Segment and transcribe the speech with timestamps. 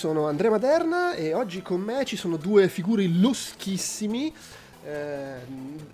[0.00, 4.34] Sono Andrea Maderna e oggi con me ci sono due figure loschissimi.
[4.82, 5.34] Eh,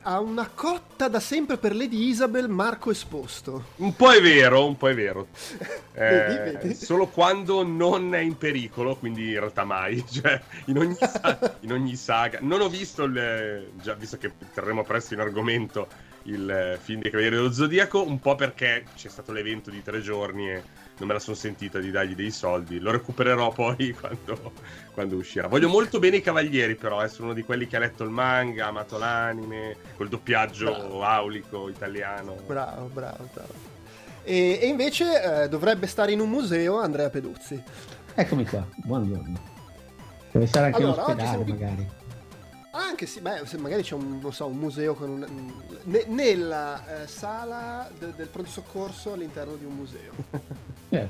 [0.03, 3.65] a una cotta da sempre per Lady Isabel, Marco Esposto.
[3.79, 5.27] Un po' è vero, un po' è vero.
[5.93, 6.75] Vedi, Eh, vedi?
[6.77, 10.01] Solo quando non è in pericolo, quindi in realtà mai.
[10.09, 12.39] Cioè, in ogni, sa- in ogni saga.
[12.43, 15.89] Non ho visto, il, già visto che terremo presto in argomento
[16.27, 20.01] il eh, film dei Cavalieri dello Zodiaco, un po' perché c'è stato l'evento di tre
[20.01, 20.63] giorni e
[20.99, 22.79] non me la sono sentita di dargli dei soldi.
[22.79, 24.53] Lo recupererò poi quando,
[24.93, 25.49] quando uscirà.
[25.49, 28.11] Voglio molto bene i Cavalieri, però, eh, sono uno di quelli che ha letto il
[28.11, 31.03] manga, ha amato l'anime, col doppiaggio Bravo.
[31.05, 32.37] aulico italiano.
[32.47, 33.75] Bravo, bravo, bravo.
[34.23, 37.63] E, e invece eh, dovrebbe stare in un museo Andrea Peduzzi.
[38.15, 39.55] Eccomi qua, buongiorno.
[40.33, 41.89] Deve stare anche Allora, in ospedale, siamo magari.
[42.79, 45.53] Anche sì, beh, se magari c'è un, non so, un museo con un,
[45.85, 50.13] ne- nella eh, sala de- del pronto soccorso all'interno di un museo.
[50.89, 51.09] Eh,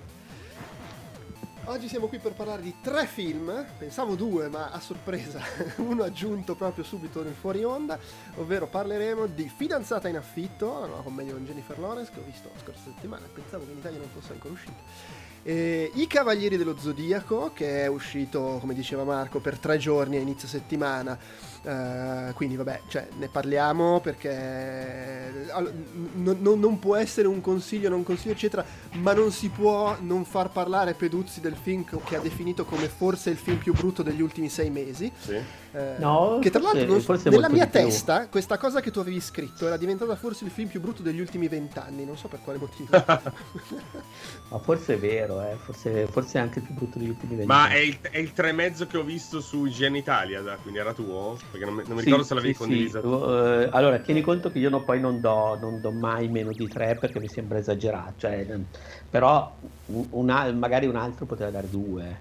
[1.69, 5.43] Oggi siamo qui per parlare di tre film, pensavo due, ma a sorpresa
[5.78, 7.99] uno aggiunto proprio subito nel fuori onda,
[8.37, 12.49] ovvero parleremo di Fidanzata in affitto, la nuova commedia con Jennifer Lawrence che ho visto
[12.55, 15.26] la scorsa settimana, pensavo che in Italia non fosse ancora uscito.
[15.43, 20.21] E I Cavalieri dello Zodiaco, che è uscito, come diceva Marco, per tre giorni a
[20.21, 21.16] inizio settimana.
[21.66, 25.72] Eh, quindi vabbè, cioè, ne parliamo perché allo-
[26.15, 30.25] n- n- non può essere un consiglio, non consiglio, eccetera, ma non si può non
[30.25, 34.21] far parlare Peduzzi del film che ha definito come forse il film più brutto degli
[34.22, 35.10] ultimi sei mesi.
[35.19, 35.41] Sì.
[35.76, 37.81] Eh, No, che tra forse- l'altro forse nella mia di più.
[37.82, 41.20] testa questa cosa che tu avevi scritto era diventata forse il film più brutto degli
[41.20, 42.88] ultimi vent'anni, non so per quale motivo.
[44.48, 47.47] ma forse è vero, eh, forse, forse è anche il più brutto degli ultimi venti
[47.47, 50.56] Ma è il, è il tre e mezzo che ho visto su IGN Italia, da-
[50.56, 51.37] quindi era tuo?
[51.50, 53.00] Perché non, mi- non mi Sì, ricordo se l'avevi sì, condivisa.
[53.03, 53.06] sì.
[53.06, 56.69] Eh, allora, tieni conto che io no- poi non do, non do mai meno di
[56.69, 58.14] tre perché mi sembra esagerato.
[58.16, 58.47] Cioè,
[59.10, 59.54] però
[59.87, 62.20] un- un al- magari un altro poteva dare due.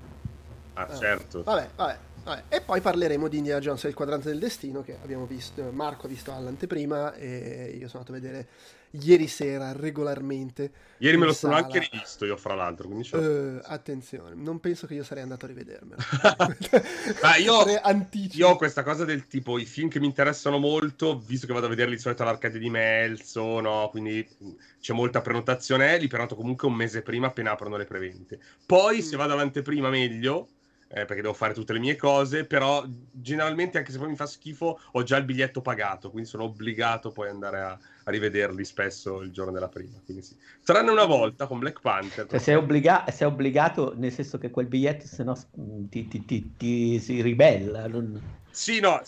[0.73, 1.41] Ah, certo.
[1.43, 2.43] Vabbè, vabbè, vabbè.
[2.49, 6.07] E poi parleremo di Indiana Jones e il quadrante del destino che abbiamo visto, Marco
[6.07, 8.47] ha visto all'anteprima e io sono andato a vedere
[8.91, 10.71] ieri sera regolarmente.
[10.99, 11.65] Ieri me lo sono sala.
[11.65, 12.89] anche rivisto io, fra l'altro.
[12.89, 16.01] Eh, attenzione, non penso che io sarei andato a rivedermelo.
[17.21, 17.65] Ma io-.
[18.35, 21.65] Io ho questa cosa del tipo i film che mi interessano molto, visto che vado
[21.65, 23.89] a vederli di solito all'Arcade di Melzo, no?
[23.91, 24.49] Quindi mh,
[24.79, 28.39] c'è molta prenotazione, li prenoto comunque un mese prima appena aprono le prevente.
[28.65, 29.19] Poi se Mm.
[29.19, 30.49] vado all'anteprima meglio,
[30.87, 34.25] eh, perché devo fare tutte le mie cose, però generalmente anche se poi mi fa
[34.25, 38.63] schifo ho già il biglietto pagato, quindi sono obbligato poi ad andare a, a rivederli
[38.63, 39.99] spesso il giorno della prima.
[40.03, 40.35] Quindi sì.
[40.63, 42.27] Tranne una volta con Black Panther.
[42.27, 45.35] Cioè, sei, obbliga- sei obbligato, nel senso che quel biglietto se no
[45.89, 47.87] ti, ti- ti- ti si ribella.
[47.87, 48.21] non-
[48.51, 49.01] Sì, no,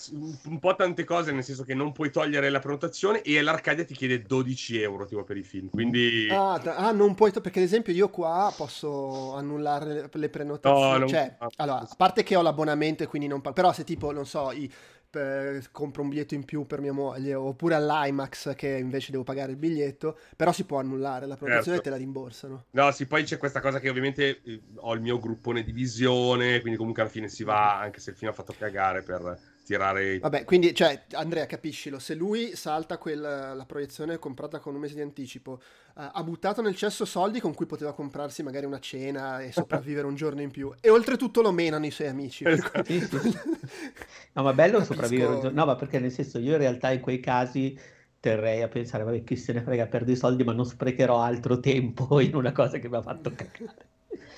[0.45, 3.93] un po' tante cose, nel senso che non puoi togliere la prenotazione e l'Arcadia ti
[3.93, 6.27] chiede 12 euro tipo per i film, quindi...
[6.29, 10.29] Ah, da- ah, non puoi, to- perché ad esempio io qua posso annullare le, le
[10.29, 10.91] prenotazioni.
[10.91, 13.71] No, non- cioè, ah, allora, a parte che ho l'abbonamento e quindi non pago, però
[13.71, 14.69] se tipo, non so, i-
[15.17, 19.51] per- compro un biglietto in più per mia moglie oppure all'IMAX che invece devo pagare
[19.51, 21.79] il biglietto, però si può annullare la prenotazione Certo.
[21.79, 22.65] e te la rimborsano.
[22.71, 26.59] No, sì, poi c'è questa cosa che ovviamente eh, ho il mio gruppone di visione,
[26.61, 30.13] quindi comunque alla fine si va, anche se il film ha fatto cagare, per tirare...
[30.15, 34.79] i- Vabbè, quindi, cioè, Andrea, capiscilo, se lui salta quella, la proiezione comprata con un
[34.81, 35.59] mese di anticipo,
[35.97, 40.07] eh, ha buttato nel cesso soldi con cui poteva comprarsi magari una cena e sopravvivere
[40.07, 42.45] un giorno in più, e oltretutto lo menano i suoi amici.
[42.45, 42.83] Esatto.
[42.83, 43.39] cui- sì.
[44.33, 44.93] No, ma bello Capisco.
[44.93, 45.59] sopravvivere un giorno.
[45.59, 47.77] No, ma perché nel senso io in realtà in quei casi
[48.19, 51.59] terrei a pensare, vabbè, chi se ne frega, perdo i soldi, ma non sprecherò altro
[51.59, 53.85] tempo in una cosa che mi ha fatto cagare.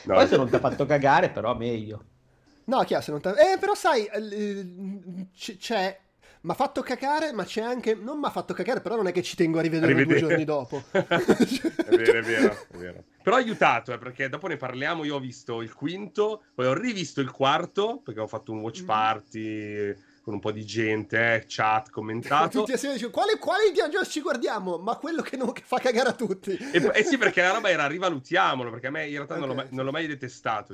[0.03, 2.05] No, Poi se non ti ha fatto cagare, però meglio.
[2.69, 3.33] No, chiaro, se non t'ha...
[3.35, 4.07] Eh, però sai,
[5.57, 5.99] c'è...
[6.41, 7.95] Mi ha fatto cacare, ma c'è anche...
[7.95, 10.45] Non mi ha fatto cacare, però non è che ci tengo a rivedere due giorni
[10.45, 10.83] dopo.
[10.91, 13.03] è vero, è vero, è vero.
[13.23, 16.73] Però ha aiutato, eh, perché dopo ne parliamo, io ho visto il quinto, poi ho
[16.73, 18.85] rivisto il quarto, perché ho fatto un watch mm.
[20.29, 22.59] Con un po' di gente, eh, chat, commentato.
[22.61, 24.77] tutti assieme dicono, quale, quale Indiana Jones ci guardiamo?
[24.77, 26.51] Ma quello che, non, che fa cagare a tutti.
[26.51, 29.55] E, eh sì, perché la roba era rivalutiamolo, perché a me in realtà okay, non,
[29.55, 30.73] l'ho mai, non, l'ho mai, detestato,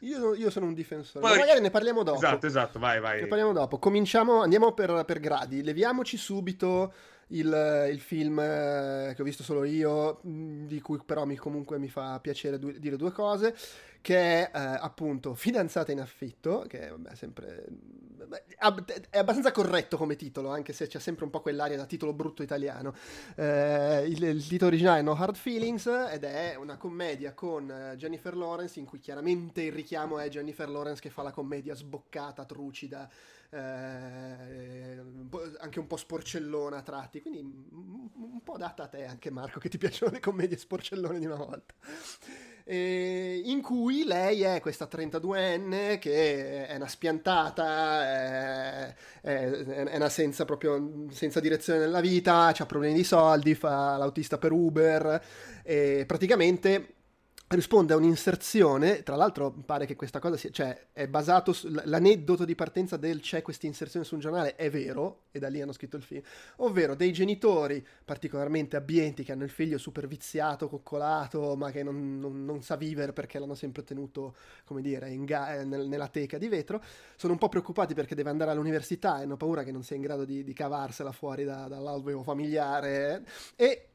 [0.00, 1.24] io, io sono un difensore.
[1.24, 2.18] Poi, magari ne parliamo dopo.
[2.18, 3.20] Esatto, esatto, vai, vai.
[3.20, 3.78] Ne parliamo dopo.
[3.78, 5.62] Cominciamo, andiamo per, per gradi.
[5.62, 6.92] Leviamoci subito
[7.32, 11.88] il, il, film eh, che ho visto solo io, di cui però mi, comunque mi
[11.88, 13.54] fa piacere du- dire due cose,
[14.00, 17.64] che è eh, appunto Fidanzata in affitto, che vabbè, sempre,
[19.10, 22.42] è abbastanza corretto come titolo, anche se c'è sempre un po' quell'aria da titolo brutto
[22.42, 22.94] italiano.
[23.36, 27.96] Eh, il, il, titolo originale è No Hard Feelings ed è una commedia con eh,
[27.96, 32.44] Jennifer Lawrence in cui chiaramente il richiamo è Jennifer Lawrence che fa la commedia sboccata,
[32.44, 33.08] trucida,
[33.52, 35.02] eh,
[35.60, 39.68] anche un po' sporcellona a tratti, quindi un po' data a te anche Marco che
[39.68, 41.74] ti piacciono le commedie sporcellone di una volta.
[42.64, 50.08] Eh, in cui lei è questa 32enne che è una spiantata, è, è, è una
[50.08, 55.22] senza, proprio, senza direzione nella vita, ha problemi di soldi, fa l'autista per Uber
[55.64, 57.01] e praticamente
[57.52, 61.54] risponde a un'inserzione, tra l'altro pare che questa cosa sia, cioè è basato,
[61.84, 65.60] l'aneddoto di partenza del c'è questa inserzione su un giornale è vero, e da lì
[65.60, 66.22] hanno scritto il film,
[66.56, 72.18] ovvero dei genitori particolarmente abbienti che hanno il figlio super viziato, coccolato, ma che non,
[72.18, 74.34] non, non sa vivere perché l'hanno sempre tenuto,
[74.64, 76.82] come dire, ga- eh, nel, nella teca di vetro,
[77.16, 80.02] sono un po' preoccupati perché deve andare all'università e hanno paura che non sia in
[80.02, 83.24] grado di, di cavarsela fuori da, dall'alveo familiare,
[83.56, 83.86] e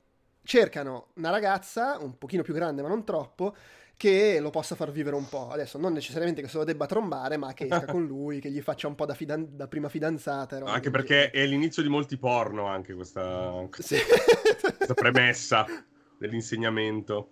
[0.48, 3.54] cercano una ragazza un pochino più grande ma non troppo
[3.98, 5.50] che lo possa far vivere un po'.
[5.50, 8.62] Adesso non necessariamente che se lo debba trombare, ma che esca con lui, che gli
[8.62, 10.60] faccia un po' da, fidan- da prima fidanzata.
[10.60, 13.98] No, anche perché è l'inizio di molti porno anche questa, sì.
[14.78, 15.66] questa premessa
[16.20, 17.30] dell'insegnamento.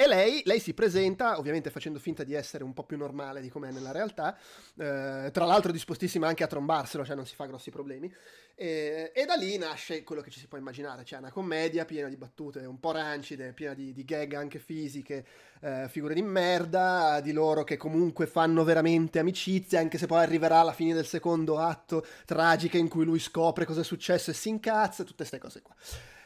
[0.00, 3.48] E lei, lei, si presenta, ovviamente facendo finta di essere un po' più normale di
[3.48, 4.38] com'è nella realtà,
[4.76, 8.08] eh, tra l'altro dispostissima anche a trombarselo, cioè non si fa grossi problemi,
[8.54, 12.06] e, e, da lì nasce quello che ci si può immaginare, cioè una commedia piena
[12.08, 15.26] di battute un po' rancide, piena di, di gag anche fisiche,
[15.62, 20.60] eh, figure di merda, di loro che comunque fanno veramente amicizia, anche se poi arriverà
[20.60, 24.48] alla fine del secondo atto tragica in cui lui scopre cosa è successo e si
[24.48, 25.74] incazza, tutte queste cose qua.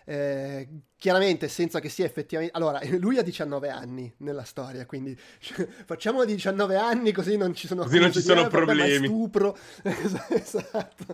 [0.04, 2.56] Eh, chiaramente senza che sia effettivamente...
[2.56, 5.16] Allora, lui ha 19 anni nella storia, quindi
[5.84, 9.06] facciamo 19 anni così non ci sono, così non ci sono problemi.
[9.06, 9.56] stupro.
[9.82, 11.06] esatto.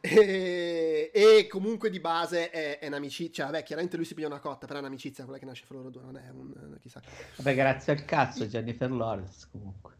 [0.00, 3.44] E, e, comunque di base è, è un'amicizia.
[3.44, 5.76] Cioè, vabbè, chiaramente lui si piglia una cotta, però è un'amicizia quella che nasce fra
[5.76, 6.76] loro due, non è un...
[6.80, 7.02] chissà.
[7.36, 9.96] Vabbè, grazie al cazzo Jennifer Lawrence comunque.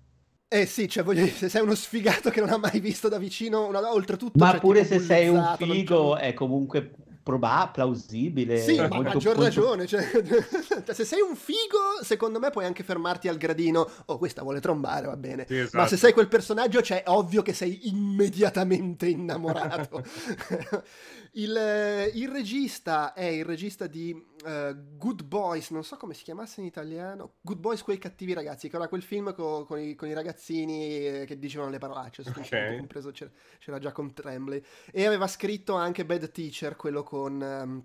[0.51, 3.19] Eh sì, cioè voglio dire, se sei uno sfigato che non ha mai visto da
[3.19, 4.39] vicino, una, oltretutto...
[4.39, 6.91] Ma cioè, pure se sei un figo è comunque
[7.29, 8.59] probabile, plausibile.
[8.59, 9.43] Sì, ma maggior punto...
[9.43, 9.87] ragione.
[9.99, 13.89] Cioè, se sei un figo, secondo me puoi anche fermarti al gradino.
[14.07, 15.45] Oh, questa vuole trombare, va bene.
[15.47, 15.77] Sì, esatto.
[15.77, 20.03] Ma se sei quel personaggio, cioè, ovvio che sei immediatamente innamorato.
[21.33, 26.61] il, il, regista è il regista di uh, Good Boys, non so come si chiamasse
[26.61, 27.35] in italiano.
[27.41, 31.07] Good Boys, quei cattivi ragazzi, che era quel film co- con, i, con, i, ragazzini
[31.07, 32.23] eh, che dicevano le parolacce.
[32.39, 32.79] Okay.
[32.79, 34.63] Compreso, c'era, c'era, già con Tremblay.
[34.91, 37.85] E aveva scritto anche Bad Teacher, quello con um,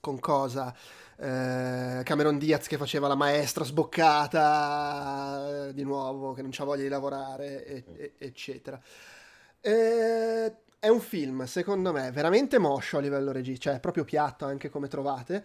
[0.00, 0.74] con cosa?
[1.16, 4.38] Eh, Cameron Diaz che faceva la maestra sboccata
[5.68, 8.80] eh, di nuovo, che non c'ha voglia di lavorare, e, e, eccetera.
[9.60, 14.46] Eh, è un film, secondo me, veramente moscio a livello registico, cioè è proprio piatto
[14.46, 15.44] anche come trovate.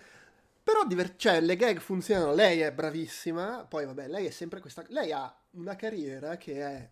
[0.66, 4.84] Però diver- cioè, le gag funzionano, lei è bravissima, poi vabbè, lei è sempre questa...
[4.88, 6.90] Lei ha una carriera che è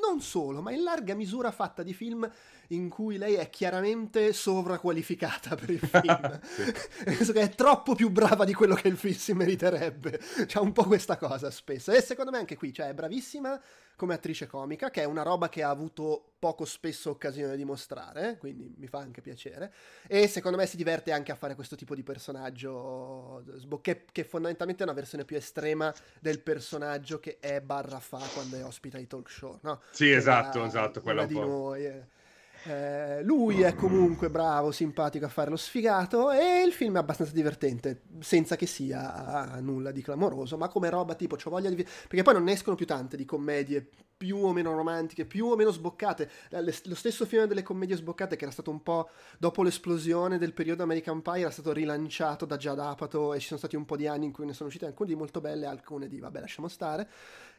[0.00, 2.28] non solo, ma in larga misura fatta di film
[2.68, 6.40] in cui lei è chiaramente sovraqualificata per il film.
[6.42, 7.32] sì.
[7.32, 10.18] che è troppo più brava di quello che il film si meriterebbe.
[10.46, 11.92] C'ha un po' questa cosa spesso.
[11.92, 13.60] E secondo me anche qui, cioè, è bravissima
[13.96, 18.36] come attrice comica, che è una roba che ha avuto poco spesso occasione di mostrare,
[18.38, 19.72] quindi mi fa anche piacere.
[20.06, 23.42] E secondo me si diverte anche a fare questo tipo di personaggio,
[23.80, 28.56] che, che fondamentalmente è una versione più estrema del personaggio che è barra fa quando
[28.56, 29.80] è ospita ai talk show, no?
[29.90, 31.44] Sì, esatto, esatto, quella un di po'.
[31.44, 31.84] noi.
[31.86, 32.16] Eh.
[32.64, 37.32] Eh, lui è comunque bravo, simpatico a fare lo sfigato e il film è abbastanza
[37.32, 41.82] divertente, senza che sia nulla di clamoroso, ma come roba tipo, c'ho voglia di...
[41.82, 43.88] perché poi non escono più tante di commedie
[44.18, 46.28] più o meno romantiche, più o meno sboccate.
[46.50, 50.82] Lo stesso film delle commedie sboccate che era stato un po' dopo l'esplosione del periodo
[50.82, 54.08] American Pie era stato rilanciato da Judd Apatow e ci sono stati un po' di
[54.08, 57.08] anni in cui ne sono uscite alcune di molto belle, alcune di vabbè lasciamo stare.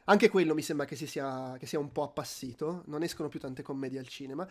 [0.05, 3.61] Anche quello mi sembra che, sia, che sia un po' appassito, non escono più tante
[3.61, 4.47] commedie al cinema.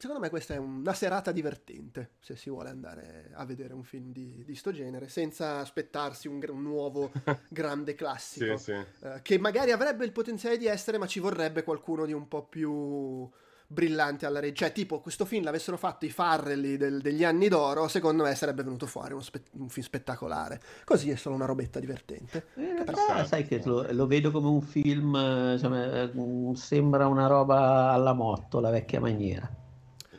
[0.00, 4.12] Secondo me questa è una serata divertente, se si vuole andare a vedere un film
[4.12, 7.10] di, di sto genere, senza aspettarsi un, un nuovo
[7.50, 9.06] grande classico, sì, sì.
[9.06, 12.44] Eh, che magari avrebbe il potenziale di essere, ma ci vorrebbe qualcuno di un po'
[12.46, 13.28] più
[13.66, 14.64] brillante alla regia.
[14.64, 18.62] Cioè, tipo, questo film l'avessero fatto i Farrelly del, degli anni d'oro, secondo me sarebbe
[18.62, 20.62] venuto fuori spe- un film spettacolare.
[20.82, 22.46] Così è solo una robetta divertente.
[22.54, 26.10] Eh, però, sai che lo, lo, vedo come un film, cioè,
[26.54, 29.58] sembra una roba alla motto, la vecchia maniera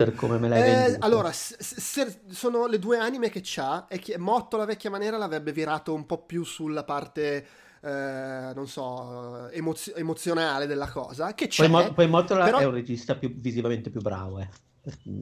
[0.05, 3.99] per come me l'hai eh, Allora, se, se sono le due anime che c'ha e
[3.99, 7.47] che Motto la vecchia maniera l'avrebbe virato un po' più sulla parte...
[7.83, 11.33] Eh, non so, emozio- emozionale della cosa.
[11.33, 12.59] Che c'è, poi, Mo- poi Mottola però...
[12.59, 14.39] è un regista più, visivamente più bravo.
[14.39, 14.49] Eh.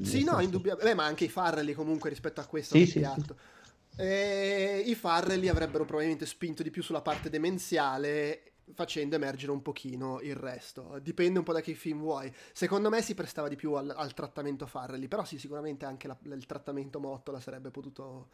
[0.03, 0.93] Sì, no, indubbiamente.
[0.93, 3.33] ma anche i Farrelly comunque rispetto a questo sì, sì, sì.
[3.95, 10.19] E I Farrelly avrebbero probabilmente spinto di più sulla parte demenziale facendo emergere un pochino
[10.21, 10.99] il resto.
[11.01, 12.33] Dipende un po' da che film vuoi.
[12.53, 16.17] Secondo me si prestava di più al, al trattamento Farrelly, però sì, sicuramente anche la,
[16.23, 18.29] il trattamento Mottola sarebbe potuto,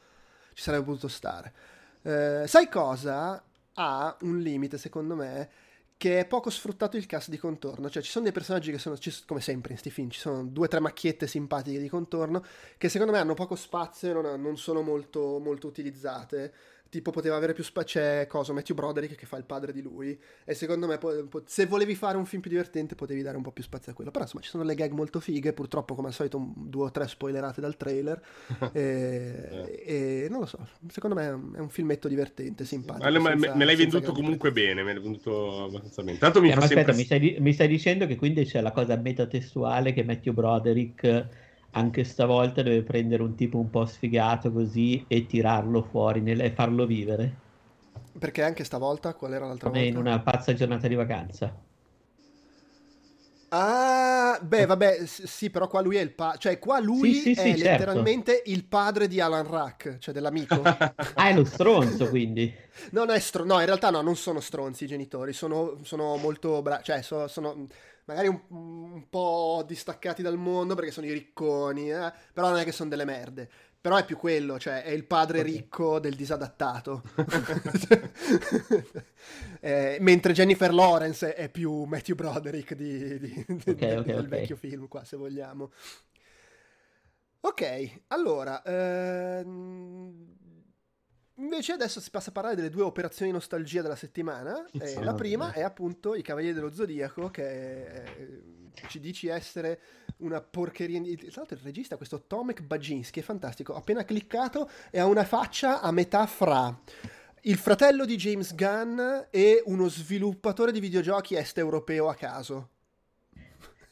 [0.54, 1.54] ci sarebbe potuto stare.
[2.02, 3.44] Eh, sai cosa?
[3.74, 5.50] Ha un limite, secondo me,
[5.98, 7.90] che è poco sfruttato il cast di contorno.
[7.90, 10.66] Cioè, ci sono dei personaggi che sono, come sempre in questi film, ci sono due
[10.66, 12.44] o tre macchiette simpatiche di contorno
[12.78, 16.54] che secondo me hanno poco spazio e non, non sono molto, molto utilizzate
[16.96, 20.18] tipo poteva avere più spazio c'è cosa Matthew Broderick che fa il padre di lui
[20.44, 23.44] e secondo me po- po- se volevi fare un film più divertente potevi dare un
[23.44, 24.12] po' più spazio a quello.
[24.12, 26.92] Però insomma ci sono le gag molto fighe purtroppo come al solito un, due o
[26.92, 28.22] tre spoilerate dal trailer
[28.74, 33.66] e, e, non lo so secondo me è un filmetto divertente simpatico ma, senza, me,
[33.66, 36.18] l'hai venduto comunque bene me l'hai venduto abbastanza bene.
[36.18, 36.96] Tanto mi, eh, aspetta, sempre...
[36.96, 41.44] mi, stai, mi stai dicendo che quindi c'è la cosa metatestuale che Matthew Broderick
[41.76, 46.42] anche stavolta deve prendere un tipo un po' sfigato così e tirarlo fuori nel...
[46.42, 47.44] e farlo vivere.
[48.18, 49.14] Perché anche stavolta?
[49.14, 49.90] Qual era l'altra Come volta?
[49.90, 51.54] in una pazza giornata di vacanza.
[53.50, 57.34] Ah, beh, vabbè, sì, però qua lui è il padre, cioè qua lui sì, sì,
[57.34, 57.64] è sì, certo.
[57.64, 60.62] letteralmente il padre di Alan Rack, cioè dell'amico.
[61.16, 62.54] ah, è lo stronzo, quindi.
[62.92, 66.62] Non è str- no, in realtà no, non sono stronzi i genitori, sono, sono molto
[66.62, 67.68] bravi, cioè sono, sono
[68.06, 72.14] magari un, un, po' distaccati dal mondo perché sono i ricconi, eh?
[72.34, 73.50] però non è che sono delle merde.
[73.82, 75.52] Però è più quello, cioè è il padre okay.
[75.52, 77.04] ricco del disadattato.
[79.60, 84.56] eh, mentre Jennifer Lawrence è più Matthew Broderick di, di, okay, del, okay, del vecchio
[84.56, 85.72] film qua, se vogliamo.
[87.42, 88.64] Ok, allora...
[88.64, 90.45] Ehm
[91.38, 94.66] Invece adesso si passa a parlare delle due operazioni nostalgia della settimana.
[94.86, 98.42] Eh, la prima è appunto I Cavalieri dello Zodiaco, che eh,
[98.88, 99.80] ci dici essere
[100.18, 101.02] una porcheria.
[101.02, 103.74] Tra l'altro il regista, questo Tomek Baginski, è fantastico.
[103.74, 106.78] Ho appena cliccato e ha una faccia a metà fra
[107.42, 109.00] il fratello di James Gunn
[109.30, 112.70] e uno sviluppatore di videogiochi est-europeo a caso.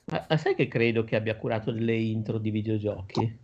[0.05, 3.39] Ma sai che credo che abbia curato delle intro di videogiochi?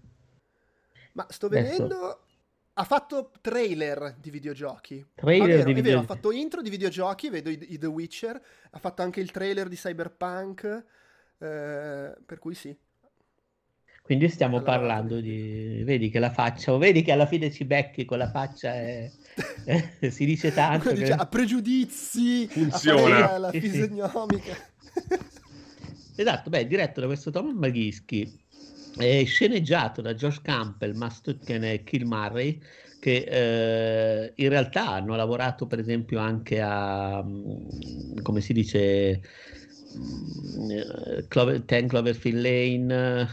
[1.13, 1.95] Ma sto vedendo...
[1.95, 2.27] Adesso
[2.79, 5.05] ha fatto trailer di videogiochi.
[5.13, 6.03] Trailer vero, di videogiochi.
[6.05, 9.67] ha fatto intro di videogiochi, vedo i, i, The Witcher, ha fatto anche il trailer
[9.67, 10.63] di Cyberpunk,
[11.39, 12.75] eh, per cui sì.
[14.01, 15.83] Quindi stiamo allora, parlando di...
[15.83, 19.11] Vedi che la faccia, o vedi che alla fine ci becchi con la faccia e...
[20.09, 20.91] si dice tanto.
[20.93, 21.11] Dice, che...
[21.11, 23.33] A pregiudizi, funziona.
[23.33, 24.55] A la fisionomica.
[26.15, 28.47] esatto, beh, diretto da questo Tom Maghischi
[28.99, 32.61] è sceneggiato da Josh Campbell, Mastucken e Kill Murray,
[32.99, 33.15] che
[34.25, 39.21] eh, in realtà hanno lavorato per esempio anche a, mm, come si dice,
[39.97, 43.27] mm, eh, Clover, Ten Cloverfield Lane,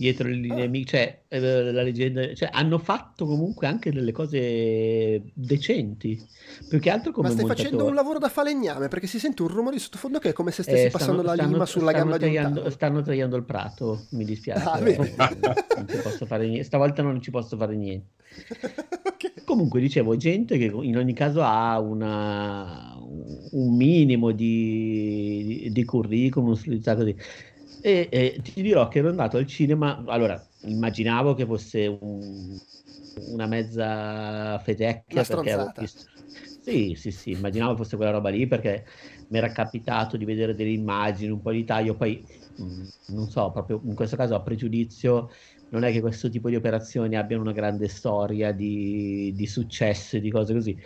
[0.00, 5.20] dietro le linee nemiche, cioè, eh, la leggenda, cioè, hanno fatto comunque anche delle cose
[5.34, 6.18] decenti.
[6.68, 7.68] Più che altro come Ma stai montatore.
[7.68, 10.52] facendo un lavoro da falegname perché si sente un rumore di sottofondo che è come
[10.52, 13.44] se stessi eh, stanno, passando la stanno, lima sulla gamba tagliando, di Stanno tagliando il
[13.44, 14.64] prato, mi dispiace.
[14.64, 16.64] Ah, non ci posso fare niente.
[16.64, 18.08] Stavolta non ci posso fare niente.
[19.04, 19.32] okay.
[19.44, 22.96] Comunque dicevo, gente che in ogni caso ha una,
[23.50, 26.80] un minimo di, di curriculum, così
[27.80, 32.56] e, e ti dirò che ero andato al cinema, allora immaginavo che fosse un,
[33.14, 36.04] una mezza fetecchia perché avevo visto,
[36.62, 38.84] Sì, sì, sì, immaginavo fosse quella roba lì perché
[39.28, 42.24] mi era capitato di vedere delle immagini, un po' di taglio, poi
[42.56, 45.28] mh, mm, non so, proprio in questo caso a pregiudizio,
[45.68, 50.20] non è che questo tipo di operazioni abbiano una grande storia di, di successo e
[50.20, 50.76] di cose così.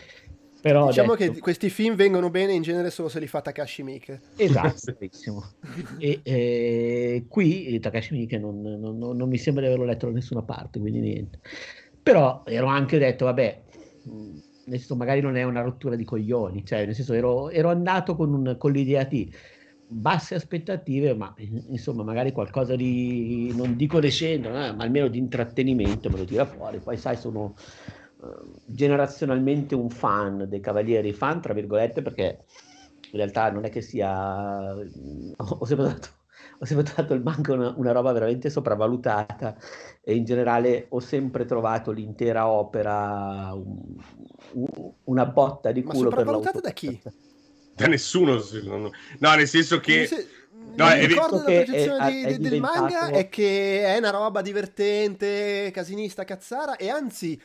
[0.65, 1.33] Però diciamo detto...
[1.35, 4.21] che questi film vengono bene in genere solo se li fa Takashi Miike.
[4.35, 5.45] Esatto, benissimo.
[5.99, 10.41] e eh, qui Takashi Miike non, non, non, mi sembra di averlo letto da nessuna
[10.41, 11.41] parte, quindi niente.
[12.03, 13.63] Però ero anche detto, vabbè,
[14.05, 18.17] nel senso magari non è una rottura di coglioni, cioè nel senso ero, ero andato
[18.17, 19.31] con, un, con l'idea di
[19.87, 21.35] basse aspettative, ma
[21.69, 26.47] insomma magari qualcosa di, non dico decente, eh, ma almeno di intrattenimento me lo tira
[26.47, 27.55] fuori, poi sai sono
[28.67, 32.45] generazionalmente un fan dei Cavalieri, fan tra virgolette perché
[33.11, 34.75] in realtà non è che sia,
[35.37, 36.09] ho sempre dato
[36.59, 39.57] ho sempre trovato il manga una, una, roba veramente sopravvalutata
[40.01, 43.97] e in generale ho sempre trovato l'intera opera un,
[44.53, 46.11] un, una botta di culo.
[46.11, 47.01] Ma sopravvalutata da chi?
[47.77, 50.09] Da nessuno, no, nel senso che...
[50.77, 55.73] No, il ricordo della percezione di, è del manga è che è una roba divertente,
[55.73, 57.41] casinista, cazzara e anzi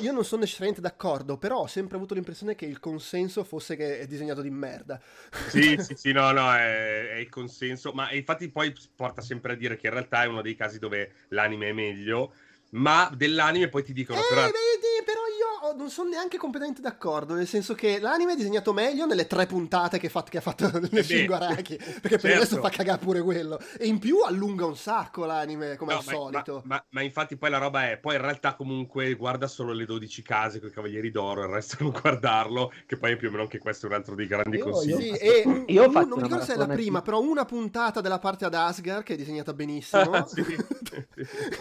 [0.00, 4.00] io non sono necessariamente d'accordo, però ho sempre avuto l'impressione che il consenso fosse che
[4.00, 5.00] è disegnato di merda.
[5.48, 9.56] Sì, sì, sì, no, no, è, è il consenso, ma infatti poi porta sempre a
[9.56, 12.34] dire che in realtà è uno dei casi dove l'anime è meglio,
[12.72, 14.18] ma dell'anime poi ti dicono...
[14.18, 14.42] Eh, però...
[14.42, 19.06] vedi, però io non sono neanche completamente d'accordo, nel senso che l'anime è disegnato meglio
[19.06, 22.18] nelle tre puntate che, fa, che ha fatto nel film Araki, perché certo.
[22.18, 22.68] per il resto certo.
[22.68, 23.60] fa cagare pure quello.
[23.78, 26.62] E in più allunga un sacco l'anime, come no, al ma, solito.
[26.64, 29.84] Ma, ma, ma, infatti poi la roba è, poi in realtà comunque guarda solo le
[29.84, 33.30] 12 case con i Cavalieri d'Oro, il resto non guardarlo, che poi è più o
[33.30, 35.14] meno anche questo è un altro dei grandi io, consigli.
[35.14, 38.18] Sì, e io un, non mi ricordo se è la prima, però una puntata della
[38.18, 40.10] parte ad Asgard che è disegnata benissimo.
[40.12, 40.42] Ah, sì.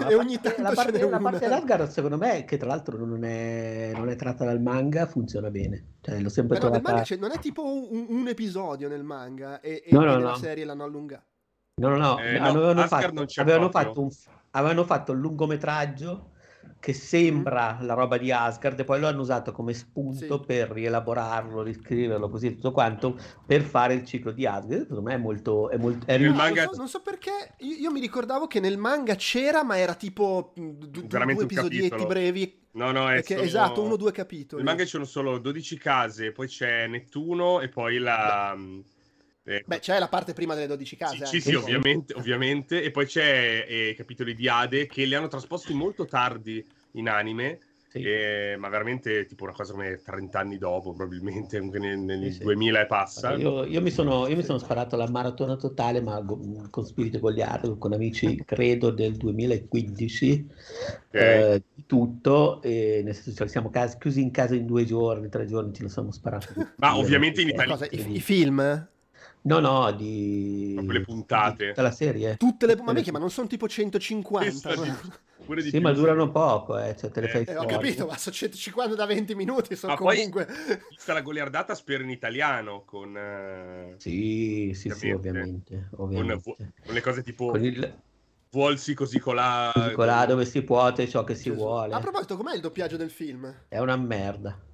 [0.07, 3.23] e ogni tanto la parte, la parte ad Asgard secondo me, che tra l'altro non
[3.23, 5.95] è, non è tratta dal manga, funziona bene.
[6.01, 6.91] Cioè, l'ho sempre Però trovata...
[6.91, 10.29] manga, cioè, non è tipo un, un, episodio nel manga e, e no, no, nella
[10.31, 10.35] no.
[10.35, 11.25] serie l'hanno allungato.
[11.75, 14.09] No, no, no, eh, avevano, fatto, avevano, fatto un,
[14.51, 16.30] avevano fatto un lungometraggio
[16.81, 17.85] che sembra mm.
[17.85, 20.45] la roba di Asgard e poi lo hanno usato come spunto sì.
[20.45, 24.81] per rielaborarlo, riscriverlo così tutto quanto per fare il ciclo di Asgard.
[24.81, 25.69] Secondo me è molto...
[25.69, 26.63] È molto è no, manga...
[26.63, 29.93] non, so, non, so, perché, io, io, mi ricordavo che nel manga c'era ma era
[29.93, 32.59] tipo d- due episodietti brevi.
[32.73, 33.41] No, no, è solo...
[33.41, 34.63] esatto, uno o due capitoli.
[34.63, 38.55] Nel manga ci sono solo 12 case, poi c'è Nettuno e poi la...
[38.57, 38.99] Beh.
[39.43, 41.25] Eh, Beh, c'è la parte prima delle 12 case.
[41.25, 45.15] Sì, sì, sì ovviamente, ovviamente, E poi c'è eh, i capitoli di Ade che li
[45.15, 47.59] hanno trasposti molto tardi in anime.
[47.91, 48.03] Sì.
[48.03, 52.81] E, ma veramente tipo una cosa come 30 anni dopo, probabilmente, nel, nel sì, 2000
[52.81, 53.33] e passa.
[53.33, 57.19] Io, io, mi sono, io, mi sono, sparato la maratona totale, ma go, con spirito
[57.19, 60.47] goliardo, con amici, credo, del 2015,
[61.07, 61.53] okay.
[61.55, 65.45] eh, tutto, e nel senso, cioè, siamo cas- chiusi in casa in due giorni, tre
[65.45, 66.53] giorni, ce lo siamo sparato.
[66.77, 67.77] ma ovviamente in Italia...
[67.89, 68.89] I, I film?
[69.43, 70.73] No, no, di...
[70.75, 71.67] Proprio le puntate.
[71.69, 72.37] Tutta la serie.
[72.37, 72.75] Tutte le...
[72.75, 74.73] Ma mica, ma non sono tipo 150.
[75.43, 75.81] Pure di sì, più.
[75.81, 79.05] ma durano poco, eh, cioè te le fai eh, Ho capito, ma sono 150 da
[79.05, 80.45] 20 minuti, sono ma comunque...
[80.45, 83.15] Poi, vista la goliardata, spero in italiano, con...
[83.15, 83.95] Uh...
[83.97, 85.87] Sì, sì, sì, ovviamente.
[85.95, 86.43] ovviamente.
[86.43, 87.47] Con, con, le cose tipo...
[87.47, 87.99] Con il...
[88.51, 89.71] Vuolsi così colà...
[89.73, 91.95] Così colà dove si può, e ciò che si vuole.
[91.95, 93.51] A proposito, com'è il doppiaggio del film?
[93.67, 94.69] È una merda.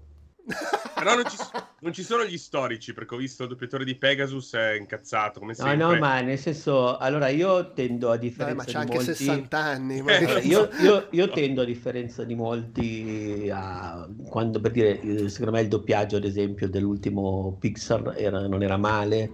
[0.95, 1.37] Però non ci,
[1.79, 5.53] non ci, sono gli storici, perché ho visto il doppiatore di Pegasus è incazzato, come
[5.53, 5.75] sempre.
[5.75, 9.13] No, no, ma nel senso, allora io tendo a differenza Dai, ma c'ha anche molti...
[9.13, 10.03] 60 anni.
[10.05, 14.07] Eh, io, io, io, tendo a differenza di molti a...
[14.27, 19.31] quando, per dire, secondo me il doppiaggio, ad esempio, dell'ultimo Pixar era, non era male.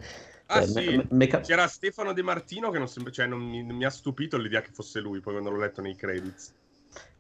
[0.48, 0.96] Ah, eh, sì.
[0.98, 1.28] me, me...
[1.28, 5.00] C'era Stefano De Martino che non, cioè, non mi, mi ha stupito l'idea che fosse
[5.00, 6.54] lui, poi quando l'ho letto nei credits.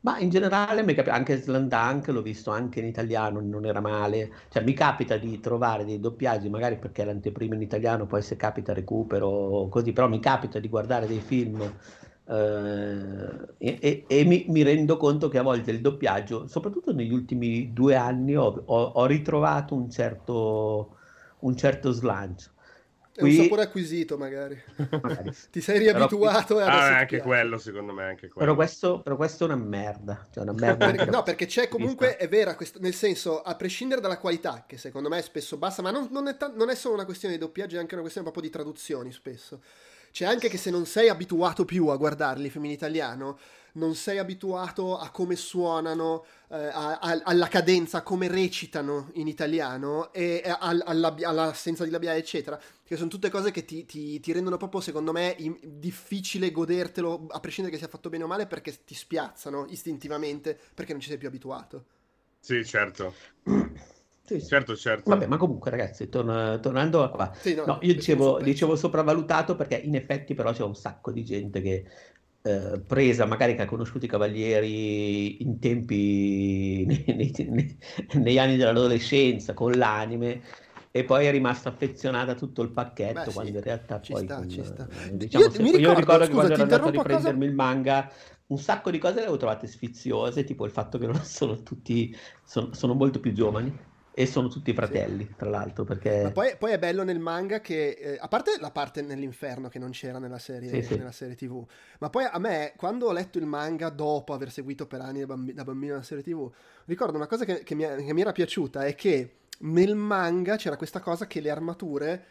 [0.04, 4.32] Ma in generale anche Slandunk l'ho visto anche in italiano, non era male.
[4.50, 8.74] Cioè mi capita di trovare dei doppiaggi, magari perché l'anteprima in italiano, poi se capita
[8.74, 11.62] recupero così, però mi capita di guardare dei film
[12.26, 17.12] eh, e, e, e mi, mi, rendo conto che a volte il doppiaggio, soprattutto negli
[17.14, 20.98] ultimi due anni, ho, ho, ho ritrovato un certo,
[21.40, 22.52] un certo slancio.
[23.16, 23.36] Qui...
[23.36, 24.60] È un sapore acquisito, magari.
[25.02, 25.32] magari.
[25.52, 26.66] Ti sei riabituato però...
[26.66, 28.40] e adesso ah, anche quello, secondo me, anche quello.
[28.40, 30.26] Però questo, però questo è una merda.
[30.32, 34.02] Cioè una merda perché, no, perché c'è comunque, è vera, questo, nel senso, a prescindere
[34.02, 36.76] dalla qualità, che secondo me è spesso bassa, ma non, non, è, ta- non è
[36.76, 39.62] solo una questione di doppiaggio, è anche una questione proprio di traduzioni, spesso.
[40.12, 43.38] C'è anche che se non sei abituato più a guardarli film in italiano,
[43.74, 49.28] non sei abituato a come suonano, eh, a, a, alla cadenza, a come recitano in
[49.28, 52.60] italiano e a, alla, all'assenza di labiale, eccetera.
[52.84, 57.28] Che sono tutte cose che ti, ti, ti rendono proprio, secondo me, in, difficile godertelo,
[57.30, 61.10] a prescindere che sia fatto bene o male, perché ti spiazzano istintivamente, perché non ci
[61.10, 61.86] sei più abituato.
[62.40, 63.14] Sì, certo.
[64.26, 65.10] Sì, certo, certo.
[65.10, 69.56] Vabbè, ma comunque, ragazzi, torna, tornando a qua, sì, no, no, io dicevo, dicevo, sopravvalutato
[69.56, 71.86] perché in effetti, però, c'è un sacco di gente che
[72.46, 77.78] eh, presa, magari che ha conosciuto i cavalieri in tempi nei, nei,
[78.16, 80.42] negli anni dell'adolescenza con l'anime
[80.92, 84.24] e poi è rimasta affezionata a tutto il pacchetto Beh, quando sì, in realtà poi
[84.26, 84.88] sta, con, sta.
[85.06, 87.50] Eh, diciamo, io, se, ricordo, io ricordo scusa, che quando ero andato a riprendermi cosa...
[87.50, 88.12] il manga
[88.48, 92.16] un sacco di cose le ho trovate sfiziose tipo il fatto che non sono tutti
[92.44, 93.76] sono, sono molto più giovani
[94.16, 95.34] e sono tutti fratelli, sì.
[95.36, 95.84] tra l'altro.
[95.84, 96.30] Perché...
[96.34, 99.90] Poi, poi, è bello nel manga che, eh, a parte la parte nell'inferno che non
[99.90, 100.98] c'era nella serie, sì, sì.
[100.98, 101.66] nella serie TV,
[102.00, 105.26] ma poi a me, quando ho letto il manga dopo aver seguito per anni da,
[105.26, 106.50] bambi- da bambino la serie TV,
[106.86, 110.78] ricordo una cosa che, che, mi, che mi era piaciuta è che nel manga c'era
[110.78, 112.26] questa cosa che le armature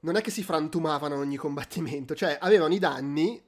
[0.00, 3.40] non è che si frantumavano ogni combattimento, cioè avevano i danni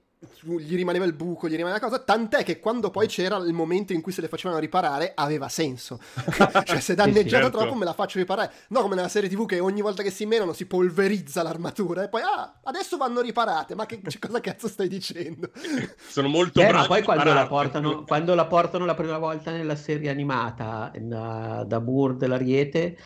[0.59, 3.95] gli rimaneva il buco, gli rimaneva la cosa, tant'è che quando poi c'era il momento
[3.95, 5.99] in cui se le facevano riparare aveva senso.
[6.65, 7.59] cioè se danneggiata certo.
[7.59, 8.53] troppo me la faccio riparare.
[8.69, 12.09] No come nella serie TV che ogni volta che si menano si polverizza l'armatura e
[12.09, 13.75] poi ah, adesso vanno riparate.
[13.75, 15.51] Ma che cosa cazzo stai dicendo?
[16.07, 16.77] Sono molto eh, bravi.
[16.77, 21.65] Ma poi quando la, portano, quando la portano la prima volta nella serie animata da,
[21.67, 22.97] da Moore dell'Ariete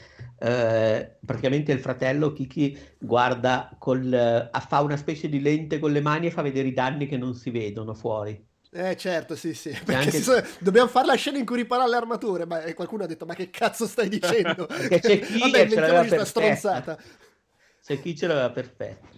[0.44, 6.02] eh, praticamente il fratello Kiki guarda col, eh, fa una specie di lente con le
[6.02, 8.46] mani e fa vedere i danni che non si vedono fuori.
[8.70, 10.20] Eh certo, sì, sì, anche...
[10.20, 10.34] so...
[10.58, 13.48] dobbiamo fare la scena in cui ripara le armature, ma qualcuno ha detto ma che
[13.48, 14.66] cazzo stai dicendo?
[14.68, 16.24] perché c'è chi Vabbè, ce l'aveva perfetta.
[16.26, 16.98] stronzata.
[17.82, 19.08] C'è chi ce l'aveva perfetta.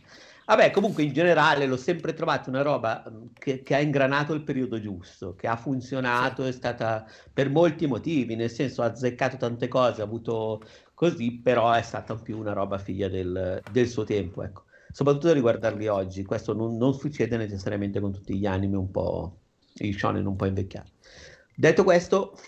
[0.46, 4.44] Vabbè, comunque in generale l'ho sempre trovato una roba mm, che, che ha ingranato il
[4.44, 6.50] periodo giusto, che ha funzionato, sì.
[6.50, 10.62] è stata per molti motivi, nel senso ha azzeccato tante cose, ha avuto
[10.96, 14.64] così, però è stata più una roba figlia del, del suo tempo, ecco.
[14.90, 19.36] Soprattutto riguardarli oggi, questo non, non, succede necessariamente con tutti gli anime un po',
[19.74, 20.90] i shonen un po' invecchiati.
[21.54, 22.38] Detto questo,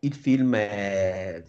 [0.00, 1.42] il film è...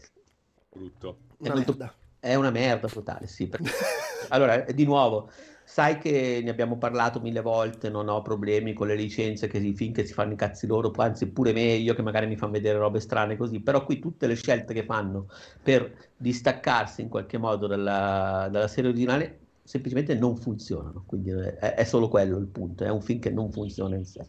[0.72, 1.18] Brutto.
[1.42, 3.48] È, molto, è una merda totale, sì.
[3.48, 3.70] Perché...
[4.30, 5.30] allora, di nuovo,
[5.72, 10.04] sai che ne abbiamo parlato mille volte, non ho problemi con le licenze che finché
[10.04, 13.38] si fanno i cazzi loro, anzi pure meglio che magari mi fanno vedere robe strane
[13.38, 15.28] così, però qui tutte le scelte che fanno
[15.62, 21.84] per distaccarsi in qualche modo dalla, dalla serie originale semplicemente non funzionano, quindi è, è,
[21.84, 24.28] solo quello il punto, è un film che non funziona in sé.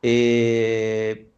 [0.00, 1.30] E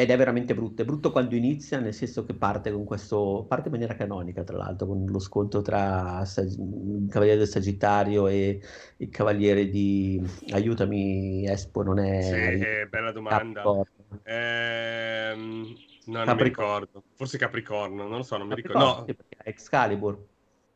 [0.00, 0.82] ed è veramente brutto.
[0.82, 3.44] È brutto quando inizia, nel senso che parte con questo.
[3.46, 8.60] parte in maniera canonica, tra l'altro, con lo scontro tra il Cavaliere del Sagittario e
[8.96, 10.22] il Cavaliere di.
[10.52, 12.22] aiutami, Espo, non è.
[12.22, 13.62] Sì, è bella domanda.
[14.24, 17.02] Ehm, no, non mi ricordo.
[17.14, 18.78] Forse Capricorno, non lo so, non mi ricordo.
[18.78, 19.06] No,
[19.44, 20.29] Excalibur.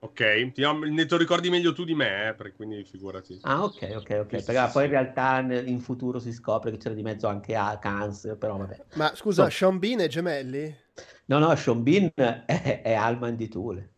[0.05, 3.39] Ok, ne te lo ricordi meglio tu di me, eh, quindi figurati.
[3.43, 4.39] Ah, ok, ok, ok.
[4.39, 7.57] Sì, perché sì, poi in realtà in futuro si scopre che c'era di mezzo anche
[7.57, 8.85] a Kans, però vabbè.
[8.97, 9.51] Ma scusa, so.
[9.51, 10.77] Sean Bean è gemelli?
[11.27, 13.94] No, no, Sean Bean è, è Alman di Thule.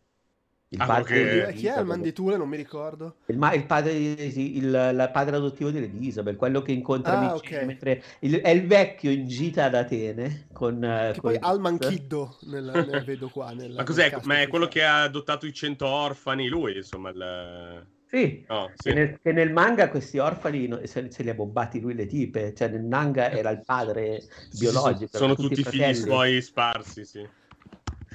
[0.69, 1.53] Il ah, padre okay.
[1.53, 2.35] Chi è il manditule?
[2.35, 3.17] Non mi ricordo.
[3.27, 7.65] Il, il, padre, il, il padre adottivo di Isabel, quello che incontra ah, okay.
[7.65, 10.47] mentre il, è il vecchio in gita ad Atene.
[10.51, 13.51] Con, che con poi Alman Kiddo nel, nel vedo qua.
[13.51, 14.13] Nel, ma cos'è?
[14.23, 17.11] Ma è quello che ha adottato i cento orfani, lui, insomma.
[17.11, 17.85] Il...
[18.09, 18.89] Sì, oh, sì.
[18.89, 22.53] Che, nel, che, nel, manga questi orfani se, se, li ha bombati lui le tipe,
[22.53, 24.21] cioè nel manga era il padre
[24.57, 25.17] biologico.
[25.17, 27.25] Sono tutti, tutti figli suoi sparsi, sì.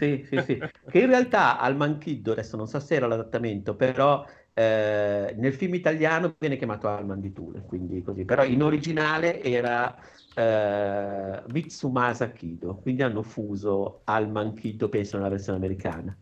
[0.03, 0.59] Sì, sì, sì.
[0.91, 5.75] che in realtà al Manchiddo, adesso non so se era l'adattamento, però eh, nel film
[5.75, 8.25] italiano viene chiamato Alman di Thule, quindi così.
[8.25, 9.97] Però in originale era
[10.35, 16.17] eh, Mitsumasa Kido, quindi hanno fuso Alman Kiddo, penso, nella versione americana.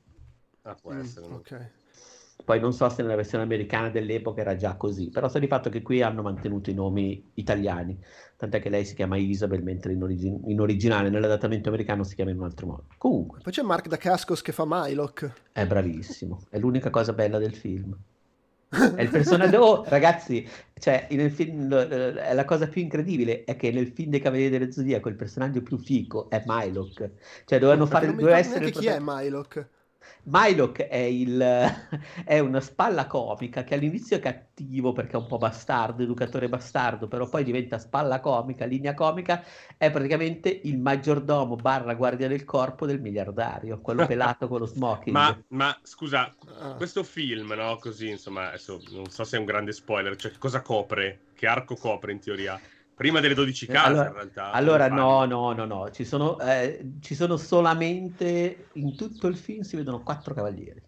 [0.64, 1.26] Ah, può essere.
[1.26, 1.70] Mm, ok.
[2.50, 5.70] Poi non so se nella versione americana dell'epoca era già così, però sta di fatto
[5.70, 7.96] che qui hanno mantenuto i nomi italiani,
[8.36, 12.32] tant'è che lei si chiama Isabel, mentre in, origi- in originale nell'adattamento americano si chiama
[12.32, 12.86] in un altro modo.
[12.98, 13.38] Comunque.
[13.40, 15.32] Poi c'è Mark da Cascos che fa Mylock.
[15.52, 17.96] È bravissimo, è l'unica cosa bella del film.
[18.68, 23.92] È il personaggio, oh, ragazzi, cioè, nel film, la cosa più incredibile è che nel
[23.92, 27.10] film dei Cavalieri dello Zodiaco il personaggio più fico è Mylock.
[27.44, 28.12] Cioè, dovevano fare.
[28.12, 28.72] Doveva essere.
[28.72, 29.68] Chi è Mylock?
[30.24, 31.40] Mylock è, il,
[32.24, 37.08] è, una spalla comica che all'inizio è cattivo perché è un po' bastardo, educatore bastardo,
[37.08, 39.42] però poi diventa spalla comica, linea comica,
[39.76, 45.14] è praticamente il maggiordomo barra guardia del corpo del miliardario, quello pelato con lo smoking.
[45.14, 46.74] Ma, ma scusa, ah.
[46.74, 47.76] questo film, no?
[47.80, 51.20] Così, insomma, adesso non so se è un grande spoiler, cioè cosa copre?
[51.34, 52.60] Che arco copre in teoria?
[53.00, 54.50] Prima delle 12 case, allora, in realtà.
[54.50, 55.90] Allora, no, no, no, no.
[55.90, 60.82] Ci sono, eh, ci sono solamente in tutto il film si vedono quattro cavalieri.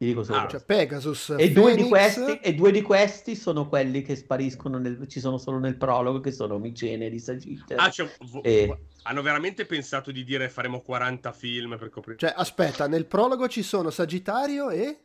[0.00, 3.68] Ti dico solo ah, cioè Pegasus e due, di questi, e due di questi sono
[3.68, 7.76] quelli che spariscono, nel, ci sono solo nel prologo, che sono Micene di Sagitta.
[7.76, 8.74] Ah, cioè, vo- e...
[9.02, 12.16] hanno veramente pensato di dire faremo 40 film per coprire...
[12.16, 15.00] Cioè, aspetta, nel prologo ci sono Sagittario e...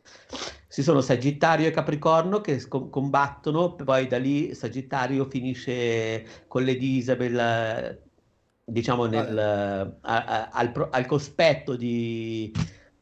[0.66, 6.96] Ci sono Sagittario e Capricorno che sc- combattono, poi da lì Sagittario finisce con Lady
[6.96, 8.02] Isabel,
[8.64, 9.38] diciamo, nel,
[10.00, 12.50] a, a, al, al cospetto di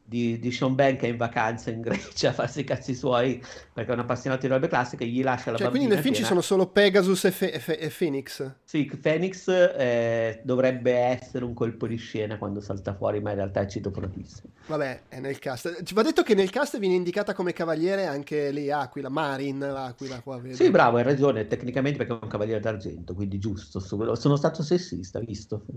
[0.07, 3.43] di, di Sean Ben che è in vacanza in Grecia a farsi i cazzi suoi
[3.73, 5.71] perché è un appassionato di robe classiche, gli lascia la cioè, bambina.
[5.71, 6.19] Quindi nel film piena.
[6.19, 8.51] ci sono solo Pegasus e, Fe- Fe- e Phoenix?
[8.63, 13.61] Sì, Phoenix eh, dovrebbe essere un colpo di scena quando salta fuori, ma in realtà
[13.61, 14.53] è citofonatissimo.
[14.67, 15.83] Vabbè, è nel cast.
[15.83, 20.21] Ci va detto che nel cast viene indicata come cavaliere anche lì Aquila, Marin, l'Aquila
[20.21, 20.39] qua.
[20.39, 20.55] Vedo.
[20.55, 23.79] Sì, bravo, hai ragione, tecnicamente perché è un cavaliere d'argento, quindi giusto.
[23.79, 25.65] Sono stato sessista, visto?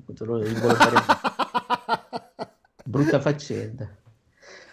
[2.84, 4.06] Brutta faccenda.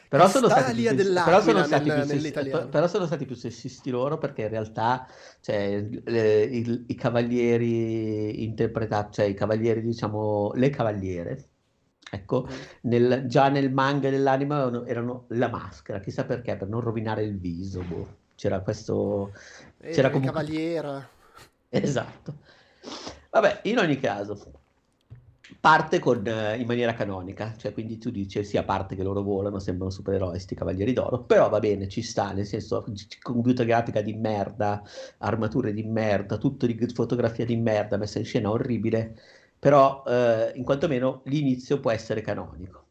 [0.07, 2.31] Però sono, stati più, però, sono stati nel, più sessi,
[2.69, 5.07] però sono stati più sessisti loro perché in realtà
[5.41, 11.45] cioè, le, il, i cavalieri interpretati, cioè i cavalieri, diciamo, le cavaliere,
[12.11, 12.55] ecco, mm.
[12.81, 17.37] nel, già nel manga dell'anima erano, erano, la maschera, chissà perché, per non rovinare il
[17.39, 18.17] viso, boh.
[18.35, 19.33] c'era questo...
[19.79, 20.33] Eh, c'era comunque...
[20.33, 21.09] Cavaliera.
[21.69, 22.37] Esatto.
[23.31, 24.39] Vabbè, in ogni caso,
[25.59, 29.21] parte con, eh, in maniera canonica, cioè quindi tu dici sì, a parte che loro
[29.21, 32.85] volano, sembrano supereroi sti cavalieri d'oro, però va bene, ci sta, nel senso,
[33.21, 34.83] computer grafica di merda,
[35.19, 39.15] armature di merda, tutto di fotografia di merda, messa in scena orribile,
[39.59, 42.84] però eh, in quanto meno l'inizio può essere canonico.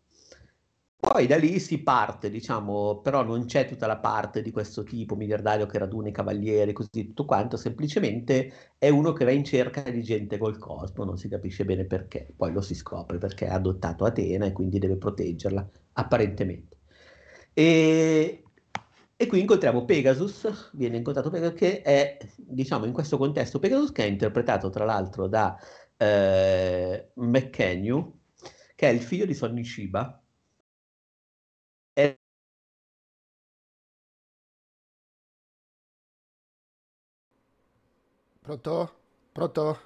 [1.07, 5.15] Poi da lì si parte, diciamo, però non c'è tutta la parte di questo tipo
[5.17, 9.83] miliardario che raduna i cavalieri, così tutto quanto, semplicemente è uno che va in cerca
[9.83, 13.55] di gente col cosmo, non si capisce bene perché, poi lo si scopre perché ha
[13.55, 16.79] adottato Atena e quindi deve proteggerla, apparentemente.
[17.53, 18.43] E,
[19.15, 24.05] e qui incontriamo Pegasus, viene incontrato Pegasus, che è, diciamo, in questo contesto Pegasus, che
[24.05, 25.55] è interpretato tra l'altro da
[25.99, 28.21] eh, McKenyu,
[28.75, 30.19] che è il figlio di Sonny Shiba,
[38.45, 38.95] Pronto?
[39.33, 39.79] Pronto?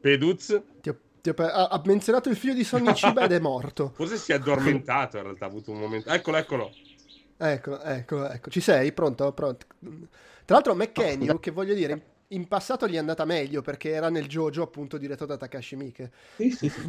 [0.00, 0.62] Peduz?
[0.80, 3.90] Ti ho, ti ho, ha, ha, menzionato il figlio di Sonny Ciba ed è morto.
[3.96, 6.08] Forse si è addormentato in realtà, ha avuto un momento.
[6.08, 6.72] Eccolo, eccolo.
[7.36, 8.48] Eccolo, eccolo, ecco.
[8.48, 8.92] Ci sei?
[8.92, 9.32] Pronto?
[9.32, 9.66] Pronto?
[9.80, 14.26] Tra l'altro McKenny, che voglio dire, in passato gli è andata meglio perché era nel
[14.26, 16.12] JoJo appunto diretto da Takashi Miike.
[16.36, 16.80] Sì, sì, sì.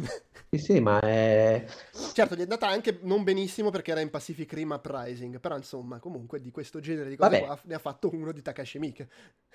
[0.50, 1.64] sì, sì ma è...
[2.12, 5.98] Certo, gli è andata anche non benissimo perché era in Pacific Rim Uprising, però insomma,
[5.98, 9.08] comunque di questo genere di cose qua ne ha fatto uno di Takashi Miike.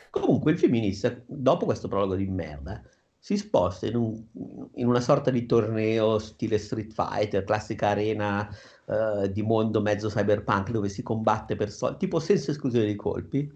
[0.10, 2.82] Comunque il film inizia, dopo questo prologo di merda,
[3.18, 4.22] si sposta in, un,
[4.76, 8.50] in una sorta di torneo stile Street Fighter, classica arena
[8.86, 13.50] uh, di mondo mezzo cyberpunk dove si combatte per soldi, tipo senza esclusione di colpi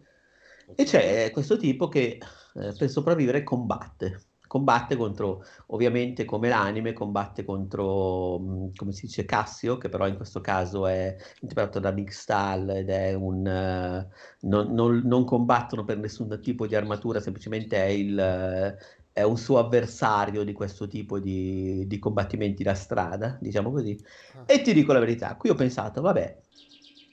[0.76, 2.20] e c'è questo tipo che
[2.56, 4.24] eh, per sopravvivere combatte.
[4.48, 10.16] Combatte contro, ovviamente come l'anime, combatte contro, mm, come si dice, Cassio, che però in
[10.16, 13.40] questo caso è interpretato da Big Stall ed è un...
[13.40, 19.24] Uh, non, non, non, combattono per nessun tipo di armatura, semplicemente è, il, uh, è
[19.24, 24.00] un suo avversario di questo tipo di, di combattimenti da strada, diciamo così.
[24.36, 24.44] Ah.
[24.46, 26.40] E ti dico la verità, qui ho pensato, vabbè,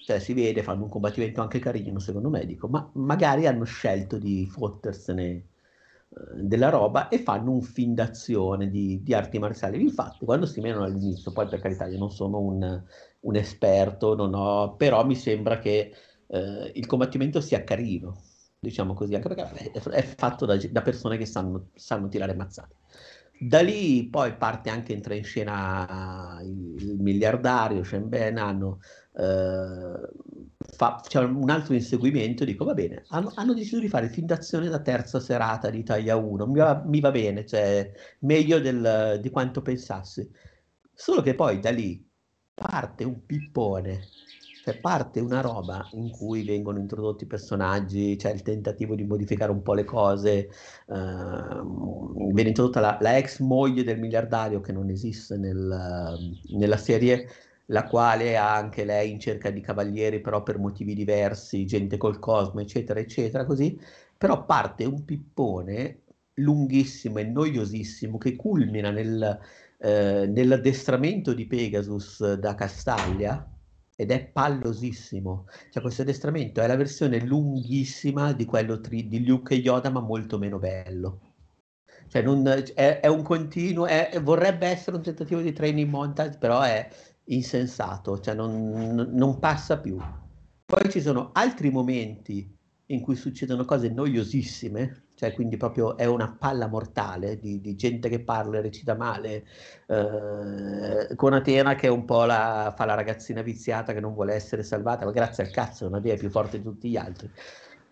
[0.04, 4.18] cioè si vede, fanno un combattimento anche carino secondo me, dico, ma magari hanno scelto
[4.18, 5.44] di fottersene eh,
[6.34, 9.80] della roba e fanno un film d'azione di, di, arti marziali.
[9.80, 12.82] Infatti, quando si menano all'inizio, poi per carità io non sono un,
[13.20, 15.94] un esperto, non ho, però mi sembra che
[16.26, 18.20] eh, il combattimento sia carino,
[18.58, 22.74] diciamo così, anche perché è, è fatto da, da, persone che sanno, sanno tirare mazzate.
[23.38, 28.78] Da lì poi parte anche, entra in scena il, il miliardario, Shenben, hanno
[29.16, 30.08] eh,
[30.76, 34.68] fa, c'è un altro inseguimento, dico va bene, hanno, hanno, deciso di fare film d'azione
[34.68, 39.30] da terza serata di Italia 1, mi va, mi va bene, cioè meglio del, di
[39.30, 40.28] quanto pensassi.
[40.92, 42.06] Solo che poi da lì
[42.54, 44.00] parte un pippone,
[44.64, 49.60] cioè parte una roba in cui vengono introdotti personaggi, c'è il tentativo di modificare un
[49.60, 50.48] po' le cose,
[50.86, 56.16] uh, viene introdotta la, la, ex moglie del miliardario che non esiste nel,
[56.52, 57.28] nella serie,
[57.66, 62.18] la quale ha anche lei in cerca di cavalieri, però per motivi diversi, gente col
[62.18, 63.78] cosmo, eccetera, eccetera, così.
[64.16, 66.04] Però parte un pippone
[66.36, 69.38] lunghissimo e noiosissimo che culmina nel,
[69.76, 73.46] eh, nell'addestramento di Pegasus da Castaglia
[73.96, 75.46] ed è pallosissimo.
[75.70, 80.00] Cioè questo addestramento è la versione lunghissima di quello tri- di Luke e Yoda, ma
[80.00, 81.20] molto meno bello.
[82.08, 86.60] Cioè non, è, è, un continuo, è, vorrebbe essere un tentativo di training montage, però
[86.60, 86.88] è
[87.24, 89.98] insensato, cioè non, non passa più.
[90.64, 96.34] Poi ci sono altri momenti in cui succedono cose noiosissime, cioè quindi proprio è una
[96.36, 99.46] palla mortale di, di gente che parla e recita male,
[99.86, 104.34] eh, con Atena che è un po' la, fa la ragazzina viziata che non vuole
[104.34, 107.30] essere salvata, ma grazie al cazzo, una via è più forte di tutti gli altri.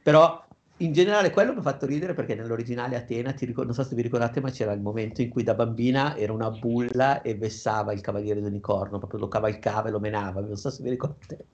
[0.03, 0.45] Però
[0.79, 4.03] in generale quello mi ha fatto ridere perché nell'originale Atena, ricor- non so se vi
[4.03, 8.01] ricordate, ma c'era il momento in cui da bambina era una bulla e vessava il
[8.01, 11.47] cavaliere d'unicorno, proprio lo cavalcava e lo menava, non so se vi ricordate.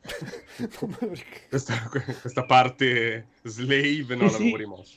[1.50, 4.96] questa, questa, parte slave non l'avevo rimossa.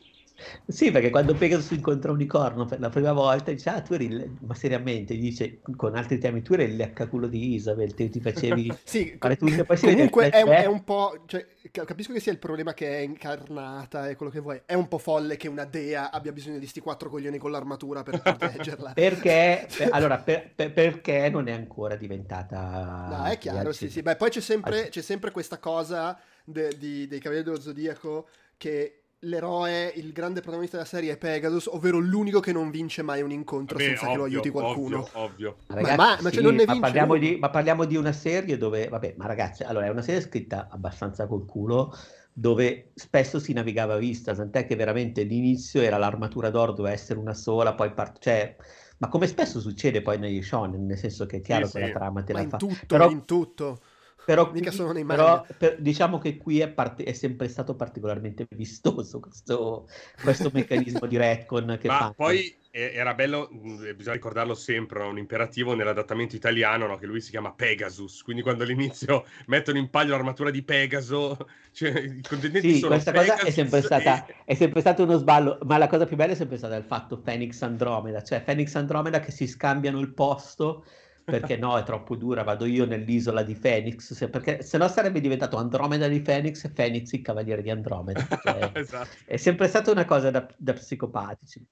[0.68, 4.38] Sì, perché quando Pegasus incontra Unicorno per la prima volta dice, ah, tu eri, il...
[4.42, 8.74] ma seriamente, dice, con altri temi, tu eri il leccaculo di Isabel, te ti facevi
[8.84, 12.74] sì, fare tutto, poi comunque è, è, un po', cioè, capisco che sia il problema
[12.74, 16.32] che è incarnata e quello che vuoi, è un po' folle che una dea abbia
[16.32, 18.94] bisogno di sti quattro coglioni con l'armatura per proteggerla.
[18.96, 23.08] perché, per, allora, per, per, perché non è ancora diventata...
[23.10, 27.08] No, è chiaro, sì, sì, beh, poi c'è sempre, c'è sempre questa cosa de, di,
[27.08, 28.28] dei Cavalieri dello Zodiaco
[28.58, 33.22] che l'eroe, il grande protagonista della serie è Pegasus, ovvero l'unico che non vince mai
[33.22, 34.98] un incontro Vabbè, senza ovvio, che lo aiuti qualcuno.
[35.14, 35.58] Ovvio, ovvio.
[35.68, 38.12] Ma, ragazzi, ma, ma, cioè non ne vince ma parliamo, di, ma parliamo, di, una
[38.12, 41.96] serie dove, vabbè, ma ragazzi, allora è una serie scritta abbastanza col culo,
[42.34, 47.20] dove spesso si navigava a vista, tant'è che veramente l'inizio era l'armatura d'oro, doveva essere
[47.20, 48.56] una sola, poi part- cioè,
[48.98, 51.92] ma come spesso succede poi negli shonen, nel senso che è chiaro sì, che sì.
[51.92, 52.58] la trama te ma la fa.
[52.58, 53.82] Tutto, Però, in tutto
[54.26, 58.46] però, Mica sono nei però per, diciamo che qui è, part- è, sempre stato particolarmente
[58.50, 59.88] vistoso questo,
[60.22, 62.14] questo meccanismo di retcon che Ma fa.
[62.16, 66.96] poi era bello, bisogna ricordarlo sempre, un imperativo nell'adattamento italiano, no?
[66.96, 71.38] che lui si chiama Pegasus, quindi quando all'inizio mettono in palio l'armatura di Pegaso,
[71.74, 74.36] cioè i contendenti sì, sono questa Pegasus cosa è sempre, stata, e...
[74.46, 77.20] è sempre stato uno sballo, ma la cosa più bella è sempre stata il fatto
[77.20, 80.86] Phoenix Andromeda, cioè Phoenix Andromeda che si scambiano il posto
[81.24, 85.20] perché no, è troppo dura, vado io nell'isola di Phoenix, se, perché se no sarebbe
[85.20, 88.26] diventato Andromeda di Phoenix e Phoenix il cavaliere di Andromeda.
[88.42, 89.16] Cioè, esatto.
[89.26, 91.66] È sempre stata una cosa da, da psicopatici.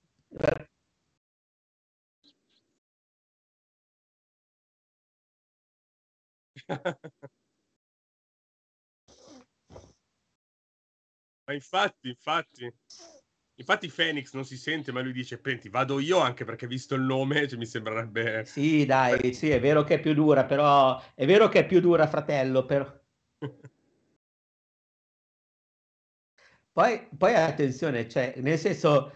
[11.49, 12.71] Ma infatti, infatti.
[13.59, 17.01] Infatti Phoenix non si sente, ma lui dice, Penti, vado io anche perché visto il
[17.01, 18.45] nome cioè, mi sembrerebbe...
[18.45, 21.01] Sì, dai, sì, è vero che è più dura, però...
[21.13, 22.89] È vero che è più dura, fratello, però...
[26.71, 29.11] Poi, poi attenzione, cioè, nel senso,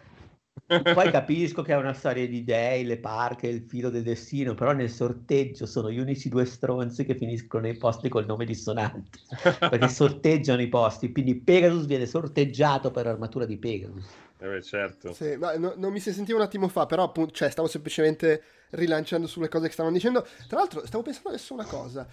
[0.81, 4.71] poi capisco che è una storia di dei, le parche, il filo del destino, però
[4.71, 9.19] nel sorteggio sono gli unici due stronzi che finiscono nei posti col nome dissonante,
[9.59, 14.05] perché sorteggiano i posti, quindi Pegasus viene sorteggiato per armatura di Pegasus.
[14.43, 15.13] Eh beh, certo.
[15.13, 18.43] Sì, ma no, non mi si sentiva un attimo fa, però appunto, cioè, stavo semplicemente
[18.71, 20.27] rilanciando sulle cose che stavano dicendo.
[20.49, 22.05] Tra l'altro, stavo pensando adesso una cosa.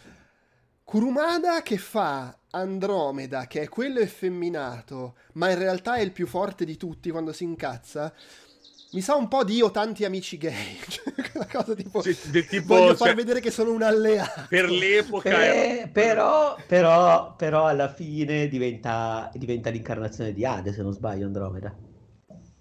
[0.85, 6.65] Kurumada che fa Andromeda, che è quello effeminato, ma in realtà è il più forte
[6.65, 8.13] di tutti quando si incazza.
[8.93, 10.77] Mi sa un po' di io ho tanti amici gay.
[11.35, 14.47] Una cosa tipo, sì, tipo voglio far cioè, vedere che sono un alleato.
[14.49, 15.31] Per l'epoca.
[15.31, 21.73] Eh, però, però, però, alla fine diventa, diventa l'incarnazione di Ade, se non sbaglio, Andromeda.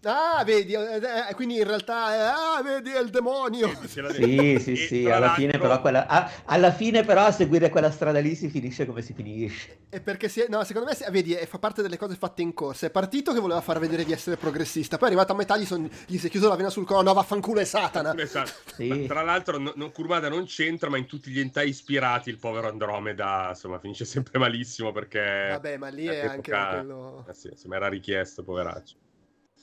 [0.03, 0.95] Ah, vedi, eh,
[1.29, 3.69] eh, quindi in realtà è, ah, vedi, è il demonio.
[3.85, 8.19] Sì, sì, sì, alla fine, però quella, ah, alla fine però a seguire quella strada
[8.19, 9.79] lì si finisce come si finisce.
[9.89, 12.53] E perché si è, no, secondo me, si, vedi, fa parte delle cose fatte in
[12.53, 12.87] corsa.
[12.87, 15.65] È partito che voleva far vedere di essere progressista, poi è arrivato a metà, gli,
[15.65, 18.15] son, gli si è chiuso la vena sul collo, no, vaffanculo è Satana.
[18.15, 18.51] Esatto.
[18.75, 19.05] Sì.
[19.05, 22.69] Tra l'altro, no, no, Kurmada non c'entra, ma in tutti gli entai ispirati il povero
[22.69, 25.47] Andromeda, insomma, finisce sempre malissimo perché...
[25.49, 27.25] Vabbè, ma lì è anche quello...
[27.27, 28.95] Eh sì, insomma, era richiesto, poveraccio.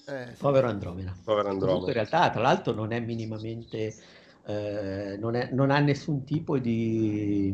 [0.09, 1.17] Eh, Povero Andromeda.
[1.25, 1.87] Povero Andromeda.
[1.87, 3.95] in realtà, tra l'altro, non è minimamente...
[4.49, 7.53] Eh, non, è, non, ha nessun tipo di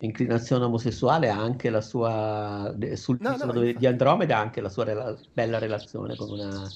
[0.00, 2.74] inclinazione omosessuale, ha anche la sua...
[2.94, 6.68] Sul no, no, di Andromeda ha anche la sua rela- bella relazione con una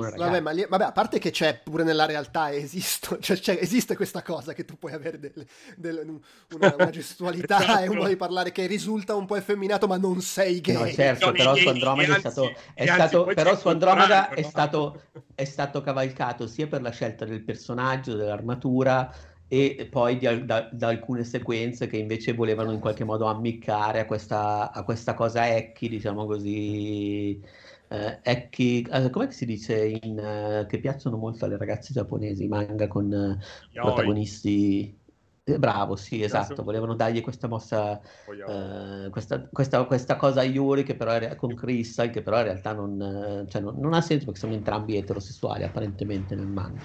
[0.00, 3.96] Vabbè, ma lì, vabbè, a parte che c'è pure nella realtà, esisto, cioè, cioè, esiste
[3.96, 6.20] questa cosa che tu puoi avere del, del,
[6.54, 7.82] una, una, gestualità esatto.
[7.82, 10.74] e un modo di parlare che risulta un po' effeminato, ma non sei gay.
[10.74, 15.02] No, certo, no, però su Andromeda è stato, è stato però su Andromeda è stato,
[15.34, 19.12] è stato cavalcato sia per la scelta del personaggio, dell'armatura,
[19.46, 24.06] e poi di, da, da, alcune sequenze che invece volevano in qualche modo ammiccare a
[24.06, 27.40] questa, a questa cosa Ecchi, diciamo così,
[27.88, 32.88] eh, ecchi, eh, come si dice in, eh, che piacciono molto alle ragazze giapponesi, manga
[32.88, 33.38] con eh,
[33.72, 34.98] protagonisti?
[35.46, 40.84] Eh, Bravo, sì, esatto, volevano dargli questa mossa, eh, questa, questa, questa, cosa a Yuri
[40.84, 44.24] che però è, con Crystal, che però in realtà non, cioè non, non, ha senso
[44.24, 46.80] perché sono entrambi eterosessuali apparentemente nel manga.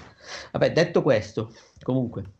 [0.52, 2.32] Vabbè, detto questo, comunque,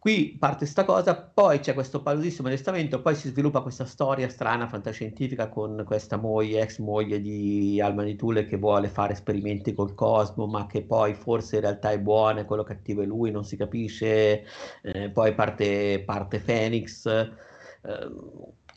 [0.00, 4.66] Qui parte sta cosa, poi c'è questo palosissimo arrestamento, poi si sviluppa questa storia strana,
[4.66, 10.46] fantascientifica, con questa moglie, ex moglie di Alman Thule che vuole fare esperimenti col cosmo,
[10.46, 14.46] ma che poi forse in realtà è buona quello cattivo è lui, non si capisce.
[14.82, 17.04] Eh, poi parte, parte Phoenix.
[17.06, 17.30] Eh,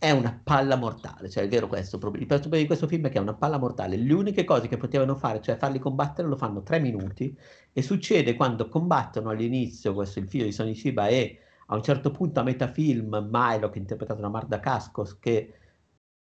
[0.03, 3.19] è una palla mortale, cioè è vero questo, il problema di questo film è che
[3.19, 6.61] è una palla mortale, le uniche cose che potevano fare, cioè farli combattere, lo fanno
[6.61, 7.33] tre minuti
[7.71, 12.11] e succede quando combattono all'inizio, questo il figlio di Sonny Shiba e a un certo
[12.11, 15.53] punto a metà film Milo, che è interpretato da Marda Cascos, che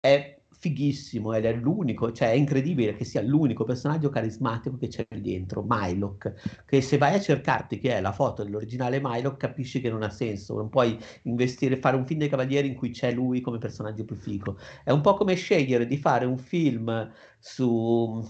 [0.01, 5.07] è fighissimo ed è l'unico, cioè è incredibile che sia l'unico personaggio carismatico che c'è
[5.19, 9.89] dentro, Mylock, che se vai a cercarti che è la foto dell'originale Mylock capisci che
[9.89, 13.41] non ha senso, non puoi investire, fare un film dei Cavalieri in cui c'è lui
[13.41, 14.59] come personaggio più figo.
[14.83, 18.23] È un po' come scegliere di fare un film su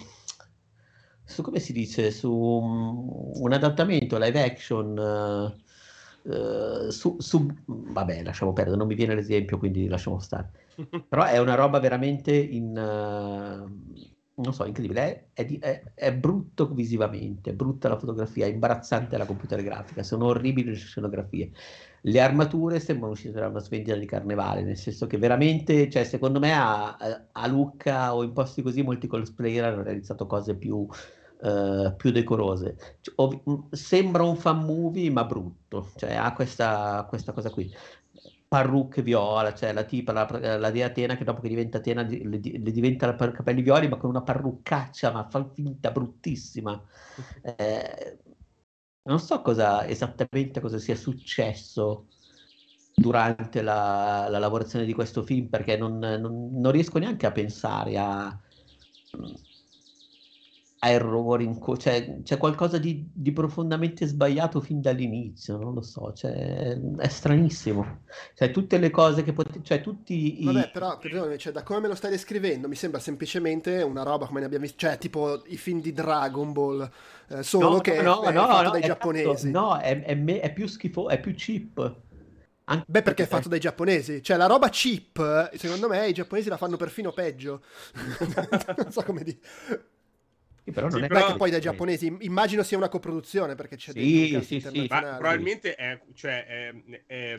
[1.23, 5.70] su come si dice, su un adattamento live action uh,
[6.89, 10.51] su, su, vabbè, lasciamo perdere, non mi viene l'esempio, quindi lasciamo stare.
[11.07, 15.29] Però è una roba veramente in, uh, non so, incredibile.
[15.33, 20.03] È, è, è, è, brutto visivamente, è brutta la fotografia, è imbarazzante la computer grafica,
[20.03, 21.51] sono orribili le scenografie.
[22.01, 26.39] Le armature sembrano uscite da una sveglia di carnevale, nel senso che veramente, cioè, secondo
[26.39, 26.97] me a,
[27.31, 30.87] a Lucca o in posti così molti cosplayer hanno realizzato cose più,
[31.41, 32.97] uh, più decorose.
[33.01, 37.71] Cioè, ov- sembra un fan movie, ma brutto, cioè ha questa, questa cosa qui
[38.47, 42.39] parrucche viola, cioè la tipa, la, la dea Atena che dopo che diventa Atena le,
[42.41, 46.81] le diventa la, capelli violi ma con una parruccaccia, ma fa finta bruttissima.
[47.43, 48.19] Eh,
[49.03, 52.05] non so cosa esattamente cosa sia successo
[52.93, 57.97] durante la, la lavorazione di questo film perché non, non, non riesco neanche a pensare
[57.97, 58.39] a
[60.83, 65.81] a errori, in co- cioè, c'è qualcosa di, di, profondamente sbagliato fin dall'inizio, non lo
[65.83, 67.99] so, cioè, è stranissimo.
[68.33, 70.45] Cioè, tutte le cose che potete, cioè, tutti i...
[70.45, 74.25] Vabbè, però, perdonami, cioè, da come me lo stai descrivendo, mi sembra semplicemente una roba
[74.25, 76.89] come ne abbiamo visto, cioè, tipo i film di Dragon Ball,
[77.27, 79.51] eh, solo no, che no, è, no, fatto no, dai giapponesi.
[79.51, 81.95] no, è, è, me- è, più schifo, è più cheap.
[82.63, 84.23] Anche Beh, perché è fatto dai giapponesi.
[84.23, 87.61] Cioè, la roba cheap, secondo me, i giapponesi la fanno perfino peggio.
[88.77, 89.37] non so come dire.
[90.63, 91.25] Sì, però non sì, è però...
[91.31, 94.85] che poi dai giapponesi immagino sia una coproduzione perché c'è sì, sì, sì.
[94.87, 96.73] Ma probabilmente è, cioè, è,
[97.07, 97.37] è,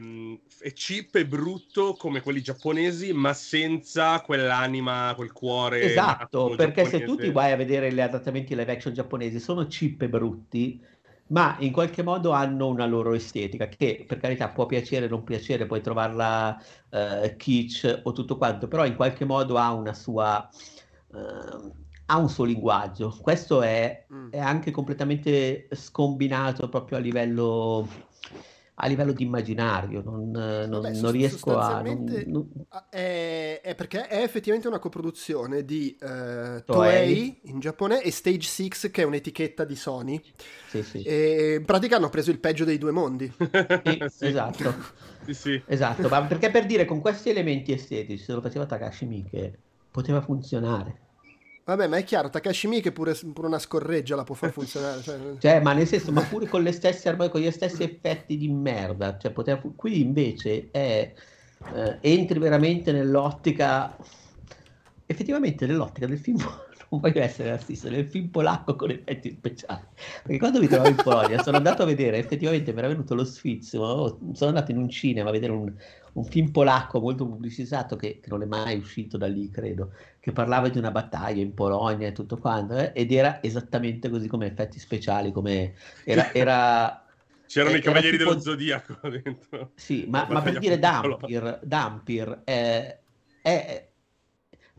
[0.58, 6.98] è, cheap e brutto come quelli giapponesi ma senza quell'anima, quel cuore esatto, perché giapponese.
[6.98, 10.84] se tu ti vai a vedere gli adattamenti live action giapponesi sono cheap e brutti
[11.28, 15.24] ma in qualche modo hanno una loro estetica che per carità può piacere o non
[15.24, 16.60] piacere, puoi trovarla
[16.90, 20.46] uh, kitsch o tutto quanto, però in qualche modo ha una sua...
[21.06, 21.80] Uh,
[22.12, 23.16] ha un suo linguaggio.
[23.20, 24.30] Questo è, mm.
[24.30, 27.88] è anche completamente scombinato proprio a livello
[28.76, 31.82] a livello di immaginario, non, non, Vabbè, non riesco a...
[31.82, 38.48] Non, è, è, perché è effettivamente una coproduzione di uh, Toei in Giappone e Stage
[38.48, 40.20] 6 che è un'etichetta di Sony.
[40.68, 41.02] Sì, sì.
[41.02, 43.32] E in pratica hanno preso il peggio dei due mondi.
[43.36, 44.26] Sì, sì.
[44.26, 44.74] Esatto.
[45.28, 49.58] sì, esatto, ma perché per dire con questi elementi estetici, se lo faceva Takashi Miike,
[49.92, 51.01] poteva funzionare.
[51.64, 55.00] Vabbè, ma è chiaro, Takashi Miike pure, pure una scorreggia la può far funzionare.
[55.00, 55.18] Cioè...
[55.38, 59.16] cioè, ma nel senso, ma pure con stesse con gli stessi effetti di merda.
[59.16, 61.12] Cioè, poteva, qui invece è,
[61.74, 63.96] eh, entri veramente nell'ottica,
[65.06, 66.38] effettivamente nell'ottica del film
[66.92, 69.82] non voglio essere razzista, nel film polacco con effetti speciali.
[70.22, 73.24] Perché quando mi trovo in Polonia sono andato a vedere, effettivamente mi era venuto lo
[73.24, 75.72] sfizio, sono andato in un cinema a vedere un,
[76.12, 80.32] un film polacco molto pubblicizzato che, che, non è mai uscito da lì, credo, che
[80.32, 84.46] parlava di una battaglia in Polonia e tutto quanto, eh, ed era esattamente così come
[84.46, 85.72] effetti speciali, come
[86.04, 86.30] era...
[86.32, 87.06] era
[87.46, 88.30] C'erano eh, i cavalieri tipo...
[88.30, 89.70] dello zodiaco dentro.
[89.74, 92.98] Sì, ma, ma per dire Dampir, Dampir è,
[93.42, 93.91] è,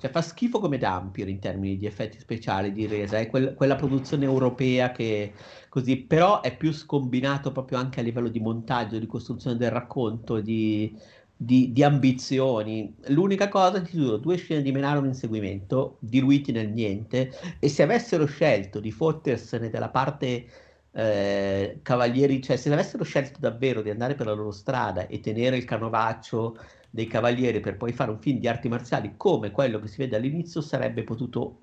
[0.03, 3.77] cioè fa schifo come Dampir in termini di effetti speciali, di resa, è quel, quella
[3.77, 5.31] produzione europea che
[5.69, 10.41] così, però è più scombinato proprio anche a livello di montaggio, di costruzione del racconto,
[10.41, 10.93] di,
[11.37, 12.93] di, di, ambizioni.
[13.07, 17.83] L'unica cosa, ti giuro, due scene di menare un inseguimento, diluiti nel niente, e se
[17.83, 20.45] avessero scelto di fottersene dalla parte
[20.91, 25.55] eh, cavalieri, cioè se avessero scelto davvero di andare per la loro strada e tenere
[25.55, 26.57] il canovaccio
[26.95, 30.15] dei cavalieri per poi fare un film di arti marziali come quello che si vede
[30.15, 31.61] all'inizio, sarebbe potuto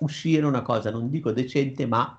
[0.00, 2.18] uscire una cosa, non dico decente, ma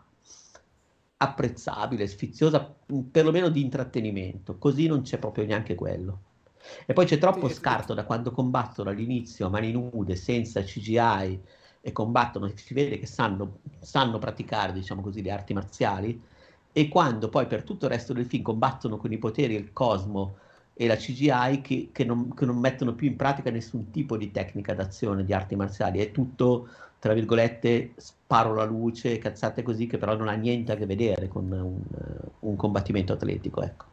[1.18, 2.72] apprezzabile, sfiziosa,
[3.10, 4.60] perlomeno di intrattenimento.
[4.60, 6.20] Così non c'è proprio neanche quello.
[6.86, 11.42] E poi c'è troppo sì, scarto da quando combattono all'inizio a mani nude, senza CGI,
[11.82, 16.22] e combattono, si vede che sanno, sanno praticare, diciamo così, le arti marziali,
[16.72, 20.36] e quando poi per tutto il resto del film combattono con i poteri il cosmo
[20.82, 24.32] e la CGI che, che, non, che non mettono più in pratica nessun tipo di
[24.32, 26.70] tecnica d'azione di arti marziali, è tutto
[27.00, 31.28] tra virgolette, sparo la luce, cazzate così, che però non ha niente a che vedere
[31.28, 31.82] con un,
[32.40, 33.86] un combattimento atletico, ecco.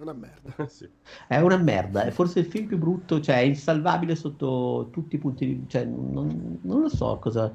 [0.00, 0.66] Una merda.
[0.70, 0.88] sì.
[1.26, 5.18] È una merda, è forse il film più brutto, cioè è insalvabile sotto tutti i
[5.18, 5.64] punti di...
[5.68, 7.52] cioè non, non lo so cosa...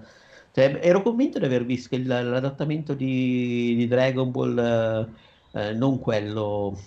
[0.52, 5.08] Cioè, ero convinto di aver visto il, l'adattamento di, di Dragon Ball, eh,
[5.52, 6.78] eh non quello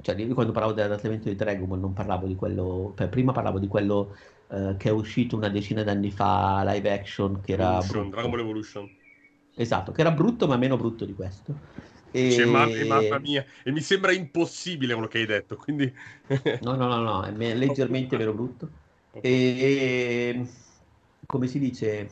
[0.00, 3.58] cioè io quando parlavo dell'adattamento di Dragon Ball non parlavo di quello, cioè, prima parlavo
[3.58, 4.16] di quello
[4.48, 8.40] eh, che è uscito una decina d'anni fa live action che era Evolution, Dragon Ball
[8.40, 8.90] Evolution.
[9.54, 11.54] Esatto che era brutto ma meno brutto di questo.
[12.10, 12.30] E...
[12.32, 15.92] Cioè, ma, mamma mia e mi sembra impossibile quello che hai detto quindi
[16.62, 18.68] no no no no è leggermente meno brutto.
[19.20, 20.44] E
[21.26, 22.10] come si dice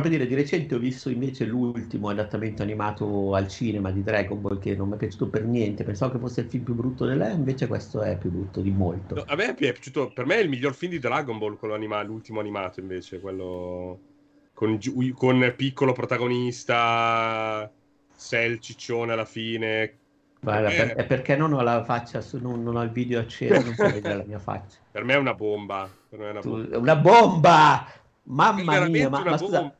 [0.00, 4.58] per dire, di recente ho visto invece l'ultimo adattamento animato al cinema di Dragon Ball
[4.58, 7.32] che non mi è piaciuto per niente, pensavo che fosse il film più brutto dell'è,
[7.32, 9.14] invece questo è più brutto di molto.
[9.14, 11.74] No, a me è piaciuto, per me è il miglior film di Dragon Ball, quello
[11.74, 13.98] anima, l'ultimo animato invece, quello
[14.54, 14.78] con,
[15.14, 17.70] con piccolo protagonista,
[18.16, 19.98] Cell ciccione alla fine.
[20.40, 23.74] Guarda, per, è perché non ho la faccia, non, non ho il video acceso, non
[23.74, 24.78] puoi vedere la mia faccia.
[24.90, 25.88] Per me è una bomba.
[26.08, 26.68] È una bomba!
[26.68, 27.86] Tu, una bomba!
[28.24, 29.76] Mamma mia, ma, ma scusa,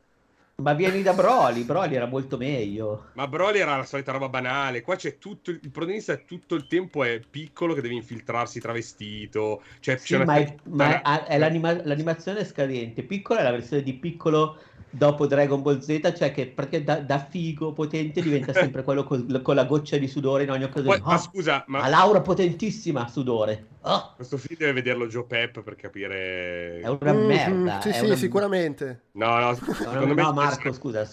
[0.57, 3.07] ma vieni da Broly, Broly era molto meglio.
[3.13, 4.81] Ma Broly era la solita roba banale.
[4.81, 5.51] Qua c'è tutto.
[5.51, 9.61] Il protagonista tutto il tempo è piccolo che deve infiltrarsi travestito.
[9.81, 13.03] Cioè, sì, ma, è, ma è, è l'anima, l'animazione scadente.
[13.03, 14.57] Piccolo è la versione di piccolo
[14.97, 16.53] dopo Dragon Ball Z, cioè che
[16.83, 20.63] da, da, figo potente diventa sempre quello con, con, la goccia di sudore in ogni
[20.63, 21.01] occasione.
[21.03, 21.81] Oh, ma scusa, ma...
[21.81, 23.67] A Laura potentissima sudore.
[23.81, 24.13] Oh.
[24.15, 26.79] Questo film deve vederlo Joe Pep per capire.
[26.79, 27.81] È una mm, merda.
[27.81, 28.15] Sì, sì, una...
[28.15, 29.03] sicuramente.
[29.11, 29.57] No, no,
[29.93, 31.07] no, no Marco, scusa,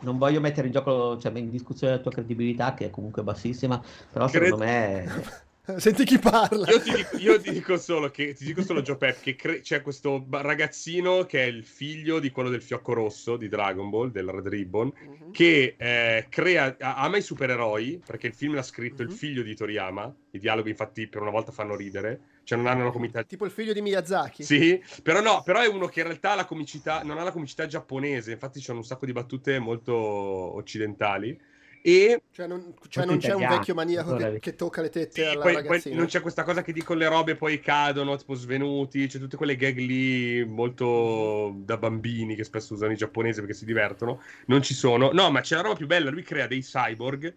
[0.00, 3.82] non voglio mettere in gioco, cioè, in discussione la tua credibilità, che è comunque bassissima,
[4.10, 4.44] però Cred...
[4.44, 5.48] secondo me.
[5.78, 6.68] Senti chi parla.
[6.70, 9.60] Io ti dico, io ti dico solo che ti dico solo Joe Pep che cre-
[9.60, 14.10] c'è questo ragazzino che è il figlio di quello del fiocco rosso di Dragon Ball,
[14.10, 15.30] del Red Ribbon, uh-huh.
[15.30, 19.08] che eh, crea, ama i supereroi, perché il film l'ha scritto uh-huh.
[19.08, 19.18] il mhm.
[19.18, 20.14] figlio di Toriyama.
[20.32, 22.20] I dialoghi, infatti, per una volta fanno ridere.
[22.44, 23.22] Cioè, non hanno una comicità.
[23.22, 24.42] Tipo il figlio di Miyazaki.
[24.42, 27.66] Sì, però no, però è uno che in realtà la comicità, non ha la comicità
[27.66, 28.32] giapponese.
[28.32, 31.38] Infatti, c'è un sacco di battute molto occidentali.
[31.82, 35.28] E cioè non, cioè non c'è un vecchio maniaco che, che, tocca le tette sì,
[35.28, 39.06] alla poi, poi non c'è questa cosa che dicono le robe poi cadono, tipo svenuti,
[39.06, 43.64] c'è tutte quelle gag lì molto da bambini che spesso usano i giapponesi perché si
[43.64, 44.20] divertono.
[44.46, 45.10] Non ci sono.
[45.12, 47.34] No, ma c'è la roba più bella, lui crea dei cyborg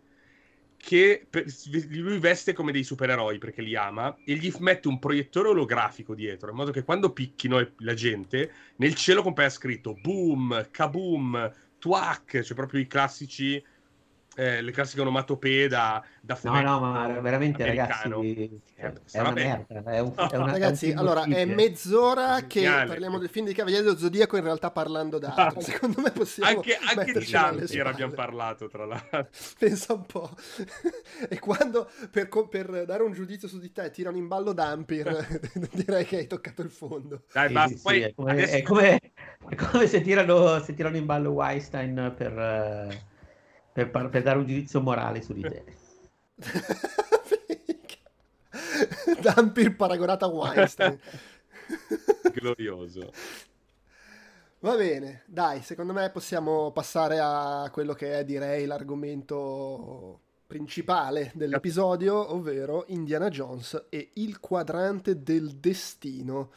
[0.83, 1.45] che per,
[1.91, 6.49] lui veste come dei supereroi perché li ama e gli mette un proiettore olografico dietro
[6.49, 12.55] in modo che quando picchino la gente nel cielo compaia scritto boom, kaboom, twak, cioè
[12.55, 13.63] proprio i classici
[14.35, 18.21] eh, le classiche onomatopee da, da No, no, ma veramente americano.
[18.21, 19.83] ragazzi, eh, è una merda.
[19.83, 23.45] È un, è una, ragazzi, è un allora, è mezz'ora è che parliamo del film
[23.45, 25.61] di Cavaliere dello Zodiaco in realtà parlando d'altro.
[25.61, 29.27] Secondo me possiamo Anche, anche di Dampier abbiamo parlato, tra l'altro.
[29.59, 30.29] Pensa un po'.
[31.29, 35.41] e quando, per, per, dare un giudizio su di te, tirano in ballo Dampier,
[35.73, 37.23] direi che hai toccato il fondo.
[37.31, 37.75] Dai, sì, basta.
[37.75, 38.55] Sì, Poi, è, come, adesso...
[38.55, 38.99] è, come,
[39.47, 42.31] è, come, se tirano, se tirano in ballo Weinstein per...
[42.33, 43.11] Uh
[43.73, 45.63] per, per dare un giudizio morale su di te.
[49.19, 50.99] Dampir paragonato a Weinstein.
[52.33, 53.11] Glorioso.
[54.59, 62.33] Va bene, dai, secondo me possiamo passare a quello che è, direi, l'argomento principale dell'episodio,
[62.33, 66.51] ovvero Indiana Jones e il quadrante del destino.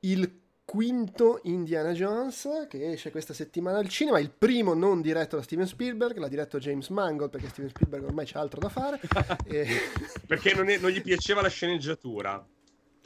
[0.00, 0.43] Il
[0.74, 5.68] quinto Indiana Jones che esce questa settimana al cinema, il primo non diretto da Steven
[5.68, 9.00] Spielberg, l'ha diretto James Mangold perché Steven Spielberg ormai c'ha altro da fare.
[9.46, 9.68] e...
[10.26, 12.44] Perché non, è, non, gli piaceva la sceneggiatura.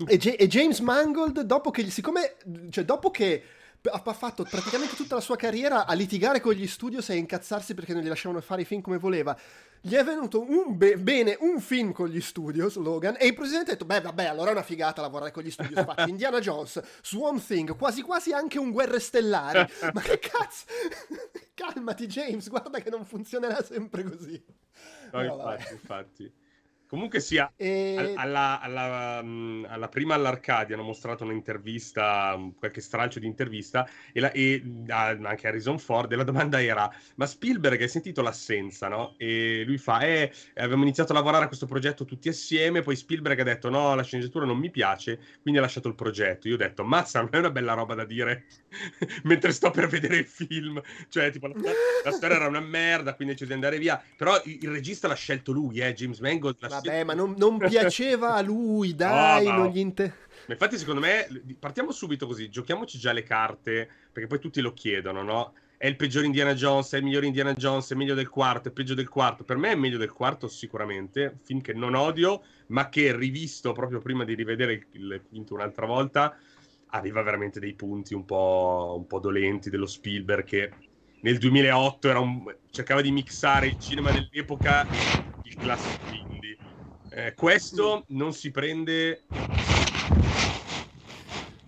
[0.06, 2.36] E, e, James Mangold, dopo che, siccome,
[2.70, 3.42] cioè, dopo che
[3.82, 7.74] ha fatto praticamente tutta la sua carriera a litigare con gli studios e a incazzarsi
[7.74, 9.36] perché non gli lasciavano fare i film come voleva.
[9.80, 13.70] Gli è venuto un be- bene un film con gli studios, Logan, e il presidente
[13.70, 15.84] ha detto: Beh, vabbè, allora è una figata lavorare con gli studios.
[15.84, 19.64] Faccio Indiana Jones, Swamp Thing, quasi quasi anche un Guerre Stellari.
[19.94, 20.64] Ma che cazzo?
[21.54, 24.42] Calmati, James, guarda che non funzionerà sempre così.
[25.12, 26.32] No, infatti, infatti.
[26.88, 28.14] Comunque sia, e...
[28.16, 34.32] alla, alla, mm, alla, prima all'Arcadia hanno mostrato un'intervista, qualche stralcio di intervista, e, la,
[34.32, 39.14] e anche Harrison Ford, e la domanda era, ma Spielberg hai sentito l'assenza, no?
[39.18, 43.38] E lui fa, eh, abbiamo iniziato a lavorare a questo progetto tutti assieme, poi Spielberg
[43.40, 46.48] ha detto, no, la sceneggiatura non mi piace, quindi ha lasciato il progetto.
[46.48, 48.46] Io ho detto, mazza, non è una bella roba da dire
[49.24, 50.80] mentre sto per vedere il film.
[51.08, 51.54] Cioè, tipo, la,
[52.04, 54.02] la storia era una merda, quindi ho deciso di andare via.
[54.16, 56.56] Però il, il regista l'ha scelto lui, eh, James Mangold.
[56.80, 60.26] Vabbè, ma non, non piaceva a lui, dai, no, non gli inter...
[60.46, 61.26] Infatti, secondo me,
[61.58, 65.52] partiamo subito così, giochiamoci già le carte, perché poi tutti lo chiedono, no?
[65.76, 68.72] È il peggior Indiana Jones, è il miglior Indiana Jones, è meglio del quarto, è
[68.72, 69.44] peggio del quarto.
[69.44, 74.00] Per me è meglio del quarto sicuramente, film che non odio, ma che rivisto proprio
[74.00, 76.36] prima di rivedere il quinto un'altra volta,
[76.88, 80.72] aveva veramente dei punti un po', un po dolenti dello Spielberg che
[81.20, 82.56] nel 2008 un...
[82.70, 84.96] cercava di mixare il cinema dell'epoca e
[85.42, 86.37] il classico indie.
[87.18, 89.24] Eh, questo non si prende.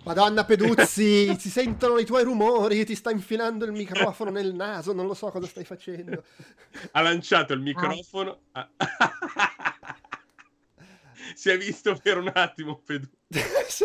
[0.05, 5.09] Madonna Peduzzi, si sentono i tuoi rumori, ti sta infilando il microfono nel naso, non
[5.09, 6.23] lo so cosa stai facendo.
[6.93, 8.43] Ha lanciato il microfono.
[8.53, 8.69] Ah.
[11.35, 13.19] si è visto per un attimo Peduzzi.
[13.69, 13.85] sì,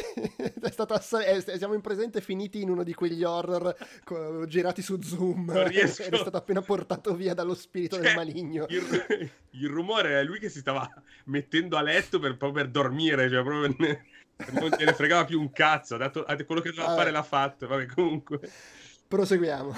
[0.62, 1.42] è stato assai...
[1.58, 5.52] siamo in presente finiti in uno di quegli horror co- girati su Zoom.
[5.68, 6.04] Riesco...
[6.04, 8.66] Ed è stato appena portato via dallo spirito cioè, del maligno.
[8.70, 10.90] Il, il, rumore è lui che si stava
[11.26, 14.06] mettendo a letto per, proprio per dormire, cioè proprio ne,
[14.52, 15.96] non gliene fregava più un cazzo.
[15.96, 17.68] Ha dato, quello che doveva fare l'ha fatto.
[17.68, 18.40] Vabbè, comunque.
[19.08, 19.76] Proseguiamo.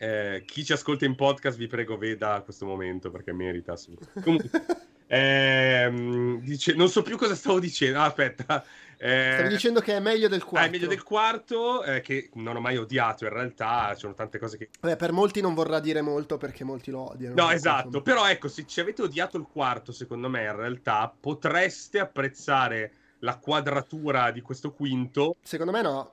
[0.00, 4.22] Eh, chi ci ascolta in podcast, vi prego, veda questo momento perché merita assolutamente.
[4.22, 4.50] Comunque,
[5.08, 7.98] ehm, dice, non so più cosa stavo dicendo.
[7.98, 8.64] Ah, aspetta.
[9.00, 10.66] Eh, Stavi dicendo che è meglio del quarto.
[10.66, 14.14] Ah, è meglio del quarto, eh, che non ho mai odiato in realtà, ci sono
[14.14, 14.70] tante cose che...
[14.80, 17.34] Beh, per molti non vorrà dire molto perché molti lo odiano.
[17.36, 22.00] No, esatto, però ecco, se ci avete odiato il quarto, secondo me in realtà potreste
[22.00, 25.36] apprezzare la quadratura di questo quinto.
[25.42, 26.12] Secondo me no.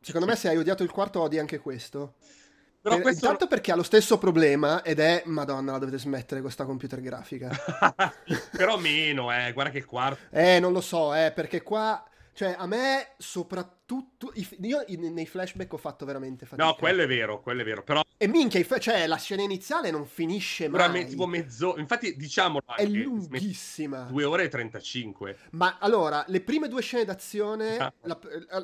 [0.00, 2.14] Secondo me se hai odiato il quarto odi anche questo.
[2.86, 3.24] Però per, questo...
[3.24, 7.50] Intanto perché ha lo stesso problema ed è Madonna, la dovete smettere questa computer grafica.
[8.56, 10.20] Però meno, eh, guarda che quarto.
[10.30, 12.00] Eh, non lo so, eh, perché qua
[12.36, 14.66] cioè, a me soprattutto tutto.
[14.66, 16.66] Io nei flashback ho fatto veramente fatica.
[16.66, 17.82] No, quello è vero, quello è vero.
[17.82, 18.02] Però.
[18.18, 21.06] E minchia, cioè, la scena iniziale non finisce mai.
[21.06, 21.76] tipo mezzo.
[21.78, 22.62] Infatti, diciamolo.
[22.74, 24.02] È lunghissima.
[24.10, 25.36] 2 ore e 35.
[25.50, 27.76] Ma allora, le prime due scene d'azione.
[27.76, 27.92] Ah.
[28.02, 28.18] La,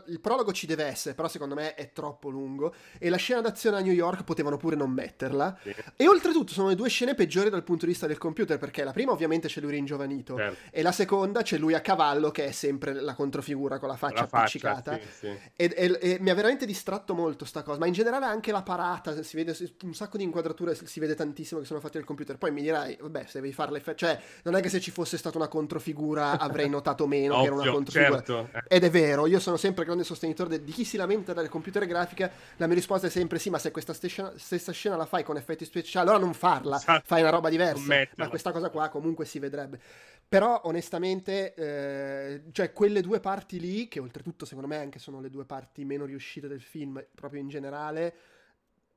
[0.07, 2.75] il prologo ci deve essere, però secondo me è troppo lungo.
[2.99, 5.59] E la scena d'azione a New York potevano pure non metterla.
[5.63, 5.75] Sì.
[5.97, 8.59] E oltretutto sono le due scene peggiori dal punto di vista del computer.
[8.59, 10.37] Perché la prima, ovviamente, c'è lui ringiovanito.
[10.37, 10.71] Certo.
[10.71, 14.29] E la seconda c'è lui a cavallo, che è sempre la controfigura con la faccia
[14.31, 14.93] la appiccicata.
[14.93, 15.39] Faccia, sì, sì.
[15.55, 18.63] E, e e, mi ha veramente distratto molto sta cosa, ma in generale anche la
[18.63, 22.39] parata, si vede un sacco di inquadrature, si vede tantissimo che sono fatte al computer.
[22.39, 25.37] Poi mi dirai, vabbè, se devi farle, cioè non è che se ci fosse stata
[25.37, 28.23] una controfigura avrei notato meno Ovvio, che era una controfigura.
[28.23, 28.51] Certo.
[28.67, 32.31] Ed è vero, io sono sempre grande sostenitore di chi si lamenta dalle computer grafica,
[32.57, 35.37] la mia risposta è sempre sì, ma se questa stessa, stessa scena la fai con
[35.37, 37.03] effetti speciali, allora non farla, esatto.
[37.05, 38.07] fai una roba diversa.
[38.17, 39.81] Ma questa cosa qua comunque si vedrebbe.
[40.33, 45.29] Però onestamente, eh, cioè quelle due parti lì, che oltretutto secondo me anche sono le
[45.29, 48.15] due parti meno riuscite del film, proprio in generale,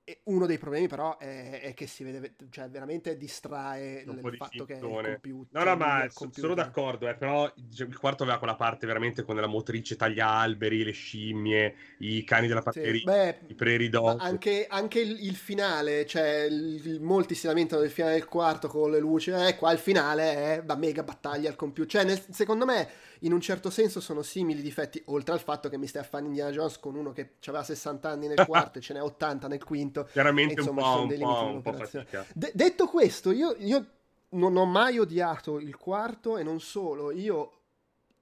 [0.08, 4.64] e uno dei problemi però è, è, che si vede, cioè veramente distrae il fatto
[4.64, 5.64] che è il computer.
[5.64, 9.48] No, no, ma sono d'accordo, eh, però il quarto aveva quella parte veramente con la
[9.48, 14.24] motrice taglia alberi, le scimmie, i cani della fatteria, sì, beh, i preridoti.
[14.24, 18.92] Anche, anche il, il, finale, cioè il, molti si lamentano del finale del quarto con
[18.92, 21.90] le luci, eh, qua il finale è la mega battaglia al computer.
[21.90, 22.88] Cioè, nel, secondo me
[23.22, 26.26] in un certo senso sono simili difetti, oltre al fatto che mi stai a fare
[26.26, 29.64] Indiana Jones con uno che aveva 60 anni nel quarto e ce n'è 80 nel
[29.64, 30.08] quinto.
[30.12, 32.26] Chiaramente insomma, un po', un po', un po fatica.
[32.34, 33.86] De- detto questo, io, io
[34.30, 37.52] non ho mai odiato il quarto e non solo, io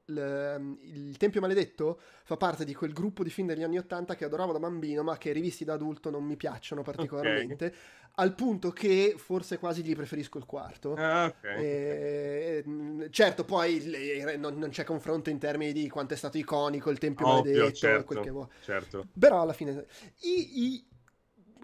[0.05, 4.25] il, il Tempio Maledetto fa parte di quel gruppo di film degli anni Ottanta che
[4.25, 7.65] adoravo da bambino, ma che rivisti da adulto non mi piacciono particolarmente.
[7.65, 7.77] Okay.
[8.15, 10.93] Al punto che forse quasi gli preferisco il quarto.
[10.93, 11.63] Ah, okay.
[11.63, 12.63] e,
[13.09, 17.27] certo, poi non, non, c'è confronto in termini di quanto è stato iconico il Tempio
[17.27, 18.47] Ovvio, Maledetto, certo, quel che vuoi.
[18.61, 19.07] Certo.
[19.17, 19.85] Però alla fine.
[20.21, 20.87] I, i,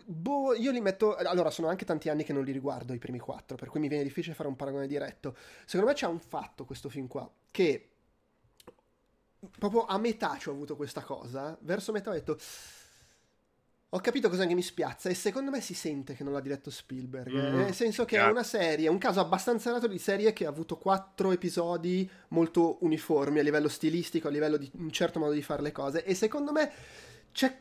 [0.05, 1.15] Boh, io li metto.
[1.15, 3.87] Allora, sono anche tanti anni che non li riguardo i primi quattro, per cui mi
[3.87, 5.35] viene difficile fare un paragone diretto.
[5.65, 7.88] Secondo me c'è un fatto questo film qua, che
[9.57, 11.57] proprio a metà ci ho avuto questa cosa.
[11.61, 12.37] Verso metà ho detto.
[13.93, 16.69] Ho capito cosa che mi spiazza e secondo me si sente che non l'ha diretto
[16.69, 17.31] Spielberg.
[17.31, 18.27] Mm, nel senso che yeah.
[18.27, 22.77] è una serie, un caso abbastanza rato di serie che ha avuto quattro episodi molto
[22.81, 26.03] uniformi a livello stilistico, a livello di un certo modo di fare le cose.
[26.03, 26.71] E secondo me
[27.31, 27.57] c'è,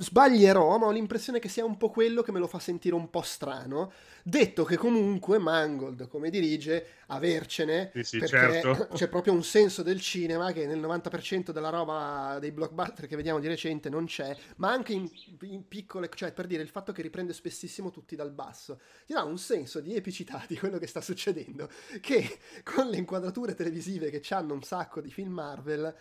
[0.00, 3.10] sbaglierò, ma ho l'impressione che sia un po' quello che me lo fa sentire un
[3.10, 3.92] po' strano.
[4.22, 8.88] Detto che comunque Mangold, come dirige, avercene, Sì, sì, perché certo.
[8.96, 13.40] c'è proprio un senso del cinema che nel 90% della roba dei blockbuster che vediamo
[13.40, 15.10] di recente non c'è, ma anche in,
[15.42, 19.22] in piccole, cioè per dire il fatto che riprende spessissimo tutti dal basso, ti dà
[19.22, 21.68] un senso di epicità di quello che sta succedendo,
[22.00, 25.94] che con le inquadrature televisive che hanno un sacco di film Marvel...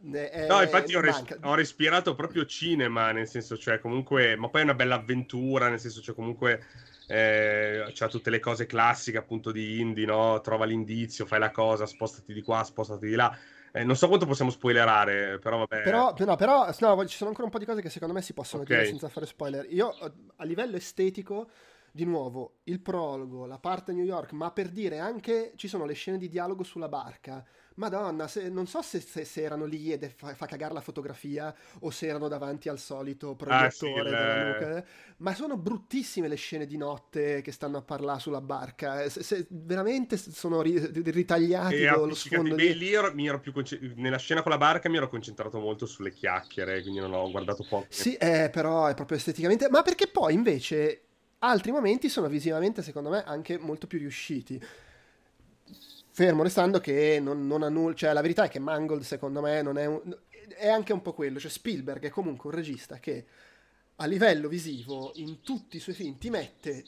[0.00, 1.38] ne- è- No, infatti ho, res- manca.
[1.40, 5.80] ho respirato proprio cinema, nel senso, cioè, comunque, ma poi è una bella avventura, nel
[5.80, 6.62] senso, cioè, comunque,
[7.06, 10.40] eh, c'ha tutte le cose classiche, appunto, di indie, no?
[10.42, 13.34] Trova l'indizio, fai la cosa, spostati di qua, spostati di là.
[13.72, 15.78] Eh, non so quanto possiamo spoilerare, però vabbè.
[15.80, 18.32] Però, no, però no, ci sono ancora un po' di cose che secondo me si
[18.32, 18.70] possono Ok.
[18.70, 19.66] dire senza fare spoiler.
[19.70, 19.96] Io,
[20.36, 21.50] a livello estetico,
[21.90, 25.92] di nuovo, il prologo, la parte New York, ma per dire anche ci sono le
[25.92, 27.44] scene di dialogo sulla barca.
[27.76, 31.52] Madonna, se- non so se, se- se erano lì e fa, fa cagare la fotografia
[31.80, 34.84] o se erano davanti al solito Ah, sì, proiettore della nuca.
[35.18, 39.02] Ma sono bruttissime le scene di notte che stanno a parlare sulla barca.
[39.02, 39.10] Eh,
[39.50, 40.78] veramente sono ri-
[41.10, 42.14] ritagliati E lo appiccicati.
[42.14, 45.08] sfondo Beh, lì ero- mi ero più conce- nella scena con la barca mi ero
[45.08, 47.86] concentrato molto sulle chiacchiere, quindi non ho guardato poco.
[47.88, 49.68] Sì, eh, però è proprio esteticamente.
[49.70, 51.02] Ma perché poi invece
[51.38, 54.60] altri momenti sono visivamente, secondo me, anche molto più riusciti.
[56.16, 57.92] Fermo restando che non, non ha nulla.
[57.92, 60.16] Cioè, la verità è che Mangold, secondo me, non è un.
[60.56, 61.40] È anche un po' quello.
[61.40, 63.26] Cioè, Spielberg è comunque un regista che
[63.96, 66.84] a livello visivo, in tutti i suoi film, ti mette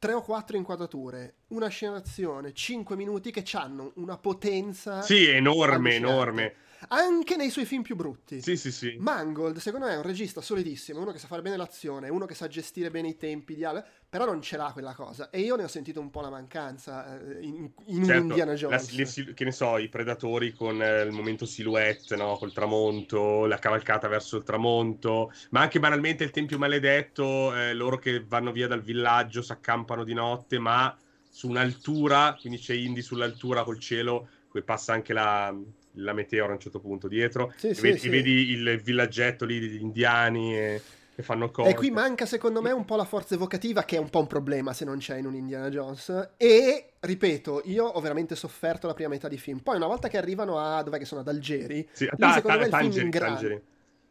[0.00, 5.00] tre o quattro inquadrature, una scena d'azione, cinque minuti che hanno una potenza.
[5.02, 6.06] Sì, enorme, allucinante.
[6.08, 6.54] enorme.
[6.88, 8.42] Anche nei suoi film più brutti.
[8.42, 8.96] Sì, sì, sì.
[8.98, 12.34] Mangold, secondo me, è un regista solidissimo, uno che sa fare bene l'azione, uno che
[12.34, 15.30] sa gestire bene i tempi, di al- però non ce l'ha quella cosa.
[15.30, 18.54] E io ne ho sentito un po' la mancanza eh, in, in un Certo, Indiana
[18.66, 18.90] la- Jones.
[18.90, 22.36] le sil- che ne so, i predatori con eh, il momento silhouette, no?
[22.38, 27.98] Col tramonto, la cavalcata verso il tramonto, ma anche banalmente il Tempio Maledetto, eh, loro
[27.98, 30.96] che vanno via dal villaggio, si accampano di notte, ma
[31.28, 35.54] su un'altura, quindi c'è Indy sull'altura col cielo, poi passa anche la,
[35.94, 38.08] la meteora a un certo punto dietro, Sì, e, sì, vedi, sì.
[38.08, 40.82] vedi il villaggetto lì degli indiani e-
[41.20, 41.70] che fanno cose.
[41.70, 44.26] E qui manca secondo me un po' la forza evocativa, che è un po' un
[44.26, 46.32] problema se non c'è in un Indiana Jones.
[46.36, 49.58] E ripeto, io ho veramente sofferto la prima metà di film.
[49.58, 52.58] Poi una volta che arrivano a dov'è che sono ad Algeri, Sì, lì ta- secondo
[52.58, 53.34] ta- me il film tangeri, ingrana.
[53.34, 53.62] tangeri.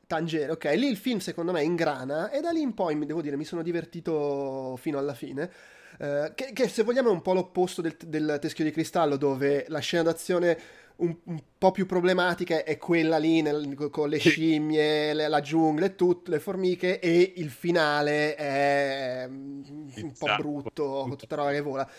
[0.10, 3.36] Tangere, ok, lì il film secondo me ingrana e da lì in poi, devo dire,
[3.36, 5.52] mi sono divertito fino alla fine.
[6.00, 9.66] Eh, che, che se vogliamo è un po' l'opposto del, del Teschio di Cristallo, dove
[9.68, 10.58] la scena d'azione
[11.00, 15.86] un, un po' più problematica è quella lì nel- con le scimmie, le- la giungla
[15.88, 19.64] e tutte le formiche, e il finale è mm,
[20.02, 20.36] un po' Esatto.
[20.36, 21.90] brutto, con tutta roba che vola.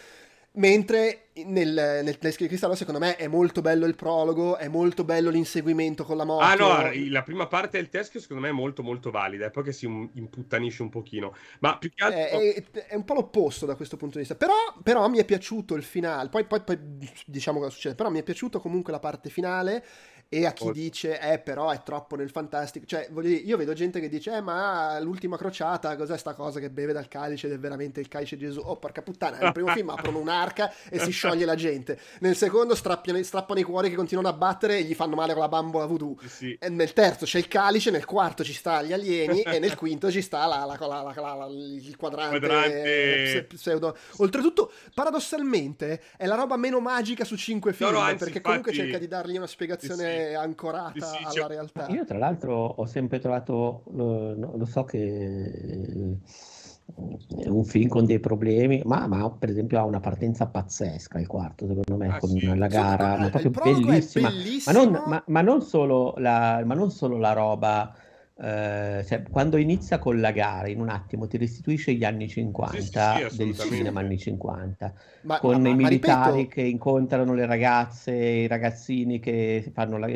[0.52, 5.04] Mentre nel, nel Teschio di Cristallo, secondo me, è molto bello il prologo, è molto
[5.04, 6.42] bello l'inseguimento con la moto.
[6.44, 9.62] Ah no, la prima parte del teschio secondo me è molto molto valida, è poi
[9.62, 12.20] che si imputtanisce un pochino, ma più che altro...
[12.40, 14.34] È, è- è un po' l'opposto da questo punto di vista.
[14.34, 16.28] Però, però mi è piaciuto il finale.
[16.28, 16.78] Poi, poi- poi
[17.26, 17.94] diciamo cosa succede.
[17.94, 19.84] Però mi è piaciuto comunque la parte finale.
[20.32, 20.78] E a chi Molto.
[20.78, 22.86] dice, eh, però è troppo nel fantastico.
[22.86, 26.60] Cioè, voglio dire, io vedo gente che dice, eh, ma l'ultima crociata, cos'è sta cosa
[26.60, 28.60] che beve dal calice ed è veramente il calice di Gesù?
[28.60, 31.98] Oh, porca puttana, nel primo film aprono un'arca e si scioglie la gente.
[32.20, 35.42] Nel secondo strappiano- strappano i cuori che continuano a battere e gli fanno male con
[35.42, 36.16] la bambola voodoo.
[36.24, 36.56] Sì.
[36.60, 40.12] E nel terzo c'è il calice, nel quarto ci sta gli alieni e nel quinto
[40.12, 43.22] ci sta la- la- la- la- la- la- il quadrante, Quadrante.
[43.24, 43.96] pse- pseudo.
[44.18, 48.70] Oltretutto, paradossalmente, è la roba meno magica su cinque film No, no, anzi, perché comunque
[48.70, 50.18] infatti- cerca di dargli una spiegazione Sì, sì.
[50.34, 51.86] Ancorata Sì, sì, alla cioè- realtà.
[51.88, 56.16] Io tra l'altro ho sempre trovato, lo, lo so che eh,
[57.44, 61.26] è un film con dei problemi, ma, ma per esempio ha una partenza pazzesca il
[61.26, 62.44] quarto, secondo me, Ah, con sì.
[62.56, 64.32] la gara, me ma proprio è bellissima.
[64.64, 67.94] Ma non, ma- ma non solo la, ma non solo la roba,
[68.42, 73.16] eh, cioè, quando inizia con la gara, in un attimo ti restituisce gli anni 50
[73.28, 77.44] Sì, sì, del cinema anni 50 Ma- con ma- i militari ripeto, che incontrano le
[77.44, 80.08] ragazze, i ragazzini che fanno la-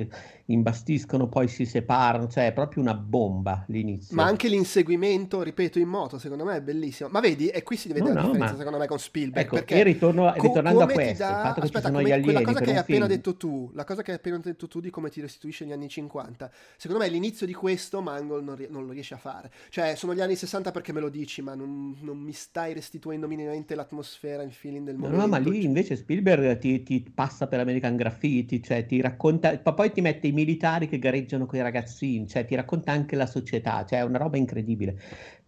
[0.46, 4.14] imbastiscono, poi si separano, cioè è proprio una bomba l'inizio.
[4.16, 7.08] Ma anche l'inseguimento, ripeto, in moto, secondo me è bellissimo.
[7.10, 9.44] Ma vedi, e qui si vede No, la no, differenza, ma- secondo me, con Spielberg.
[9.46, 11.80] Ecco, perché ritorno- co- ritornando a come ti questo, il dà- fatto che ci aspetta,
[11.86, 13.16] sono come- gli quella alieni cosa per che hai appena film.
[13.16, 15.88] detto tu, la cosa che hai appena detto tu di come ti restituisce gli anni
[15.88, 19.50] 50, secondo me l'inizio di questo Mangold non, ri- non lo riesce a fare.
[19.70, 23.26] Cioè, sono gli anni 60 perché me lo dici, ma non, non mi stai restituendo
[23.26, 25.22] minimamente l'atmosfera, il feeling del No, momento.
[25.22, 29.90] no, ma lì invece Spielberg ti, ti passa per American Graffiti, cioè ti racconta, poi
[29.92, 33.84] ti mette i militari che gareggiano con i ragazzini, cioè ti racconta anche la società,
[33.86, 35.00] cioè è una roba incredibile.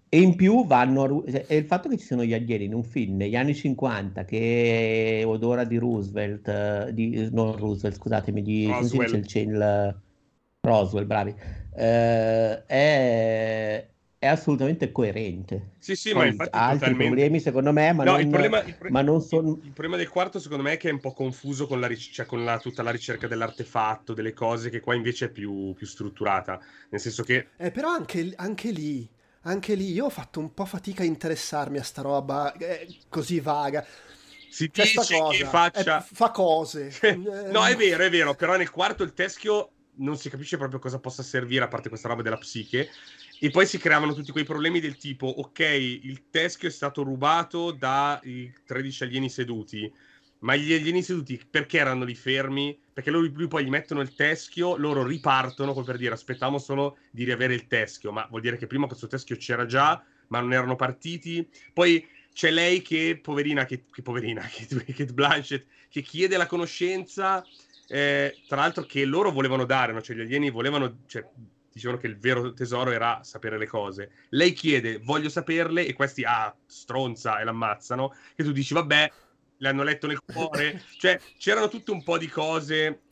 [0.08, 2.74] E in più vanno, a ru- cioè, il fatto che ci sono gli alieni in
[2.74, 8.66] un film negli anni 50 che odora di Roosevelt, eh, di, non Roosevelt, scusatemi, di
[8.66, 9.20] Roswell.
[9.20, 10.00] dice il, il-
[10.60, 11.34] Roswell, bravi.
[11.74, 13.90] eh, è,
[14.26, 15.74] è assolutamente coerente.
[15.78, 16.96] Sì, sì, ma infatti altri totalmente...
[16.96, 19.60] problemi secondo me, ma No, non, il problema, il pro- ma non sono...
[19.62, 22.10] il problema del quarto, secondo me, è che è un po' confuso con, la, ric-
[22.12, 25.86] cioè con la- tutta la ricerca dell'artefatto, delle cose, che qua invece è più, più
[25.86, 26.60] strutturata.
[26.90, 29.08] Nel senso che Eh, però anche, anche lì,
[29.42, 33.40] anche lì io ho fatto un po' fatica a interessarmi a sta roba eh, così
[33.40, 33.84] vaga.
[34.48, 35.98] si Cioè, sta dice cosa che faccia...
[35.98, 36.88] eh, fa cose.
[37.08, 37.16] Eh,
[37.48, 40.98] no, è vero, è vero, però nel quarto il teschio non si capisce proprio cosa
[41.00, 42.90] possa servire, a parte questa roba della psiche.
[43.38, 47.70] E poi si creavano tutti quei problemi del tipo, ok, il teschio è stato rubato
[47.70, 49.92] dai 13 alieni seduti,
[50.38, 52.78] ma gli alieni seduti perché erano lì fermi?
[52.92, 56.98] Perché loro lui poi gli mettono il teschio, loro ripartono, come per dire, aspettavamo solo
[57.10, 60.52] di riavere il teschio, ma vuol dire che prima questo teschio c'era già, ma non
[60.52, 61.46] erano partiti.
[61.72, 67.44] Poi c'è lei che, poverina, che, che poverina, che, che Blanchett, che chiede la conoscenza,
[67.88, 70.00] eh, tra l'altro che loro volevano dare, no?
[70.00, 71.26] cioè gli alieni volevano, cioè,
[71.76, 74.10] dicevano che il vero tesoro era sapere le cose.
[74.30, 79.12] Lei chiede, voglio saperle, e questi, ah, stronza, e l'ammazzano, che tu dici, vabbè,
[79.58, 83.02] le hanno letto nel cuore, cioè c'erano tutte un po' di cose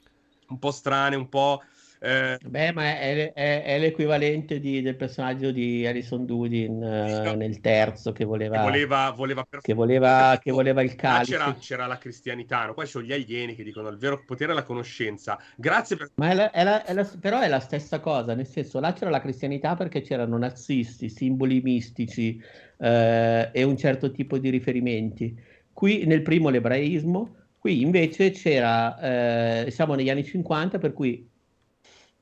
[0.49, 1.63] un po' strane, un po'...
[2.05, 7.35] eh, Beh, ma è, è- è l'equivalente di- del personaggio di Harrison Dudin eh, no.
[7.35, 11.33] nel terzo che che voleva, voleva, voleva per che voleva, che voleva il Là calice.
[11.33, 12.75] c'era, c'era la cristianità, no?
[12.75, 15.39] Poi sono gli alieni che dicono il vero potere è la conoscenza.
[15.57, 16.11] Grazie per...
[16.17, 19.21] Ma è la- la- la- però è la stessa cosa, nel senso, là c'era la
[19.21, 22.41] cristianità perché c'erano nazisti, simboli mistici
[22.79, 25.39] eh, e un certo tipo di riferimenti.
[25.73, 31.29] Qui nel primo l'ebraismo, qui invece c'era, eh, siamo negli anni 50, per cui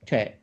[0.04, 0.38] c'è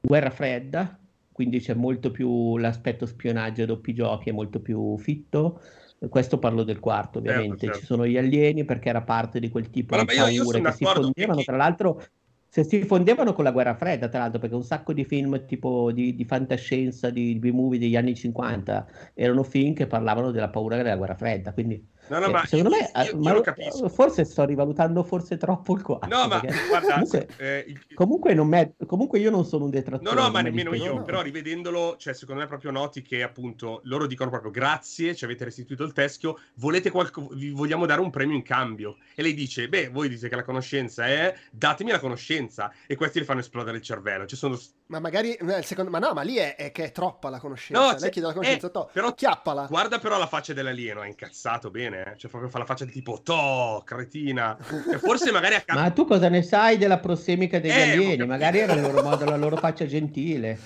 [0.00, 0.98] guerra fredda,
[1.32, 5.60] quindi c'è molto più l'aspetto spionaggio doppi giochi, è molto più fitto.
[6.08, 7.66] Questo parlo del quarto, Certo, ovviamente.
[7.66, 7.78] certo.
[7.80, 10.60] Ci sono gli alieni perché era parte di quel tipo di vabbè, io- io paure
[10.60, 12.02] che si fondevano, tra l'altro,
[12.48, 15.90] se si fondevano con la guerra fredda, tra l'altro, perché un sacco di film tipo
[15.92, 20.96] di, di fantascienza, di B-movie degli anni 50 erano film che parlavano della paura della
[20.96, 21.52] guerra fredda.
[21.52, 23.88] Quindi, No, no, eh, ma secondo io, me, eh, io- io ma- lo capisco.
[23.88, 26.06] forse sto rivalutando forse troppo il quarto.
[26.06, 29.76] No, ma guarda, comunque, eh, il- comunque, non me- comunque io non sono un No,
[29.76, 30.14] detrattore.
[30.14, 30.90] no, non ma me nemmeno dispiace.
[30.90, 31.04] io, no, no.
[31.06, 35.44] però rivedendolo, cioè, secondo me proprio noti che appunto loro dicono proprio grazie, ci avete
[35.44, 38.96] restituito il teschio, volete qualco- vi vogliamo dare un premio in cambio.
[39.14, 42.72] E lei dice, beh, voi dite che la conoscenza è, datemi la conoscenza.
[42.86, 44.26] E questi le fanno esplodere il cervello.
[44.26, 44.58] Ci sono...
[44.86, 47.82] Ma magari, eh, secondo, ma no, ma lì è, è che è troppa la conoscenza.
[47.82, 49.66] No, Lei chiede la conoscenza, eh, to, però- chiappala.
[49.66, 52.18] Guarda però la faccia dell'alieno, è incazzato bene, eh?
[52.18, 54.56] Cioè proprio fa la faccia di tipo, to, cretina.
[54.92, 55.80] E forse magari a caso...
[55.80, 58.26] Ma tu cosa ne sai della prossemica degli Eh, alieni?
[58.26, 60.58] Magari era il loro modo, la loro faccia gentile.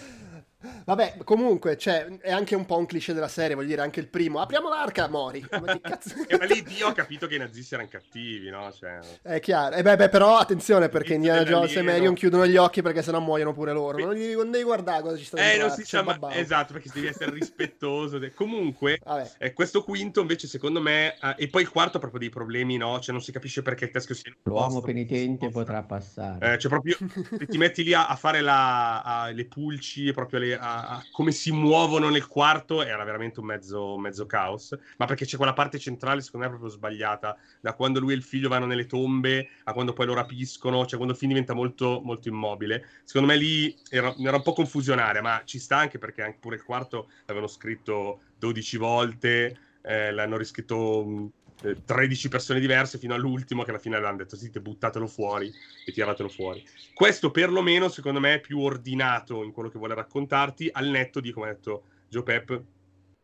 [0.88, 4.08] Vabbè, comunque, cioè, è anche un po' un cliché della serie, voglio dire, anche il
[4.08, 4.40] primo.
[4.40, 5.44] Apriamo l'arca, Mori.
[5.50, 6.14] Ma che cazzo?
[6.26, 8.72] Eh, ma lì Dio ha capito che i nazisti erano cattivi, no?
[8.72, 8.98] Cioè...
[9.20, 9.74] È chiaro.
[9.76, 11.92] E beh, beh, però attenzione perché Indiana Jones e dell'alieno.
[11.92, 13.98] Marion chiudono gli occhi perché sennò muoiono pure loro.
[13.98, 16.12] Non, gli, non devi guardare cosa ci sta Eh, dentro non l'arca, si chiama...
[16.12, 16.30] babbao.
[16.30, 18.18] Esatto, perché devi essere rispettoso.
[18.18, 18.98] de- Comunque,
[19.40, 21.16] eh, questo quinto invece secondo me...
[21.20, 22.98] eh, e poi il quarto ha proprio dei problemi, no?
[22.98, 24.32] Cioè non si capisce perché il teschio sia...
[24.44, 26.54] L'uomo posto, penitente potrà passare.
[26.54, 26.96] Eh, cioè proprio
[27.38, 30.76] se ti metti lì a, a fare la, a- le pulci e proprio le- a,
[31.12, 34.76] come si muovono nel quarto era veramente un mezzo, mezzo caos.
[34.96, 37.36] Ma perché c'è quella parte centrale secondo me proprio sbagliata.
[37.60, 40.96] Da quando lui e il figlio vanno nelle tombe a quando poi lo rapiscono cioè
[40.96, 42.86] quando il film diventa molto, molto immobile.
[43.04, 46.56] Secondo me lì era, era un po' confusionaria ma ci sta anche perché anche pure
[46.56, 51.30] il quarto l'avevano scritto 12 volte eh, l'hanno riscritto
[51.62, 55.52] eh, 13 persone diverse fino all'ultimo che alla fine avevano detto sì, te buttatelo fuori
[55.84, 56.64] e tiratelo fuori.
[56.94, 61.32] Questo perlomeno secondo me è più ordinato in quello che vuole raccontarti al netto di,
[61.32, 62.62] come ha detto Joe Pep,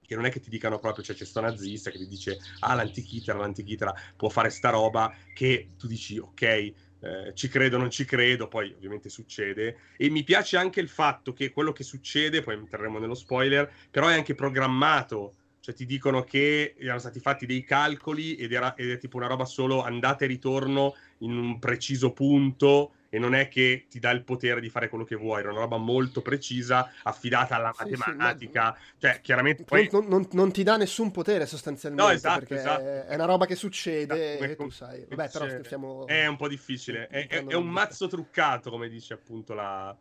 [0.07, 2.75] che non è che ti dicano proprio, cioè c'è sto nazista che ti dice ah
[2.75, 8.05] l'antichitera, l'antichitera può fare sta roba che tu dici ok, eh, ci credo, non ci
[8.05, 9.79] credo, poi ovviamente succede.
[9.97, 14.09] E mi piace anche il fatto che quello che succede, poi entreremo nello spoiler, però
[14.09, 15.35] è anche programmato.
[15.65, 19.29] Cioè ti dicono che erano stati fatti dei calcoli ed, era, ed è tipo una
[19.29, 24.11] roba solo andata e ritorno in un preciso punto e non è che ti dà
[24.11, 27.95] il potere di fare quello che vuoi, era una roba molto precisa, affidata alla Sì,
[27.95, 28.77] sì, matematica.
[28.99, 29.89] Cioè, chiaramente poi...
[29.91, 33.07] Non, non- non ti dà nessun potere sostanzialmente No, esatto, perché esatto.
[33.07, 35.07] è una roba che succede Come- e tu sai.
[35.09, 36.07] Vabbè, però stiamo...
[36.07, 37.07] È un po' difficile.
[37.07, 39.97] È, è- è un mazzo truccato, come dice appunto la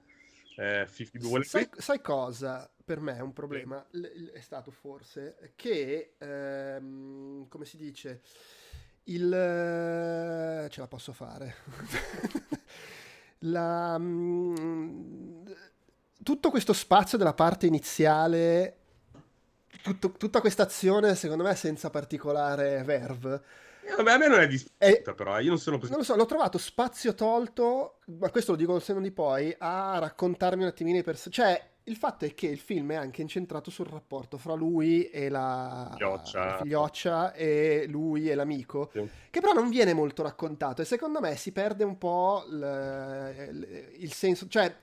[0.55, 0.86] eh,
[1.41, 3.86] Sai, sai cosa per me è un problema?
[3.91, 8.21] L- è stato forse che, ehm, come si dice,
[9.05, 9.31] il...
[9.34, 11.55] eh, ce la posso fare.
[13.45, 15.45] La, mm,
[16.23, 18.77] tutto questo spazio della parte iniziale,
[19.81, 23.41] tutto- tutta questa azione, secondo me, senza particolare verve,
[23.81, 25.39] Eh, a me non è dispiaciuta, eh, però.
[25.39, 28.93] Io non sono Non lo so, l'ho trovato spazio tolto, ma questo lo dico se
[28.93, 31.41] non di poi, a raccontarmi un attimino i personaggi.
[31.41, 35.29] Cioè, il fatto è che il film è anche incentrato sul rapporto fra lui e
[35.29, 39.07] la figlioccia, la figlioccia e lui e l'amico, sì.
[39.29, 44.13] che però non viene molto raccontato e secondo me si perde un po' il, il
[44.13, 44.73] senso, cioè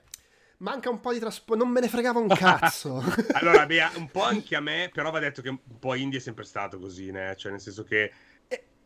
[0.58, 3.02] manca un po' di trasporto, non me ne fregava un cazzo.
[3.32, 6.22] allora, beh, un po' anche a me, però va detto che un po' indie è
[6.22, 7.34] sempre stato così, né?
[7.36, 8.12] cioè nel senso che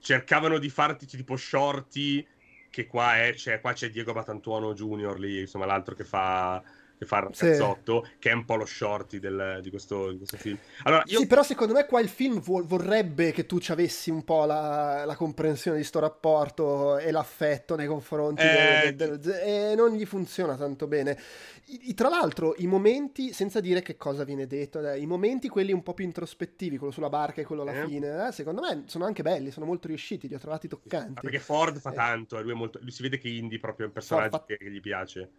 [0.04, 2.24] cercavano di farti tipo shorty,
[2.68, 6.62] che qua è, cioè, qua c'è Diego Batantuono Junior lì, insomma l'altro che fa
[6.99, 8.12] che fa il cazzotto, sì.
[8.18, 10.59] che è un po' lo shorty del, di, questo, di, questo, film.
[10.84, 11.20] Allora, io...
[11.20, 15.05] Sì, però secondo me qua il film vorrebbe che tu ci avessi un po' la,
[15.05, 18.95] la comprensione di sto rapporto e l'affetto nei confronti eh...
[18.95, 21.18] del, del, del, e non gli funziona tanto bene.
[21.66, 25.72] I, tra l'altro, i momenti, senza dire che cosa viene detto, eh, i momenti quelli
[25.72, 27.86] un po' più introspettivi, quello sulla barca e quello alla eh.
[27.86, 31.20] fine, eh, secondo me sono anche belli, sono molto riusciti, li ho trovati toccanti.
[31.22, 31.95] Perché Ford fa eh.
[31.95, 34.45] tanto, lui, molto, lui, si vede che Indy proprio è un personaggio fa...
[34.47, 35.30] che gli piace.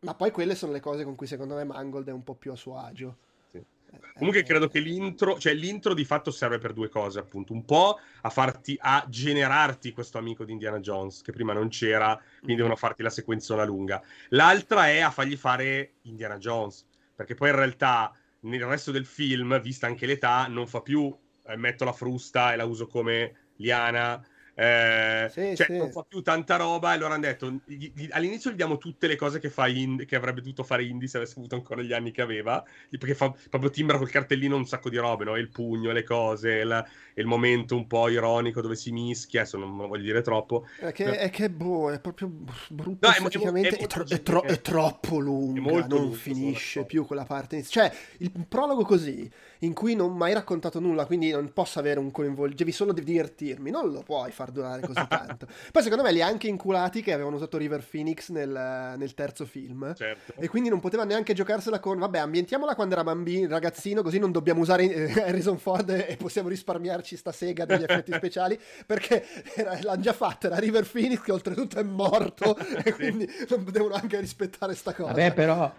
[0.00, 2.52] Ma poi quelle sono le cose con cui secondo me Mangold è un po' più
[2.52, 3.18] a suo agio.
[3.50, 3.58] Sì.
[3.58, 7.52] Eh, Comunque eh, credo che l'intro, cioè l'intro di fatto serve per due cose, appunto.
[7.52, 12.18] Un po' a farti, a generarti questo amico di Indiana Jones, che prima non c'era,
[12.38, 12.56] quindi mm.
[12.56, 14.02] devono farti la sequenzona lunga.
[14.30, 19.60] L'altra è a fargli fare Indiana Jones, perché poi in realtà nel resto del film,
[19.60, 21.14] vista anche l'età, non fa più
[21.46, 24.24] eh, metto la frusta e la uso come liana,
[24.60, 25.76] eh, sì, cioè, sì.
[25.78, 26.90] non fa più tanta roba.
[26.92, 30.04] E allora hanno detto: gli, gli, all'inizio gli diamo tutte le cose che, fa Indy,
[30.04, 32.62] che avrebbe dovuto fare Indy se avesse avuto ancora gli anni che aveva.
[32.90, 35.36] Perché fa proprio timbra col cartellino un sacco di robe, no?
[35.36, 39.40] Il pugno, le cose, il, il momento un po' ironico dove si mischia.
[39.40, 40.66] Adesso non, voglio dire troppo.
[40.78, 42.30] È che, è, che boh, è proprio
[42.68, 43.08] brutto.
[43.08, 45.70] No, è, è, tro- tro- è, troppo lunga.
[45.70, 47.62] non lungo, finisce più quella parte.
[47.62, 49.30] Cioè, il prologo così,
[49.60, 52.62] in cui non mai raccontato nulla, quindi non posso avere un coinvolgimento.
[52.62, 53.70] Devi solo divertirmi.
[53.70, 55.46] Non lo puoi far durare così tanto.
[55.72, 59.44] Poi secondo me li ha anche inculati che avevano usato River Phoenix nel, nel terzo
[59.46, 59.94] film.
[59.94, 60.34] Certo.
[60.36, 64.32] E quindi non poteva neanche giocarsela con, vabbè, ambientiamola quando era bambino, ragazzino, così non
[64.32, 69.78] dobbiamo usare eh, Harrison Ford e possiamo risparmiarci sta sega degli effetti speciali, perché era,
[69.82, 74.18] l'hanno già fatta, era River Phoenix che oltretutto è morto, e quindi non devono anche
[74.20, 75.08] rispettare sta cosa.
[75.08, 75.72] Vabbè, però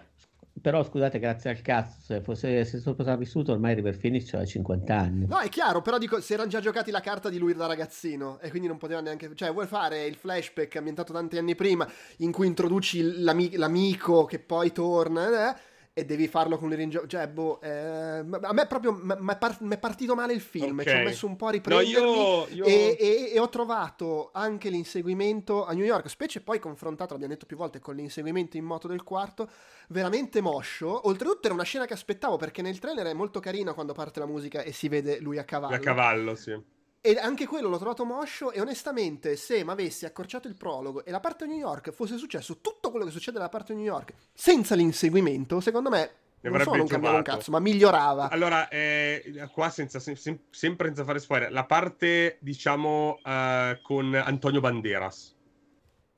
[0.62, 5.26] però scusate, grazie al cazzo, se fosse se sopravvissuto ormai River Phoenix aveva 50 anni.
[5.26, 8.40] No, è chiaro, però dico, si erano già giocati la carta di lui da ragazzino
[8.40, 9.32] e quindi non poteva neanche...
[9.34, 14.40] Cioè, vuoi fare il flashback ambientato tanti anni prima in cui introduci l'ami- l'amico che
[14.40, 15.50] poi torna...
[15.50, 15.70] Eh?
[16.02, 20.34] E devi farlo con l'Irin cioè boh eh, a me proprio mi è partito male
[20.34, 20.94] il film okay.
[20.94, 22.66] ci ho messo un po' a riprendermi no, io, io...
[22.66, 27.46] E, e, e, ho trovato anche l'inseguimento a New York specie poi confrontato l'abbiamo detto
[27.46, 29.50] più volte con l'inseguimento in moto del quarto
[29.90, 31.08] veramente moscio.
[31.08, 34.26] Oltretutto era una scena che aspettavo perché nel trailer è molto carino quando parte la
[34.26, 35.76] musica e si vede lui a cavallo.
[35.76, 40.48] A cavallo sì e anche quello l'ho trovato moscio e onestamente se mi avessi accorciato
[40.48, 43.74] il prologo e la parte New York fosse successo tutto quello che succede nella parte
[43.74, 48.30] New York senza l'inseguimento, secondo me non solo non cambiava un cazzo, ma migliorava.
[48.30, 54.60] Allora, eh, qua senza, sem- sempre senza fare spoiler, la parte diciamo uh, con Antonio
[54.60, 55.36] Banderas.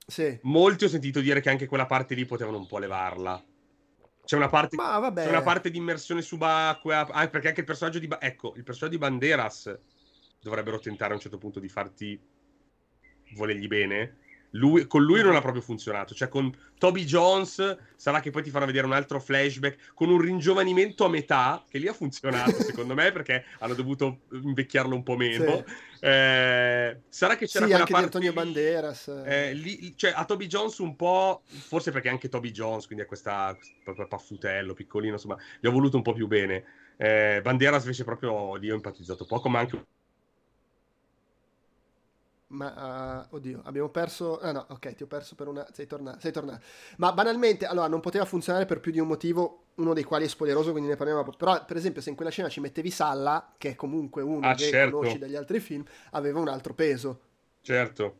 [0.05, 0.39] Sì.
[0.43, 3.43] Molti ho sentito dire che anche quella parte lì potevano un po' levarla.
[4.23, 8.07] C'è una parte, c'è una parte di immersione subacquea, ah, perché anche il personaggio di...
[8.07, 9.77] Ba- ecco, il personaggio di Banderas
[10.43, 12.19] dovrebbero tentare a un certo punto di farti
[13.35, 14.17] volergli bene.
[14.55, 16.13] Lui, con lui non ha proprio funzionato.
[16.13, 20.19] Cioè, con Toby Jones sarà che poi ti farà vedere un altro flashback con un
[20.19, 25.15] ringiovanimento a metà, che lì ha funzionato, secondo me, perché hanno dovuto invecchiarlo un po'
[25.15, 25.63] meno.
[25.95, 26.05] Sì.
[26.05, 29.23] Eh, sarà che c'era sì, quella parte Antonio Banderas.
[29.25, 33.07] Eh, lì, cioè, a Toby Jones un po', forse perché anche Toby Jones, quindi è
[33.07, 36.63] questa, questa paffutello piccolino, insomma, gli ho voluto un po' più bene.
[36.97, 39.83] Eh, Banderas invece proprio lì ho empatizzato poco, ma anche
[42.53, 44.39] ma uh, oddio, abbiamo perso.
[44.39, 45.67] Ah no, ok, ti ho perso per una.
[45.71, 46.19] Sei tornato.
[46.19, 46.63] Sei tornato.
[46.97, 50.27] Ma banalmente, allora, non poteva funzionare per più di un motivo, uno dei quali è
[50.27, 51.23] spoileroso, quindi ne parliamo.
[51.37, 54.55] Però, per esempio, se in quella scena ci mettevi Salla, che è comunque uno ah,
[54.55, 54.97] che certo.
[54.97, 57.19] conosci dagli altri film, aveva un altro peso.
[57.61, 58.17] Certo.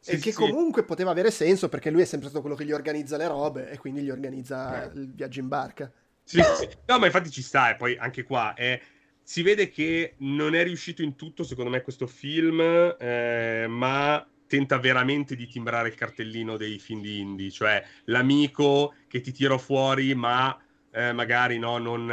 [0.00, 0.36] Sì, e che sì.
[0.36, 3.68] comunque poteva avere senso perché lui è sempre stato quello che gli organizza le robe
[3.68, 4.98] e quindi gli organizza eh.
[4.98, 5.90] il viaggio in barca.
[6.22, 6.68] Sì, sì.
[6.86, 8.80] No, ma infatti ci sta, e poi anche qua è
[9.28, 12.62] si vede che non è riuscito in tutto, secondo me, questo film,
[12.98, 19.20] eh, ma tenta veramente di timbrare il cartellino dei film di indie, cioè l'amico che
[19.20, 20.58] ti tiro fuori, ma
[20.90, 22.06] eh, magari no, non,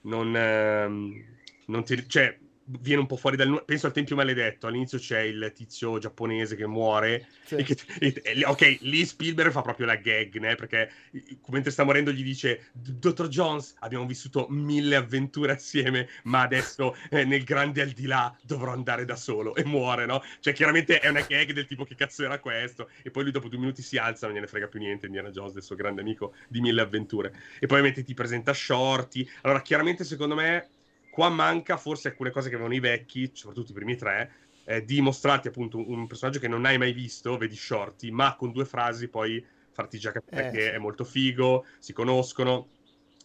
[0.00, 1.24] non, ehm,
[1.66, 2.38] non ti, cioè,
[2.80, 3.64] viene un po' fuori dal...
[3.64, 7.26] Penso al Tempio Maledetto, all'inizio c'è il tizio giapponese che muore.
[7.44, 7.56] Sì.
[7.56, 10.54] E che, e, e, ok, lì Spielberg fa proprio la gag, né?
[10.54, 10.90] Perché
[11.48, 17.24] mentre sta morendo gli dice, Dottor Jones, abbiamo vissuto mille avventure assieme, ma adesso eh,
[17.24, 19.54] nel grande al di là dovrò andare da solo.
[19.54, 20.22] E muore, no?
[20.40, 22.90] Cioè chiaramente è una gag del tipo che cazzo era questo.
[23.02, 25.52] E poi lui dopo due minuti si alza, non gliene frega più niente, Indiana Jones,
[25.52, 27.32] del suo grande amico di mille avventure.
[27.58, 29.28] E poi ovviamente ti presenta Shorty.
[29.42, 30.68] Allora chiaramente secondo me
[31.18, 34.30] Qua manca forse alcune cose che avevano i vecchi, soprattutto i primi tre,
[34.62, 38.52] eh, di mostrarti appunto un, personaggio che non hai mai visto, vedi Shorty, ma con
[38.52, 40.68] due frasi poi farti già capire eh, che sì.
[40.68, 42.68] è molto figo, si conoscono.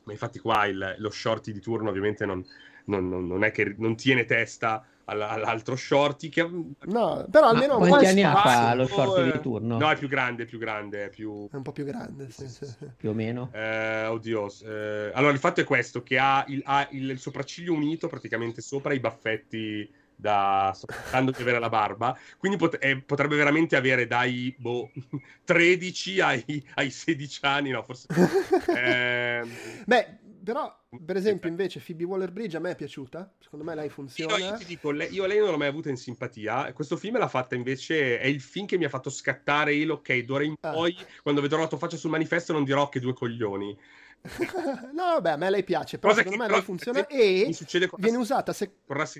[0.05, 2.43] Ma infatti qua il, lo Shorty di turno ovviamente non,
[2.85, 6.43] non, non, non è che non tiene testa all'altro shorty che...
[6.43, 9.77] no però almeno Ma quanti anni ha lo shorty di turno?
[9.77, 11.49] No è più grande è più grande è, più...
[11.51, 12.89] è un po' più grande sì, sì, sì.
[12.95, 13.49] più o meno?
[13.51, 18.07] Eh, oddio eh, allora il fatto è questo che ha il, ha il sopracciglio unito
[18.07, 23.35] praticamente sopra i baffetti da sto pensando di avere la barba quindi pot- eh, potrebbe
[23.35, 24.89] veramente avere dai boh,
[25.43, 28.07] 13 ai, ai 16 anni no forse
[28.75, 29.43] eh...
[29.85, 30.75] beh però,
[31.05, 33.33] per esempio, invece Phoebe Waller-Bridge a me è piaciuta.
[33.39, 34.37] Secondo me lei funziona.
[34.37, 36.73] Io, io dico, lei, io lei non l'ho mai avuta in simpatia.
[36.73, 38.19] Questo film l'ha fatta invece.
[38.19, 40.17] È il film che mi ha fatto scattare il ok.
[40.19, 40.71] D'ora in ah.
[40.71, 43.77] poi, quando vedrò la tua faccia sul manifesto, non dirò che due coglioni.
[44.93, 47.53] no, vabbè, a me lei piace, però Cosa secondo me lei funziona e
[47.97, 48.75] viene usata, se,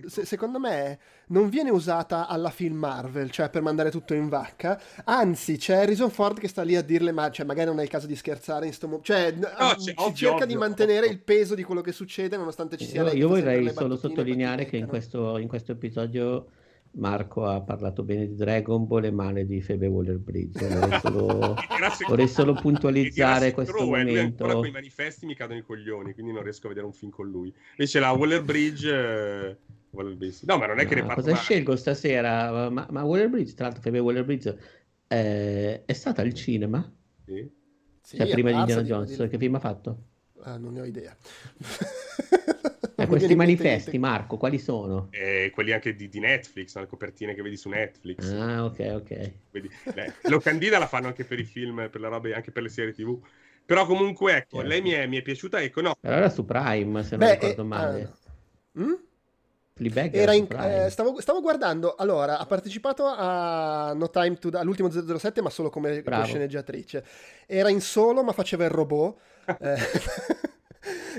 [0.05, 0.97] se, secondo me,
[1.27, 6.09] non viene usata alla film Marvel, cioè per mandare tutto in vacca, anzi c'è Harrison
[6.09, 8.65] Ford che sta lì a dirle, ma cioè, magari non è il caso di scherzare
[8.65, 9.47] in sto momento, cioè no,
[9.77, 11.11] si ovvio, cerca ovvio, di mantenere ovvio.
[11.11, 13.03] il peso di quello che succede nonostante ci sia...
[13.03, 16.47] Io, io vorrei solo sottolineare che in questo, in questo episodio
[16.95, 20.67] Marco ha parlato bene di Dragon Ball e male di Febe Waller Bridge.
[20.67, 21.55] Vorrei solo,
[22.07, 24.43] vorrei solo puntualizzare questo true, momento.
[24.43, 27.11] Ancora con i manifesti mi cadono i coglioni, quindi non riesco a vedere un film
[27.11, 27.53] con lui.
[27.71, 28.89] Invece la Waller Bridge.
[28.89, 29.57] Eh,
[29.89, 30.39] Waller Bridge.
[30.45, 31.21] No, ma non è che no, ne parlo.
[31.21, 31.43] Cosa male.
[31.43, 32.69] scelgo stasera?
[32.69, 34.57] Ma, ma Waller Bridge, tra l'altro, Febe Waller Bridge
[35.07, 36.91] eh, è stata al cinema?
[37.25, 37.61] Sì.
[38.05, 39.29] Cioè, prima di Indiana Jones, di...
[39.29, 40.07] che film ha fatto?
[40.41, 41.15] Ah, non ne ho idea.
[43.03, 45.07] Eh, questi manifesti, Marco, quali sono?
[45.11, 48.31] Eh, quelli anche di, di, Netflix, le copertine che vedi su Netflix.
[48.31, 49.31] Ah, ok, ok.
[49.51, 52.69] Vedi, eh, Locandina la fanno anche per i film, per la roba, anche per le
[52.69, 53.19] serie TV.
[53.65, 54.67] Però comunque, ecco, certo.
[54.67, 55.95] lei mi è, mi è, piaciuta, ecco, no.
[55.99, 58.13] Però era su Prime, se non Beh, ricordo eh, male.
[58.73, 58.93] Uh, mm?
[60.11, 65.41] Era in, eh, stavo, stavo, guardando, allora, ha partecipato a No Time to all'ultimo 007,
[65.41, 67.03] ma solo come, come sceneggiatrice.
[67.47, 69.17] Era in solo, ma faceva il robot.
[69.59, 69.77] eh,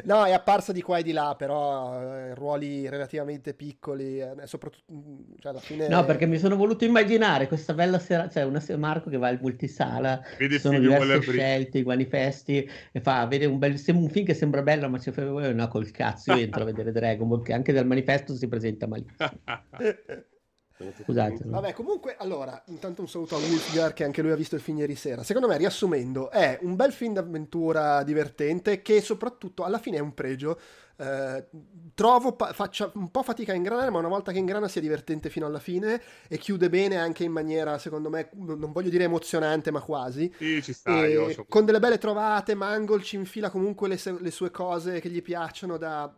[0.04, 4.92] no, è apparsa di qua e di là, però eh, ruoli relativamente piccoli, eh, soprattutto
[4.92, 5.88] mm, cioè, alla fine...
[5.88, 9.38] No, perché mi sono voluto immaginare questa bella sera, cioè una Marco che va al
[9.40, 14.34] multisala, Vedi sono diverse scelte, i manifesti, e fa, vede un, bel, un film che
[14.34, 17.72] sembra bello, ma c'è no, col cazzo, io entro a vedere Dragon Ball, che anche
[17.72, 19.30] dal manifesto si presenta malissimo.
[20.76, 21.44] Scusate.
[21.44, 24.78] Vabbè, comunque, allora, intanto un saluto a Wolfgar che anche lui ha visto il film
[24.78, 25.22] ieri sera.
[25.22, 30.14] Secondo me, riassumendo, è un bel film d'avventura divertente che soprattutto alla fine è un
[30.14, 30.58] pregio.
[30.96, 31.46] Eh,
[31.94, 35.28] trovo pa- faccia un po' fatica a ingranare, ma una volta che ingrana sia divertente
[35.28, 39.70] fino alla fine e chiude bene anche in maniera, secondo me, non voglio dire emozionante,
[39.70, 40.32] ma quasi.
[40.36, 41.06] Sì, ci sta.
[41.06, 41.46] Io...
[41.48, 45.22] Con delle belle trovate, Mangold ci infila comunque le, se- le sue cose che gli
[45.22, 46.12] piacciono da,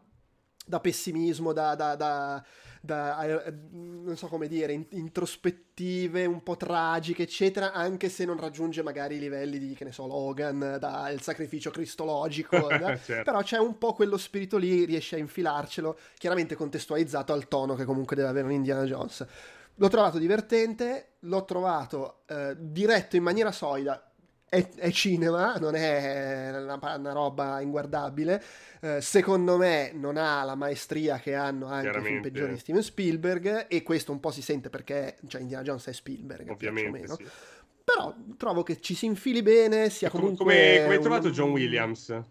[0.66, 2.44] da pessimismo, da, da, da
[2.86, 8.82] da, eh, non so come dire, introspettive, un po' tragiche, eccetera, anche se non raggiunge
[8.82, 13.22] magari i livelli di, che ne so, Logan, da il sacrificio cristologico, certo.
[13.24, 17.84] però c'è un po' quello spirito lì, riesce a infilarcelo, chiaramente contestualizzato al tono che
[17.84, 19.26] comunque deve avere un Indiana Jones.
[19.78, 24.05] L'ho trovato divertente, l'ho trovato eh, diretto in maniera solida,
[24.48, 28.42] è, è, cinema, non è una, una roba inguardabile.
[28.80, 32.82] Eh, secondo me non ha la maestria che hanno anche i film peggiori di Steven
[32.82, 37.08] Spielberg e questo un po' si sente perché cioè, Indiana Jones è Spielberg, ovviamente.
[37.08, 37.26] Sì.
[37.84, 40.44] Però trovo che ci si infili bene, sia comunque...
[40.44, 41.32] Come, come hai trovato un...
[41.32, 42.22] John Williams?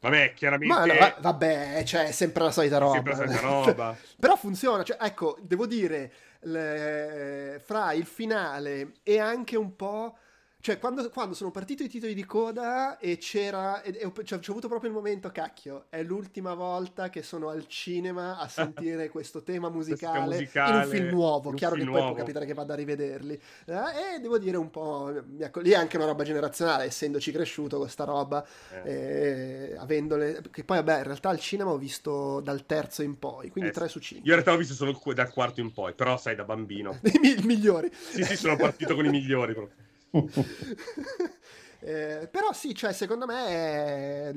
[0.00, 0.74] Vabbè, chiaramente.
[0.74, 2.94] Ma no, vabbè, cioè, è sempre la solita roba.
[2.94, 3.96] Sempre la solita roba.
[4.20, 4.82] Però funziona.
[4.82, 7.60] Cioè, ecco, devo dire, le...
[7.64, 10.16] fra il finale e anche un po'
[10.64, 13.82] Cioè, quando, quando, sono partiti i titoli di coda e c'era.
[13.82, 15.84] E, e, cioè, c'è avuto proprio il momento, cacchio.
[15.90, 20.88] È l'ultima volta che sono al cinema a sentire questo tema musicale, musicale, in un
[20.88, 21.50] film nuovo.
[21.50, 22.06] Un Chiaro film che nuovo.
[22.06, 23.38] poi può capitare che vada a rivederli.
[23.66, 25.10] Eh, e devo dire un po'.
[25.60, 28.42] Lì è anche una roba generazionale, essendoci cresciuto con sta roba.
[28.84, 28.90] Eh.
[28.90, 30.40] E, avendole.
[30.50, 33.74] Che poi, vabbè, in realtà al cinema ho visto dal terzo in poi, quindi eh,
[33.74, 34.26] 3 su 5.
[34.26, 37.00] Io in realtà ho visto solo dal quarto in poi, però sai, da bambino.
[37.20, 37.92] I migliori.
[37.92, 39.92] Sì, sì, sono partito con i migliori proprio.
[41.80, 44.32] eh, però sì, cioè, secondo me è...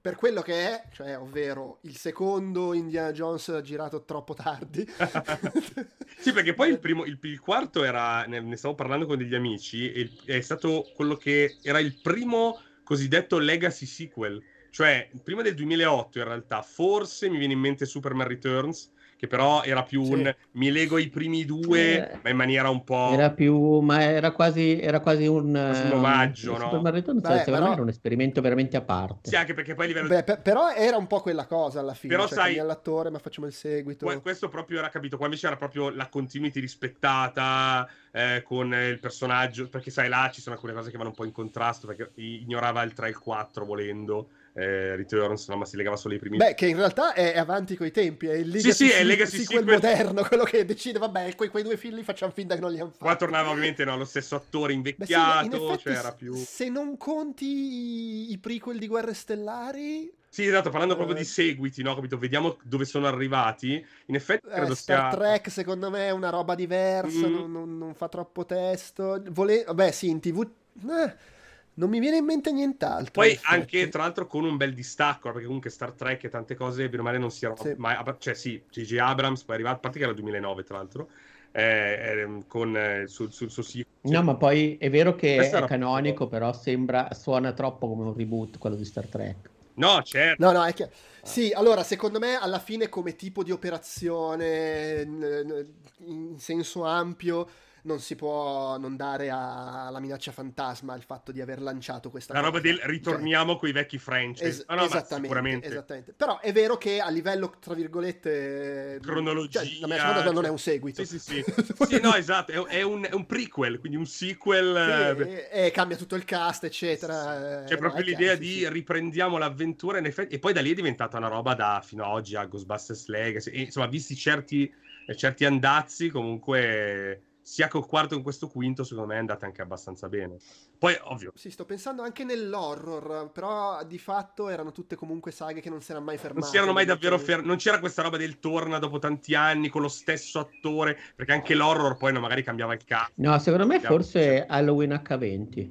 [0.00, 4.86] per quello che è, cioè ovvero il secondo Indiana Jones girato troppo tardi.
[6.18, 9.34] sì, perché poi il, primo, il, il quarto era, ne, ne, stavo parlando con degli
[9.34, 15.54] amici, e è stato quello che era il primo cosiddetto legacy sequel, cioè prima del
[15.54, 20.12] 2008 in realtà, forse mi viene in mente Superman Returns, che però era più sì.
[20.12, 23.10] un mi lego i primi due, eh, ma in maniera un po'.
[23.10, 26.30] Era più, ma era quasi, era quasi un, un, no?
[26.34, 27.64] Super Returns, Beh, secondo però...
[27.66, 29.28] me era un esperimento veramente a parte.
[29.28, 30.06] Sì, anche perché poi a livello.
[30.06, 32.14] Beh, per, però era un po' quella cosa alla fine.
[32.14, 32.54] Però cioè, sai.
[32.56, 34.06] l'attore, ma facciamo il seguito.
[34.20, 35.16] Questo proprio era capito.
[35.16, 39.68] Qua invece era proprio la continuity rispettata eh, con il personaggio.
[39.68, 41.88] Perché sai, là ci sono alcune cose che vanno un po' in contrasto.
[41.88, 44.28] Perché ignorava il 3 e il 4 volendo
[44.58, 46.36] eh, Returns, no, ma si legava solo ai primi.
[46.36, 49.38] Beh, che in realtà è avanti coi tempi, è il Legacy, sì, sì, è Legacy
[49.38, 52.60] sequel, sequel moderno, quello che decide, vabbè, quei, quei due film li facciamo finta che
[52.60, 53.02] non li hanno fatti.
[53.02, 56.34] Qua tornava ovviamente no, lo stesso attore invecchiato, Beh, sì, in effetti, cioè era più...
[56.34, 60.12] Se non conti i, prequel di Guerre Stellari...
[60.28, 61.26] Sì, esatto, parlando proprio di eh.
[61.26, 61.94] seguiti, no?
[61.94, 62.18] Capito?
[62.18, 63.84] Vediamo dove sono arrivati.
[64.06, 65.18] In effetti, eh, credo eh, Star sia...
[65.18, 67.32] Trek, secondo me, è una roba diversa, mm.
[67.32, 69.22] non, non, non, fa troppo testo.
[69.30, 69.64] Vole...
[69.64, 70.46] Vabbè, sì, in tv...
[70.88, 71.36] Eh
[71.78, 73.12] non mi viene in mente nient'altro.
[73.12, 76.88] Poi anche, tra l'altro, con un bel distacco, perché comunque Star Trek e tante cose,
[76.88, 77.74] bene o male, non si erano sì.
[77.76, 77.96] mai...
[78.18, 78.98] Cioè sì, J.J.
[78.98, 81.08] Abrams poi è arrivato, a parte che era il 2009, tra l'altro,
[81.52, 83.88] eh, eh, con eh, sul, sul suo sito.
[84.02, 86.38] No, ma poi è vero che Questo è canonico, proprio...
[86.40, 89.50] però sembra, suona troppo come un reboot quello di Star Trek.
[89.74, 90.44] No, certo.
[90.44, 90.90] No, no, è che...
[91.22, 97.48] Sì, allora, secondo me, alla fine, come tipo di operazione, in senso ampio
[97.82, 102.40] non si può non dare alla minaccia fantasma il fatto di aver lanciato questa la
[102.40, 102.50] cosa.
[102.50, 106.52] roba del ritorniamo cioè, con i vecchi franchise es- no, no, esattamente, esattamente, però è
[106.52, 109.62] vero che a livello tra virgolette cronologia.
[109.62, 111.04] cioè, la minaccia fantasma non è un seguito.
[111.04, 111.44] Sì sì sì,
[111.88, 115.66] sì no esatto è, un, è, un, prequel quindi un sequel sì, eh...
[115.66, 117.64] e, cambia tutto il cast eccetera.
[117.64, 120.74] C'è proprio l'idea chiaro, di sì, riprendiamo l'avventura in effetti e poi da lì è
[120.74, 123.50] diventata una roba da fino ad oggi a Ghostbusters Legacy.
[123.50, 124.72] E, insomma visti certi
[125.14, 129.62] certi andazzi comunque sia col quarto che con questo quinto, secondo me è andata anche
[129.62, 130.36] abbastanza bene.
[130.78, 131.32] Poi, ovvio.
[131.34, 135.92] Sì, sto pensando anche nell'horror, però di fatto erano tutte comunque saghe che non si
[135.92, 136.40] erano mai fermate.
[136.40, 137.48] Non si erano mai davvero fermate.
[137.48, 141.54] Non c'era questa roba del torna dopo tanti anni con lo stesso attore, perché anche
[141.54, 143.12] l'horror poi no, magari cambiava il caso.
[143.14, 144.44] No, secondo me forse.
[144.46, 145.70] Halloween H20.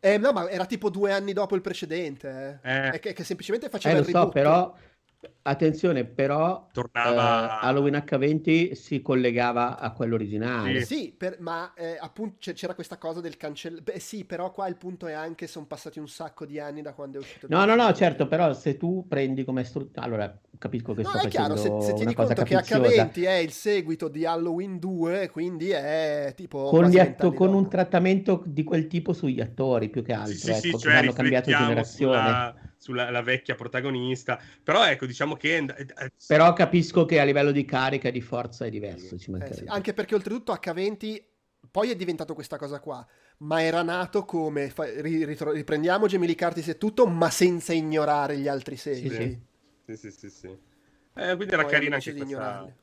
[0.00, 2.58] Eh, no, ma era tipo due anni dopo il precedente.
[2.64, 2.88] Eh.
[2.88, 2.98] Eh.
[2.98, 4.24] Che, che, semplicemente faceva eh, il reboot.
[4.24, 4.74] so, però
[5.42, 7.60] Attenzione, però Tornava...
[7.60, 10.84] eh, Halloween H20 si collegava a quello originale.
[10.84, 13.92] Sì, sì per, ma eh, appunto c'era questa cosa del cancellato.
[13.98, 17.18] Sì, però qua il punto è anche sono passati un sacco di anni da quando
[17.18, 17.46] è uscito.
[17.48, 20.04] No, no, no, certo, però se tu prendi come struttura...
[20.04, 23.52] Allora, capisco che no, sto è chiaro, se, se tieni conto che H20 è il
[23.52, 26.68] seguito di Halloween 2, quindi è tipo...
[26.68, 30.34] Con, atto- con un trattamento di quel tipo sugli attori, più che altro.
[30.34, 32.16] Sì, ecco, sì, cioè, hanno cambiato generazione.
[32.16, 34.40] Sulla sulla vecchia protagonista.
[34.62, 35.64] Però ecco, diciamo che...
[36.26, 39.64] Però capisco che a livello di carica e di forza è diverso, ci eh sì.
[39.66, 41.22] Anche perché oltretutto H20
[41.70, 43.06] poi è diventato questa cosa qua,
[43.38, 48.48] ma era nato come fa, ritro, riprendiamo Gemini Curtis e tutto, ma senza ignorare gli
[48.48, 49.40] altri seguiti.
[49.86, 50.30] Sì, sì, sì, sì.
[50.30, 50.58] sì.
[51.14, 52.74] Eh, quindi era carina anche questa,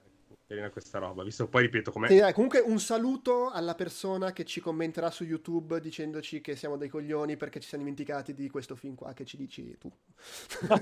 [0.50, 2.08] carina questa roba, visto poi ripeto come...
[2.08, 6.90] Sì, comunque un saluto alla persona che ci commenterà su YouTube dicendoci che siamo dei
[6.90, 9.92] coglioni perché ci siamo dimenticati di questo film qua che ci dici tu.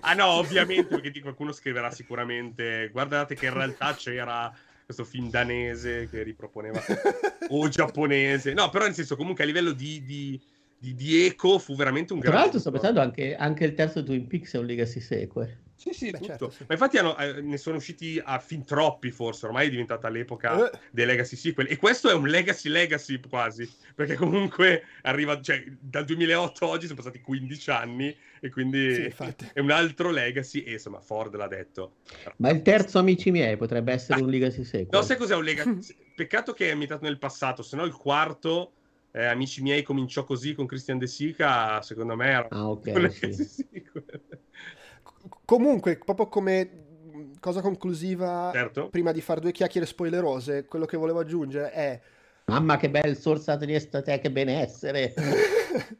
[0.00, 6.08] ah no, ovviamente perché qualcuno scriverà sicuramente guardate che in realtà c'era questo film danese
[6.08, 6.80] che riproponeva
[7.50, 8.52] o giapponese.
[8.52, 10.40] No, però nel senso comunque a livello di, di,
[10.78, 12.36] di, di eco fu veramente un grande...
[12.36, 15.66] Tra l'altro sto pensando anche, anche il terzo Twin Peaks è un legacy sequel.
[15.78, 16.64] Sì, sì, Beh, certo, sì.
[16.66, 19.46] Ma infatti hanno, eh, ne sono usciti a fin troppi, forse.
[19.46, 20.78] Ormai è diventata l'epoca eh.
[20.90, 21.70] dei Legacy Sequel.
[21.70, 23.70] E questo è un Legacy Legacy quasi.
[23.94, 28.16] Perché comunque arriva, cioè, dal 2008 a oggi sono passati 15 anni.
[28.40, 30.62] E quindi sì, è un altro Legacy.
[30.62, 31.98] E insomma, Ford l'ha detto.
[32.38, 34.24] Ma il terzo, amici miei, potrebbe essere ah.
[34.24, 34.88] un Legacy Sequel.
[34.90, 35.94] No, sai cos'è un Legacy?
[36.16, 38.72] Peccato che è ambientato nel passato, se no il quarto.
[39.10, 43.10] Eh, amici miei cominciò così con Christian De Sica, secondo me era ah, ok.
[43.10, 43.66] Sì.
[45.48, 46.68] Comunque, proprio come
[47.40, 48.90] cosa conclusiva, certo.
[48.90, 52.00] prima di fare due chiacchiere spoilerose, quello che volevo aggiungere è...
[52.44, 55.14] Mamma che bel sorsa triesta te, che benessere!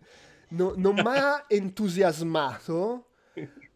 [0.52, 3.06] no, non mi ha entusiasmato,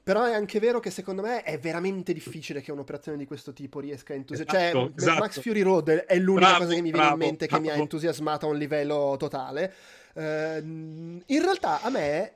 [0.02, 3.80] però è anche vero che secondo me è veramente difficile che un'operazione di questo tipo
[3.80, 4.66] riesca a entusiasmare.
[4.66, 5.20] Esatto, cioè, esatto.
[5.20, 7.62] Max Fury Road è l'unica bravo, cosa che mi viene bravo, in mente bravo.
[7.62, 9.72] che mi ha entusiasmato a un livello totale.
[10.12, 12.32] Uh, in realtà a me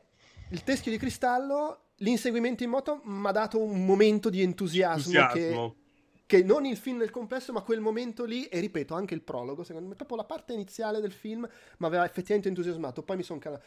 [0.49, 5.69] il teschio di cristallo l'inseguimento in moto mi ha dato un momento di entusiasmo, entusiasmo.
[5.71, 5.85] che
[6.27, 9.63] che non il film nel complesso, ma quel momento lì, e ripeto, anche il prologo,
[9.63, 11.49] secondo me, proprio la parte iniziale del film
[11.79, 13.63] mi aveva effettivamente entusiasmato, poi mi sono calato.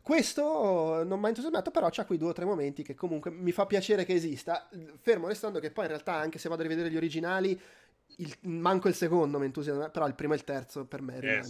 [0.00, 3.50] Questo non mi ha entusiasmato, però c'ha quei due o tre momenti che comunque mi
[3.50, 4.68] fa piacere che esista,
[5.00, 7.60] fermo restando che poi in realtà, anche se vado a rivedere gli originali,
[8.18, 11.40] il, manco il secondo mi entusiasma, però il primo e il terzo per me eh.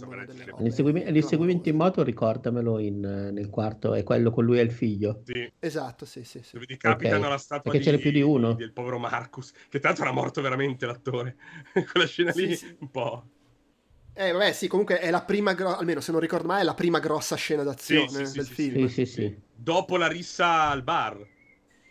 [0.57, 5.21] L'inseguimento, l'inseguimento in moto, ricordamelo in, nel quarto, è quello con lui e il figlio.
[5.25, 5.51] Sì.
[5.59, 6.41] Esatto, sì, sì.
[6.41, 6.53] sì.
[6.53, 7.29] Dove decapitano okay.
[7.29, 8.53] la statua Perché di, c'era più di uno.
[8.53, 11.35] del povero Marcus, che tanto era morto veramente l'attore.
[11.91, 12.75] Quella scena sì, lì, sì.
[12.79, 13.27] un po'...
[14.17, 16.73] Eh, vabbè, sì, comunque è la prima, gro- almeno se non ricordo mai, è la
[16.73, 18.87] prima grossa scena d'azione sì, sì, del film.
[18.87, 19.39] Sì, sì, sì.
[19.53, 21.33] Dopo la rissa al bar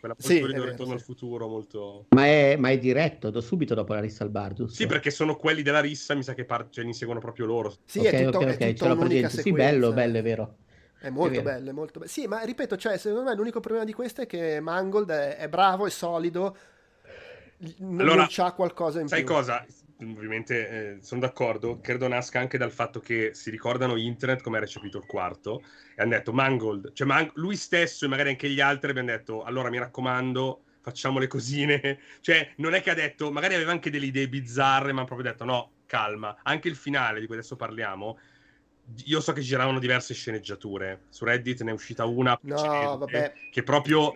[0.05, 2.07] quella sì, di Ritorno al futuro molto...
[2.11, 4.75] Ma è, ma è diretto, do, subito dopo la rissa al bar, giusto?
[4.75, 7.75] Sì, perché sono quelli della rissa, mi sa che par- cioè, inseguono proprio loro.
[7.85, 8.71] Sì, okay, è tutto, okay, okay.
[8.71, 9.43] è tutta un'unica sequenza.
[9.43, 10.57] Sì, bello, bello, è vero.
[11.01, 12.11] È molto è bello, è molto bello.
[12.11, 15.49] Sì, ma ripeto, cioè, secondo me l'unico problema di questo è che Mangold è, è
[15.49, 16.57] bravo, è solido,
[17.81, 19.29] allora, non c'ha qualcosa in sai più.
[19.29, 19.67] Sai cosa?
[20.01, 24.61] Ovviamente eh, sono d'accordo, credo nasca anche dal fatto che si ricordano internet come ha
[24.61, 25.63] recepito il quarto
[25.95, 29.43] e hanno detto Mangold, cioè Man- lui stesso e magari anche gli altri abbiano detto
[29.43, 33.91] allora mi raccomando facciamo le cosine, cioè non è che ha detto, magari aveva anche
[33.91, 37.57] delle idee bizzarre ma ha proprio detto no, calma, anche il finale di cui adesso
[37.57, 38.19] parliamo
[39.05, 41.05] io so che giravano diverse sceneggiature.
[41.09, 43.07] Su Reddit ne è uscita una no,
[43.51, 44.15] che proprio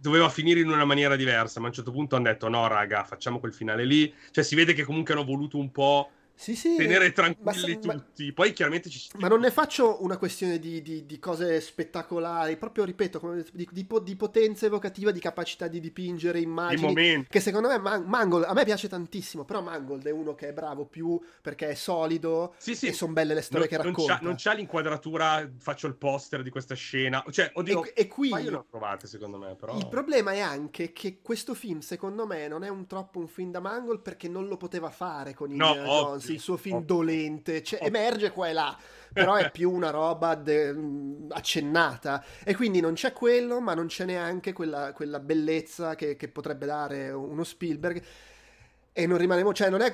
[0.00, 3.04] doveva finire in una maniera diversa, ma a un certo punto hanno detto no raga,
[3.04, 4.12] facciamo quel finale lì.
[4.30, 8.26] Cioè si vede che comunque hanno voluto un po' sì, sì, tenere tranquilli ma, tutti.
[8.26, 12.56] Ma, Poi chiaramente ci Ma non ne faccio una questione di, di, di cose spettacolari,
[12.56, 17.26] proprio ripeto, di, di, potenza evocativa, di capacità di dipingere immagini.
[17.28, 20.52] Che secondo me Man- Mangold, a me piace tantissimo, però Mangold è uno che è
[20.52, 22.86] bravo più perché è solido sì, sì.
[22.86, 24.12] e sono belle le storie non, che racconta.
[24.12, 27.24] Non c'ha, non c'ha, l'inquadratura, faccio il poster di questa scena.
[27.28, 29.76] Cioè, oddio, e, e qui, ma io l'ho trovate secondo me, però...
[29.76, 33.50] Il problema è anche che questo film, secondo me, non è un troppo un film
[33.50, 37.06] da Mangold perché non lo poteva fare con no, Indiana Jones, il suo film dolente
[37.08, 38.76] dolente, cioè, emerge qua e là,
[39.12, 40.74] però è più una roba de-
[41.30, 42.24] accennata.
[42.44, 46.66] E quindi non c'è quello, ma non c'è neanche quella, quella bellezza che, che potrebbe
[46.66, 48.02] dare uno Spielberg
[48.98, 49.92] e non rimaniamo, cioè non è,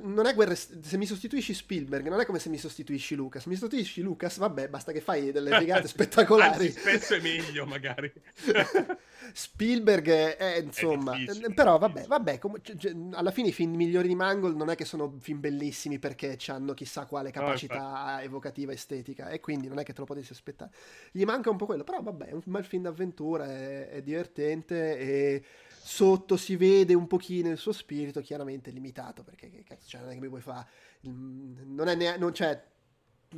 [0.00, 3.56] non è guerra, se mi sostituisci Spielberg non è come se mi sostituisci Lucas, mi
[3.56, 6.68] sostituisci Lucas, vabbè, basta che fai delle figate spettacolari.
[6.68, 8.10] Anzi, spesso è meglio magari.
[9.34, 13.74] Spielberg è, è insomma, è però vabbè, vabbè, com- c- c- alla fine i film
[13.74, 18.22] migliori di Mangold non è che sono film bellissimi perché hanno chissà quale capacità no,
[18.22, 20.70] evocativa estetica e quindi non è che te lo potessi aspettare.
[21.12, 24.98] Gli manca un po' quello, però vabbè, è un bel film d'avventura, è, è divertente
[24.98, 25.44] e
[25.88, 30.12] sotto si vede un pochino il suo spirito, chiaramente limitato, perché cazzo, cioè, non è
[30.12, 30.68] che mi puoi fare...
[31.00, 32.20] Non è neanche...
[32.20, 32.62] Non, cioè,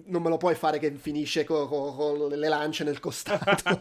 [0.06, 3.80] non me lo puoi fare che finisce con co- co- le lance nel costato.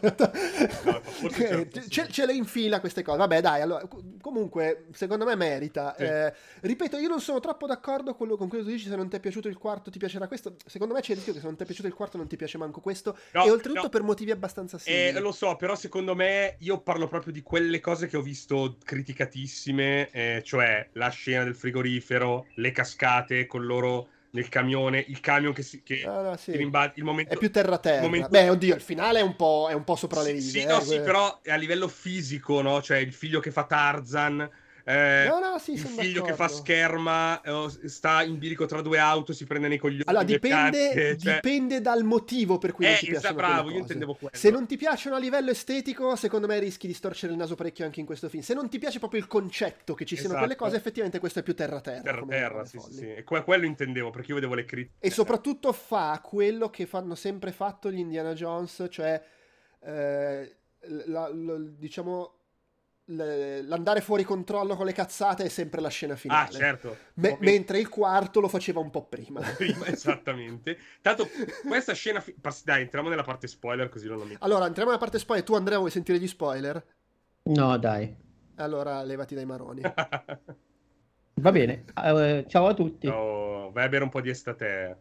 [0.84, 1.00] no,
[1.30, 3.18] certo, ce, ce, le infila queste cose.
[3.18, 3.88] Vabbè, dai, allora,
[4.20, 5.94] comunque, secondo me merita.
[5.96, 6.02] Sì.
[6.04, 6.32] Eh,
[6.62, 8.88] ripeto, io non sono troppo d'accordo con, con quello che tu dici.
[8.88, 10.56] Se non ti è piaciuto il quarto, ti piacerà questo.
[10.66, 12.36] Secondo me c'è il rischio che se non ti è piaciuto il quarto, non ti
[12.36, 13.16] piace manco questo.
[13.32, 13.88] No, e oltretutto no.
[13.88, 15.16] per motivi abbastanza simili.
[15.16, 18.78] Eh, lo so, però secondo me io parlo proprio di quelle cose che ho visto
[18.82, 25.52] criticatissime, eh, cioè la scena del frigorifero, le cascate con loro nel camione, il camion
[25.52, 26.56] che si che ah, no, sì.
[26.56, 28.02] rimbalza, il momento è più terra terra.
[28.02, 28.28] Momento...
[28.28, 30.60] Beh, oddio, il finale è un po', è un po sopra le righe.
[30.60, 32.80] Sì, no, eh, sì, però a livello fisico, no?
[32.80, 34.48] Cioè il figlio che fa Tarzan
[34.84, 36.24] eh, no, no, sì, il figlio d'accordo.
[36.24, 40.04] che fa scherma eh, sta in bilico tra due auto, si prende nei coglioni.
[40.06, 41.34] Allora, dipende, cioè...
[41.34, 44.34] dipende dal motivo per cui eh, non ti piacciono bravo, io intendevo quello.
[44.34, 47.84] Se non ti piacciono a livello estetico, secondo me rischi di storcere il naso parecchio
[47.84, 48.42] anche in questo film.
[48.42, 50.46] Se non ti piace proprio il concetto che ci siano esatto.
[50.46, 52.02] quelle cose, effettivamente questo è più terra-terra.
[52.02, 53.12] Terra-terra, sì, sì, sì.
[53.12, 54.94] E quello intendevo, perché io vedevo le critiche.
[54.98, 59.22] E soprattutto fa quello che fanno sempre fatto gli Indiana Jones, cioè...
[59.82, 60.54] Eh,
[61.06, 62.39] la, la, diciamo
[63.14, 66.48] l'andare fuori controllo con le cazzate è sempre la scena finale.
[66.48, 66.96] Ah, certo.
[67.14, 69.40] Me- mentre il quarto lo faceva un po' prima.
[69.56, 70.78] prima esattamente.
[71.00, 71.28] Tanto
[71.66, 72.20] questa scena...
[72.20, 72.34] Fi-
[72.64, 74.36] dai, entriamo nella parte spoiler così non lo mi...
[74.40, 75.44] Allora, entriamo nella parte spoiler.
[75.44, 76.82] Tu, Andrea, vuoi sentire gli spoiler?
[77.44, 78.14] No, dai.
[78.56, 79.82] Allora, levati dai maroni.
[81.34, 81.84] Va bene.
[81.96, 83.06] Uh, ciao a tutti.
[83.06, 84.98] Oh, vai a bere un po' di estate.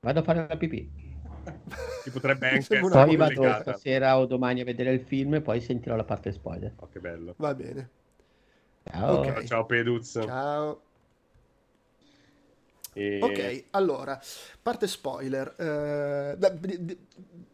[0.00, 1.09] Vado a fare la pipì.
[2.04, 5.60] Ti potrebbe anche essere Poi vado stasera o domani a vedere il film e poi
[5.60, 6.72] sentirò la parte spoiler.
[6.76, 7.34] Oh, che bello.
[7.36, 7.90] Va bene.
[8.84, 9.18] Ciao.
[9.18, 9.46] Okay.
[9.46, 10.18] Ciao Peduz.
[10.22, 10.82] Ciao.
[12.92, 13.18] E...
[13.22, 14.20] Ok, allora,
[14.60, 15.54] parte spoiler.
[15.56, 16.96] Uh, da, d-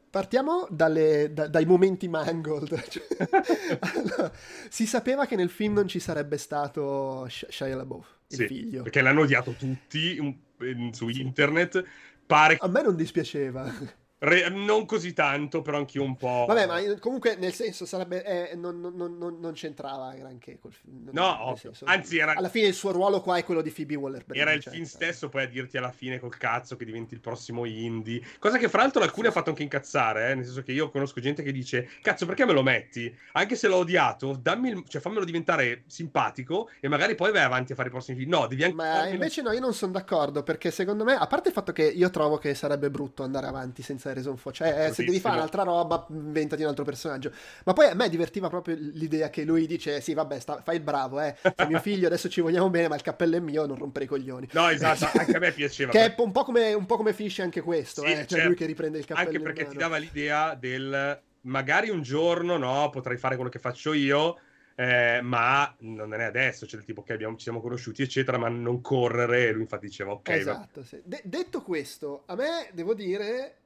[0.09, 2.73] partiamo dalle, da, dai momenti mangold.
[3.81, 4.33] allora,
[4.69, 8.83] si sapeva che nel film non ci sarebbe stato Shia LaBeouf, il sì, figlio.
[8.83, 11.85] Perché l'hanno odiato tutti un, su internet
[12.27, 12.57] Pare...
[12.61, 13.73] A me non dispiaceva.
[14.19, 16.47] Re- non così tanto, però anch'io un po'.
[16.49, 18.25] Vabbè, ma comunque nel senso sarebbe.
[18.25, 21.11] Eh, non, non, non, non, c'entrava granché col film.
[21.13, 22.33] No, senso, anzi, era...
[22.35, 24.25] alla fine il suo ruolo qua è quello di Phoebe Waller.
[24.31, 27.21] Era il cioè, film stesso, poi a dirti alla fine col cazzo che diventi il
[27.21, 28.23] prossimo indie.
[28.39, 30.35] Cosa che fra l'altro alcuni ha fatto anche incazzare, eh?
[30.35, 33.15] nel senso che io conosco gente che dice: Cazzo, perché me lo metti?
[33.33, 34.85] Anche se l'ho odiato, dammi il...
[34.89, 38.31] cioè, fammelo diventare simpatico e magari poi vai avanti a fare i prossimi film.
[38.31, 38.77] No, devi anche.
[38.77, 41.85] Ma invece no, io non sono d'accordo perché secondo me, a parte il fatto che
[41.85, 44.55] io trovo che sarebbe brutto andare avanti senza senza Harrison Ford.
[44.55, 47.33] Cioè, eh, se devi fare un'altra roba, inventati un altro personaggio.
[47.65, 50.83] Ma poi a me divertiva proprio l'idea che lui dice: Sì, vabbè, sta, fai il
[50.83, 51.35] bravo, eh.
[51.41, 54.09] Sei mio figlio, adesso ci vogliamo bene, ma il cappello è mio, non rompere i
[54.09, 54.49] coglioni.
[54.53, 55.91] No, esatto, anche a me piaceva.
[55.91, 58.15] che è un po' come, un po' come finisce anche questo, sì, eh.
[58.15, 58.47] Cioè, certo.
[58.47, 59.29] lui che riprende il cappello.
[59.29, 63.93] Anche perché ti dava l'idea del magari un giorno, no, potrai fare quello che faccio
[63.93, 64.39] io.
[64.79, 68.49] Eh, ma non è adesso, cioè del tipo che okay, ci siamo conosciuti, eccetera, ma
[68.49, 69.49] non correre.
[69.49, 70.29] E lui infatti diceva ok.
[70.29, 71.01] Esatto, sì.
[71.03, 73.57] De- detto questo, a me devo dire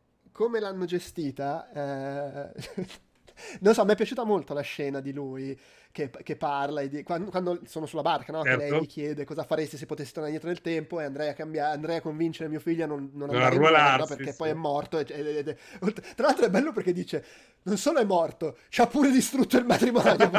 [0.40, 2.88] come l'hanno gestita, eh...
[3.60, 5.58] non so, mi è piaciuta molto la scena di lui
[5.92, 8.42] che, che parla, di, quando, quando, sono sulla barca, no?
[8.42, 8.58] certo.
[8.58, 8.84] che lei certo.
[8.84, 11.96] gli chiede cosa faresti se potessi tornare indietro nel tempo e andrei a, cambiare, andrei
[11.96, 14.36] a convincere mio figlio a non, non andare in guerra perché sì.
[14.36, 14.98] poi è morto.
[14.98, 15.56] E, e, e,
[16.14, 17.24] tra l'altro è bello perché dice,
[17.62, 20.30] non solo è morto, ci ha pure distrutto il matrimonio.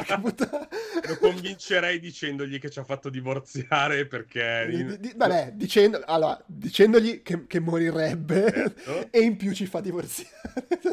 [1.07, 4.67] Lo convincerei dicendogli che ci ha fatto divorziare perché...
[4.69, 9.07] Di, di, vabbè, dicendo, allora, dicendogli che, che morirebbe certo.
[9.11, 10.29] e in più ci fa divorziare.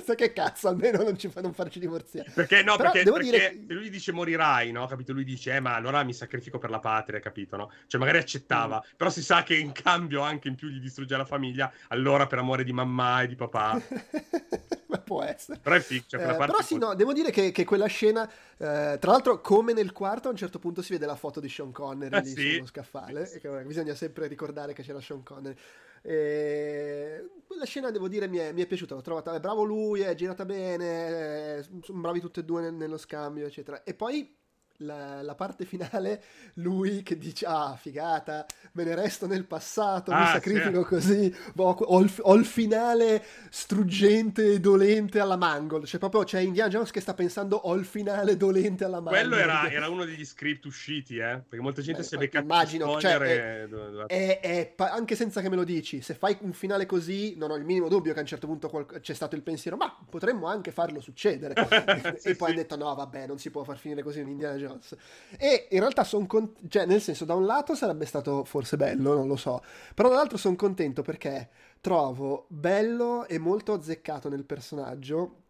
[0.18, 2.30] che cazzo, almeno non ci fa non farci divorziare.
[2.34, 3.74] Perché no, Però perché, perché dire...
[3.74, 4.86] lui dice morirà samurai, no?
[4.86, 5.12] Capito?
[5.12, 7.56] Lui dice, eh, ma allora mi sacrifico per la patria, capito?
[7.56, 7.70] No?
[7.86, 8.96] Cioè, magari accettava, mm.
[8.96, 12.38] però si sa che in cambio anche in più gli distrugge la famiglia, allora per
[12.38, 13.80] amore di mamma e di papà.
[14.86, 15.58] ma può essere.
[15.58, 18.26] Però è fic, cioè, eh, Però sì, no, devo dire che, che quella scena,
[18.56, 21.48] eh, tra l'altro, come nel quarto, a un certo punto si vede la foto di
[21.48, 22.52] Sean Connery ah, lì sì?
[22.54, 23.40] sullo scaffale, sì.
[23.66, 25.56] bisogna sempre ricordare che c'era Sean Connery.
[26.02, 30.00] E quella scena devo dire mi è, mi è piaciuta, l'ho trovata, è bravo lui,
[30.00, 33.82] è girata bene, sono bravi tutti e due nello scambio, eccetera.
[33.82, 34.36] E poi
[34.78, 36.22] la, la, parte finale,
[36.54, 40.88] lui che dice, ah, figata, me ne resto nel passato, ah, mi sacrifico sì.
[40.88, 46.40] così, boh, ho, il, ho, il, finale struggente e dolente alla Mangold, cioè proprio c'è
[46.40, 49.28] Indiana Jones che sta pensando ho il finale dolente alla Mangold.
[49.28, 52.44] Quello era, era uno degli script usciti, eh, perché molta gente Beh, si è beccato
[52.44, 53.68] immagino, cioè, è,
[54.06, 57.56] è, è, anche senza che me lo dici, se fai un finale così, non ho
[57.56, 60.46] il minimo dubbio che a un certo punto qual- c'è stato il pensiero, ma potremmo
[60.46, 61.54] anche farlo succedere.
[62.18, 62.44] sì, e poi sì.
[62.44, 64.96] hanno detto no, vabbè, non si può far finire così un Indiana Jones Jones.
[65.38, 69.14] E in realtà sono contento, cioè nel senso da un lato sarebbe stato forse bello,
[69.14, 69.62] non lo so,
[69.94, 71.48] però dall'altro sono contento perché
[71.80, 75.42] trovo bello e molto azzeccato nel personaggio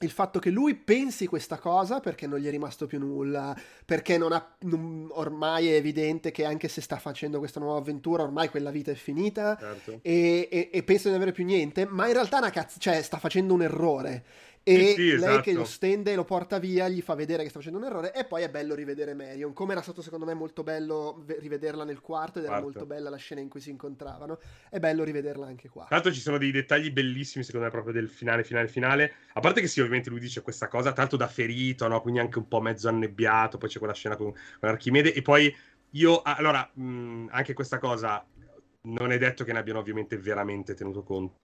[0.00, 4.16] il fatto che lui pensi questa cosa perché non gli è rimasto più nulla, perché
[4.16, 8.48] non ha, non, ormai è evidente che anche se sta facendo questa nuova avventura, ormai
[8.48, 9.98] quella vita è finita certo.
[10.02, 13.02] e, e, e, pensa di non avere più niente, ma in realtà una cazzo, cioè
[13.02, 14.24] sta facendo un errore
[14.62, 15.32] e sì, esatto.
[15.32, 17.84] lei che lo stende e lo porta via gli fa vedere che sta facendo un
[17.84, 21.84] errore e poi è bello rivedere Marion come era stato secondo me molto bello rivederla
[21.84, 22.78] nel quarto ed era Quarto.
[22.78, 24.38] molto bella la scena in cui si incontravano
[24.70, 27.92] è bello rivederla anche qua tra l'altro ci sono dei dettagli bellissimi secondo me proprio
[27.92, 31.28] del finale finale finale a parte che sì ovviamente lui dice questa cosa tanto da
[31.28, 32.00] ferito no?
[32.00, 35.54] quindi anche un po' mezzo annebbiato poi c'è quella scena con, con Archimede e poi
[35.92, 38.24] io allora mh, anche questa cosa
[38.82, 41.36] non è detto che ne abbiano ovviamente veramente tenuto conto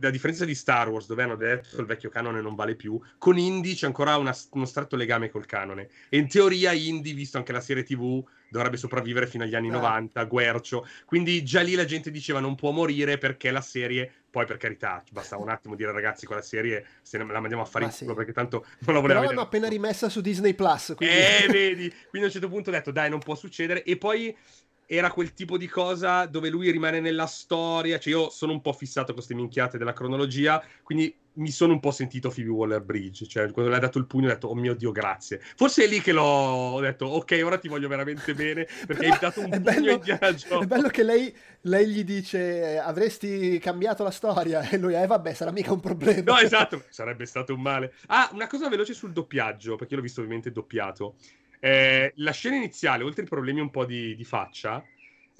[0.00, 3.38] a differenza di Star Wars, dove hanno detto il vecchio canone non vale più, con
[3.38, 5.88] Indy c'è ancora una, uno stretto legame col canone.
[6.08, 9.72] E in teoria Indy, visto anche la serie TV, dovrebbe sopravvivere fino agli anni eh.
[9.72, 10.86] 90, Guercio.
[11.04, 14.12] Quindi già lì la gente diceva non può morire perché la serie...
[14.30, 17.86] Poi per carità, bastava un attimo dire ragazzi quella serie se la mandiamo a fare
[17.86, 18.16] in culo sì.
[18.16, 20.92] perché tanto non la voleva Però l'hanno appena rimessa su Disney Plus.
[20.96, 21.14] Quindi...
[21.14, 21.88] Eh, vedi.
[21.88, 23.82] Quindi a un certo punto ho detto dai non può succedere.
[23.84, 24.36] E poi
[24.90, 27.98] era quel tipo di cosa dove lui rimane nella storia.
[27.98, 31.78] Cioè, io sono un po' fissato con queste minchiate della cronologia, quindi mi sono un
[31.78, 33.26] po' sentito Phoebe Waller Bridge.
[33.26, 35.42] Cioè, quando le ha dato il pugno, ho detto, oh mio Dio, grazie.
[35.56, 39.18] Forse è lì che l'ho ho detto, ok, ora ti voglio veramente bene, perché hai
[39.20, 40.64] dato un pugno bello, Indiana Jones.
[40.64, 45.34] È bello che lei, lei, gli dice, avresti cambiato la storia, e lui, eh vabbè,
[45.34, 46.32] sarà mica un problema.
[46.32, 47.92] No, esatto, sarebbe stato un male.
[48.06, 51.16] Ah, una cosa veloce sul doppiaggio, perché io l'ho visto ovviamente doppiato.
[51.60, 54.84] Eh, la scena iniziale, oltre ai problemi un po' di, di faccia,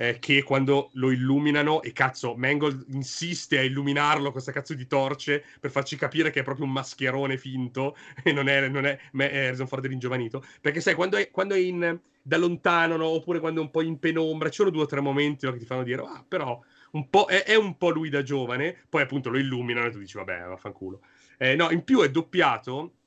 [0.01, 4.87] eh, che quando lo illuminano, e cazzo, Mangold insiste a illuminarlo con questa cazzo di
[4.87, 8.97] torce per farci capire che è proprio un mascherone finto e non è, non è,
[8.97, 10.45] è Harrison Ford ringiovanito.
[10.61, 13.07] Perché sai, quando è, quando è in, da lontano, no?
[13.07, 15.59] oppure quando è un po' in penombra, ci sono due o tre momenti no, che
[15.59, 16.61] ti fanno dire, ah, però
[16.93, 20.47] un è, un po' lui da giovane, poi appunto lo illuminano e tu dici, vabbè,
[20.47, 21.01] vaffanculo.
[21.39, 22.98] Eh, no, in più è doppiato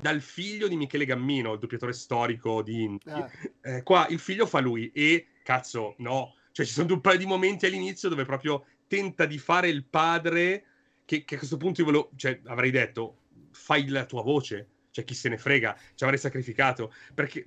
[0.00, 3.08] dal figlio di Michele Gammino, il doppiatore storico di Inti.
[3.10, 3.30] Ah.
[3.62, 6.34] Eh, qua il figlio fa lui e, cazzo, no.
[6.52, 10.64] Cioè ci sono un paio di momenti all'inizio dove proprio tenta di fare il padre
[11.04, 13.18] che, che a questo punto io volevo, cioè, avrei detto,
[13.50, 17.46] fai la tua voce, cioè chi se ne frega, ci avrei sacrificato, perché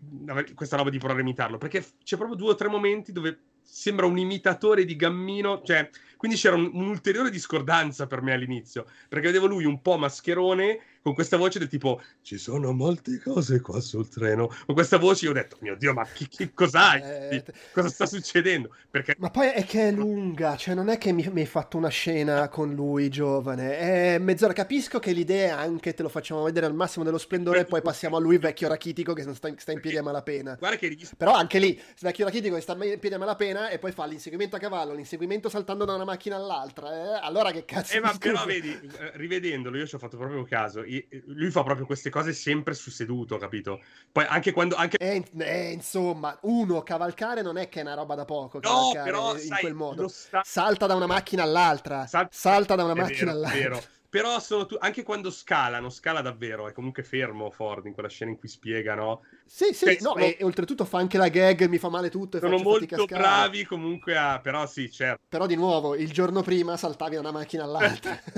[0.55, 4.05] questa roba di provare a imitarlo, perché c'è proprio due o tre momenti dove sembra
[4.05, 9.45] un imitatore di Gammino, cioè, quindi c'era un, un'ulteriore discordanza per me all'inizio, perché vedevo
[9.45, 14.07] lui un po' mascherone con questa voce del tipo ci sono molte cose qua sul
[14.09, 14.47] treno.
[14.65, 17.01] Con questa voce io ho detto mio dio ma chi, chi cos'hai?
[17.01, 17.43] Eh,
[17.73, 18.75] cosa sta succedendo?
[18.89, 19.15] Perché...
[19.19, 21.89] ma poi è che è lunga cioè non è che mi, mi hai fatto una
[21.89, 23.77] scena con lui giovane.
[23.77, 24.53] È mezz'ora.
[24.53, 27.81] Capisco che l'idea è anche te lo facciamo vedere al massimo dello splendore e poi
[27.81, 30.55] passiamo a lui vecchio rachitico che sta, sta in piedi a malapena.
[30.59, 33.91] guarda che però anche lì vecchio rachitico che sta in piedi a malapena e poi
[33.91, 37.19] fa l'inseguimento a cavallo l'inseguimento saltando da una macchina all'altra eh?
[37.21, 40.83] allora che cazzo eh, ma però vedi eh, rivedendolo io ci ho fatto proprio caso
[41.27, 43.81] lui fa proprio queste cose sempre su seduto, capito?
[44.11, 44.75] Poi anche quando...
[44.75, 44.97] Anche...
[44.97, 49.35] Eh, eh, insomma, uno, cavalcare non è che è una roba da poco, no, però,
[49.35, 50.07] in sai, quel modo.
[50.07, 50.41] Sta...
[50.43, 52.27] Salta da una macchina all'altra, Sal...
[52.31, 53.59] salta da una macchina vero, all'altra.
[53.59, 53.81] Vero.
[54.09, 54.75] Però sono tu...
[54.79, 58.95] anche quando scalano, scala davvero, è comunque fermo Ford in quella scena in cui spiega,
[58.95, 59.21] no?
[59.45, 62.37] Sì, sì, cioè, no, e, e, oltretutto fa anche la gag, mi fa male tutto.
[62.37, 64.39] E sono molto bravi comunque a...
[64.39, 65.21] però sì, certo.
[65.29, 68.19] Però di nuovo, il giorno prima saltavi da una macchina all'altra.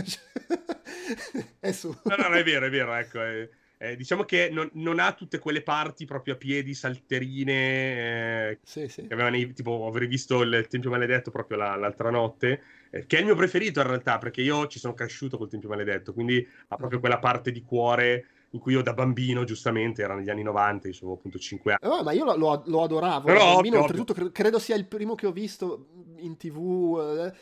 [1.60, 1.96] è su.
[2.04, 3.22] No, no, è vero, è vero, ecco.
[3.22, 3.50] È...
[3.78, 8.50] Eh, diciamo che non, non, ha tutte quelle parti proprio a piedi, salterine.
[8.50, 9.08] Eh, sì, sì.
[9.08, 12.62] Che avevano, tipo, avrei visto il Tempio Maledetto proprio la, l'altra notte,
[12.92, 16.14] che è il mio preferito in realtà, perché io ci sono cresciuto col Tempio Maledetto,
[16.14, 20.30] quindi ha proprio quella parte di cuore in cui io da bambino, giustamente, era negli
[20.30, 21.96] anni 90, io avevo appunto 5 anni.
[21.96, 23.26] No, ma io lo, lo, lo adoravo.
[23.26, 24.32] Però, bambino, ovvio, oltretutto, ovvio.
[24.32, 25.88] credo sia il primo che ho visto
[26.18, 27.00] in tv.
[27.00, 27.34] Eh,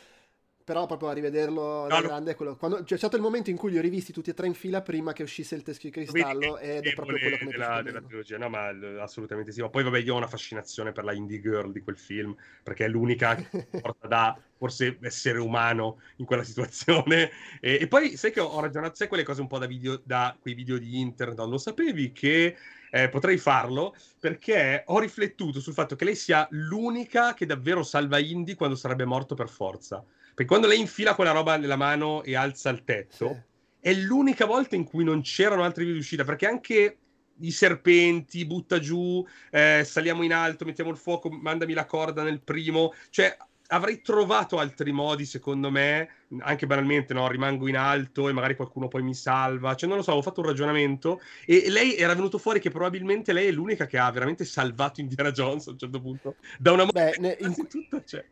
[0.70, 2.54] però proprio a rivederlo da no, grande quello...
[2.54, 2.84] Quando...
[2.84, 5.12] c'è stato il momento in cui li ho rivisti tutti e tre in fila prima
[5.12, 8.38] che uscisse il teschio di cristallo ed è proprio quello che mi della, della trilogia.
[8.38, 8.68] No ma
[9.02, 9.62] assolutamente sì.
[9.62, 12.84] Ma poi vabbè io ho una fascinazione per la indie girl di quel film perché
[12.84, 17.30] è l'unica che porta da forse essere umano in quella situazione.
[17.60, 20.36] E, e poi sai che ho ragionato sai quelle cose un po' da video da
[20.40, 21.38] quei video di internet?
[21.38, 22.56] Non lo sapevi che
[22.90, 23.94] eh, potrei farlo?
[24.20, 29.04] Perché ho riflettuto sul fatto che lei sia l'unica che davvero salva Indy quando sarebbe
[29.04, 30.04] morto per forza
[30.40, 33.88] perché quando lei infila quella roba nella mano e alza il tetto, sì.
[33.88, 36.98] è l'unica volta in cui non c'erano altri vie d'uscita, perché anche
[37.40, 42.40] i serpenti, butta giù, eh, saliamo in alto, mettiamo il fuoco, mandami la corda nel
[42.40, 43.36] primo, cioè
[43.66, 46.08] avrei trovato altri modi, secondo me,
[46.38, 47.28] anche banalmente, no?
[47.28, 49.74] Rimango in alto e magari qualcuno poi mi salva.
[49.74, 53.34] Cioè, non lo so, ho fatto un ragionamento e lei era venuto fuori che probabilmente
[53.34, 56.36] lei è l'unica che ha veramente salvato Indiana Jones a un certo punto.
[56.58, 58.24] Da una Beh, ne, in, tutto, cioè.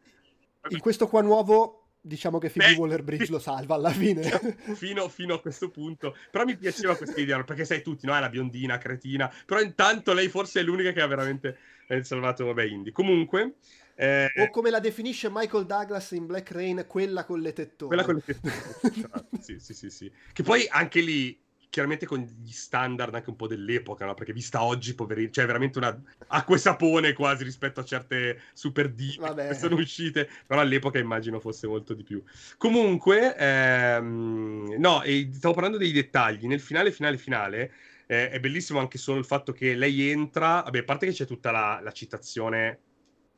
[0.70, 4.22] in questo qua nuovo diciamo che Phoebe Waller-Bridge lo salva alla fine.
[4.74, 6.16] fino, fino, a questo punto.
[6.30, 8.16] Però mi piaceva questa idea, perché sai tutti, no?
[8.16, 9.32] È la biondina, cretina.
[9.46, 11.58] Però intanto lei forse è l'unica che ha veramente
[11.88, 12.92] eh, salvato, vabbè, Indy.
[12.92, 13.54] Comunque...
[13.94, 14.30] Eh...
[14.36, 17.88] O come la definisce Michael Douglas in Black Rain, quella con le tettone.
[17.88, 19.26] Quella con le tettone.
[19.40, 20.12] sì, sì, sì, sì.
[20.32, 21.36] Che poi anche lì
[21.70, 24.14] chiaramente con gli standard anche un po' dell'epoca, no?
[24.14, 28.90] Perché vista oggi, poverino, cioè veramente una acqua e sapone quasi rispetto a certe super
[28.90, 32.22] dive che sono uscite, però all'epoca immagino fosse molto di più.
[32.56, 37.72] Comunque, ehm, no, e stavo parlando dei dettagli, nel finale, finale, finale,
[38.06, 41.26] eh, è bellissimo anche solo il fatto che lei entra, vabbè, a parte che c'è
[41.26, 42.80] tutta la, la citazione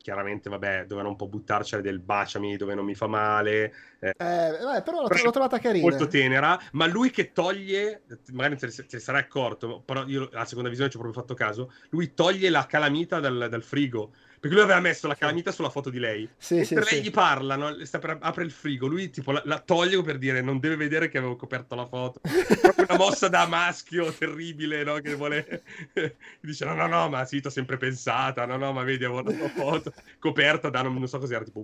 [0.01, 3.73] chiaramente, vabbè, dovevano un po' buttarcela del baciami dove non mi fa male.
[3.99, 5.87] Eh, eh però l'ho, l'ho, trovata carina.
[5.87, 8.03] Molto tenera, ma lui che toglie,
[8.33, 11.71] magari te ne sarai accorto, però io alla seconda visione ci ho proprio fatto caso,
[11.89, 14.11] lui toglie la calamita dal, dal frigo
[14.41, 16.27] perché lui aveva messo la calamita sulla foto di lei.
[16.35, 17.01] Sì, sì, lei sì.
[17.03, 17.75] gli parla, no?
[17.75, 21.19] per, apre il frigo, lui tipo la, la toglie per dire non deve vedere che
[21.19, 22.21] avevo coperto la foto.
[22.59, 24.95] Proprio una mossa da maschio terribile, no?
[24.95, 25.61] Che vuole...
[26.41, 29.47] dice no, no, no, ma sì, t'ho sempre pensata, no, no, ma vedi, avevo la
[29.49, 31.63] foto coperta da non, non so cos'era, tipo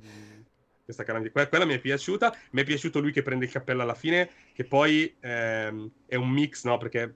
[0.83, 1.31] questa calamita.
[1.31, 2.33] Quella, quella, mi è piaciuta.
[2.51, 6.29] Mi è piaciuto lui che prende il cappello alla fine, che poi ehm, è un
[6.29, 6.77] mix, no?
[6.77, 7.15] Perché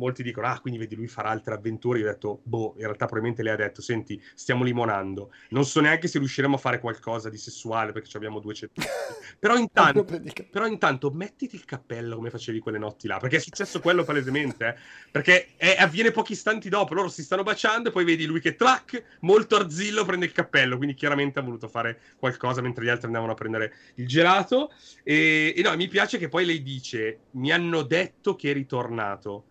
[0.00, 1.98] molti dicono, ah, quindi vedi, lui farà altre avventure.
[1.98, 5.30] Io ho detto, boh, in realtà probabilmente lei ha detto, senti, stiamo limonando.
[5.50, 8.90] Non so neanche se riusciremo a fare qualcosa di sessuale perché abbiamo due centimetri.
[9.38, 10.04] però, intanto,
[10.50, 14.66] però intanto mettiti il cappello come facevi quelle notti là, perché è successo quello palesemente,
[14.66, 14.74] eh?
[15.10, 18.56] Perché è, avviene pochi istanti dopo, loro si stanno baciando e poi vedi lui che,
[18.56, 20.76] track, molto arzillo, prende il cappello.
[20.76, 24.72] Quindi chiaramente ha voluto fare qualcosa mentre gli altri andavano a prendere il gelato.
[25.02, 29.44] E, e no, mi piace che poi lei dice, mi hanno detto che eri tornato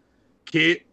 [0.49, 0.85] che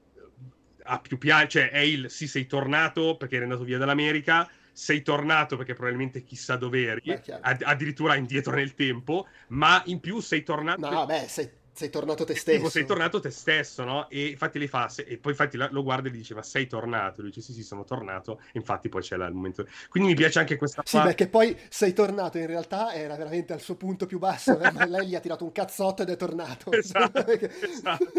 [0.82, 5.02] ha più piano, cioè è il sì sei tornato perché eri andato via dall'America, sei
[5.02, 10.88] tornato perché probabilmente chissà dove eri, addirittura indietro nel tempo, ma in più sei tornato...
[10.88, 12.56] No, beh, sei, sei tornato te stesso.
[12.56, 14.08] Tipo, sei tornato te stesso, no?
[14.08, 16.66] E infatti lei fa, se, e poi infatti lo guarda e gli dice, ma sei
[16.66, 17.20] tornato?
[17.20, 18.40] Lui dice, sì, sì, sono tornato.
[18.46, 19.66] E infatti poi c'è il momento...
[19.90, 23.60] Quindi mi piace anche questa Sì, perché poi sei tornato, in realtà era veramente al
[23.60, 26.72] suo punto più basso, ma lei gli ha tirato un cazzotto ed è tornato.
[26.72, 28.12] esatto, esatto.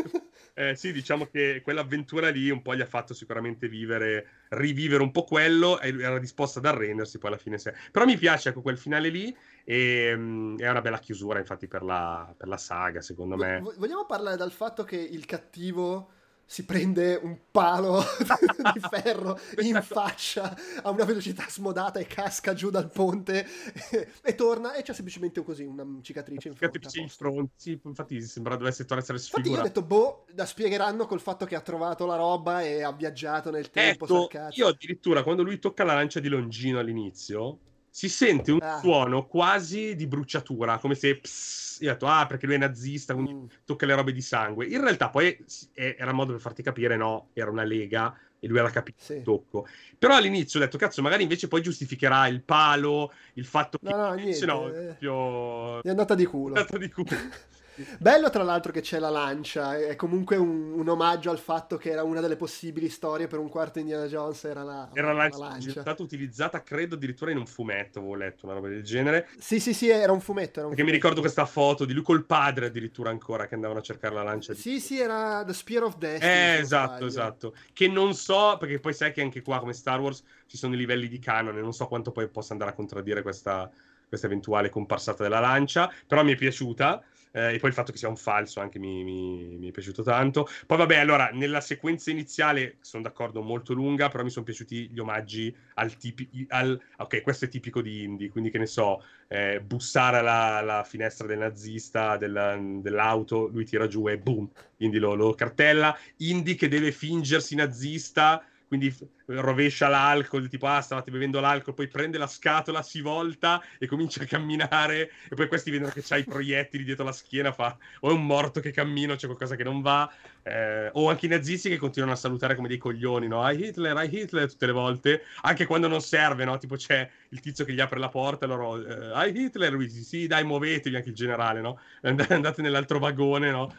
[0.54, 5.12] Eh, sì, diciamo che quell'avventura lì un po' gli ha fatto sicuramente vivere, rivivere un
[5.12, 7.58] po' quello e era disposta ad arrendersi poi alla fine.
[7.58, 7.74] Se...
[7.92, 9.36] Però mi piace, ecco, quel finale lì
[9.70, 13.60] e um, è una bella chiusura, infatti, per la, per la saga, secondo me.
[13.76, 16.12] Vogliamo parlare dal fatto che il cattivo
[16.46, 18.00] si prende un palo
[18.74, 23.46] di ferro in faccia a una velocità smodata e casca giù dal ponte
[23.92, 26.80] e, e torna e c'è semplicemente così una cicatrice in fronte.
[26.80, 29.50] Cicatrice in fronte, sì, infatti sembra dovesse essere sfigurato.
[29.50, 32.84] Infatti io ho detto, boh, la spiegheranno col fatto che ha trovato la roba e
[32.84, 34.06] ha viaggiato nel tempo.
[34.06, 37.60] Ecco, io addirittura quando lui tocca la lancia di Longino all'inizio
[37.98, 38.78] si sente un ah.
[38.78, 43.16] suono quasi di bruciatura, come se pss, io ho detto, ah, perché lui è nazista,
[43.16, 43.46] quindi mm.
[43.66, 44.68] tocca le robe di sangue.
[44.68, 45.36] In realtà poi
[45.74, 49.14] era un modo per farti capire, no, era una lega e lui era capito sì.
[49.14, 49.66] il tocco.
[49.98, 53.90] Però all'inizio ho detto, cazzo, magari invece poi giustificherà il palo, il fatto che...
[53.90, 54.46] No, no, niente.
[54.46, 54.84] No, eh.
[54.84, 55.82] proprio...
[55.82, 56.54] È andata di culo.
[56.54, 57.10] È andata di culo.
[58.00, 61.92] Bello tra l'altro che c'è la lancia, è comunque un, un, omaggio al fatto che
[61.92, 65.38] era una delle possibili storie per un quarto Indiana Jones, era la, era la, la
[65.38, 65.70] lancia.
[65.70, 69.28] È stata utilizzata credo addirittura in un fumetto, avevo letto una roba del genere.
[69.38, 70.60] Sì, sì, sì, era un fumetto.
[70.60, 70.86] Era un Perché fumetto.
[70.86, 74.24] mi ricordo questa foto di lui col padre addirittura ancora che andavano a cercare la
[74.24, 74.54] lancia.
[74.54, 74.60] Di...
[74.60, 76.32] Sì, sì, era The Spear of Destiny.
[76.32, 77.54] Eh, esatto, esatto.
[77.74, 80.78] Che non so, perché poi sai che anche qua come Star Wars ci sono i
[80.78, 83.70] livelli di canone, non so quanto poi possa andare a contraddire questa,
[84.08, 87.04] questa eventuale comparsata della lancia, però mi è piaciuta.
[87.32, 90.04] Eh, e poi il fatto che sia un falso anche mi, mi, mi, è piaciuto
[90.04, 90.48] tanto.
[90.66, 95.00] Poi vabbè, allora, nella sequenza iniziale sono d'accordo, molto lunga, però mi sono piaciuti gli
[95.00, 96.46] omaggi al tipi...
[96.50, 96.80] Al...
[96.98, 101.28] Ok, questo è tipico di indie, quindi che ne so, eh, bussare alla, alla, finestra
[101.28, 105.98] del nazista, della, dell'auto, lui tira giù e boom, quindi lo, lo cartella.
[106.18, 108.94] Indie che deve fingersi nazista quindi
[109.28, 114.24] rovescia l'alcol, tipo ah stavate bevendo l'alcol, poi prende la scatola, si volta e comincia
[114.24, 118.10] a camminare e poi questi vedono che c'ha i proiettili dietro la schiena, fa o
[118.10, 120.10] è un morto che cammina, c'è qualcosa che non va,
[120.44, 123.44] eh, o anche i nazisti che continuano a salutare come dei coglioni, no?
[123.44, 126.58] Hai Hitler, hai Hitler tutte le volte, anche quando non serve, no?
[126.58, 129.74] Tipo c'è il tizio che gli apre la porta loro, eh, Hitler?
[129.74, 131.80] Lui dice, sì dai muovetevi, anche il generale, no?
[132.02, 133.74] Andate nell'altro vagone, no?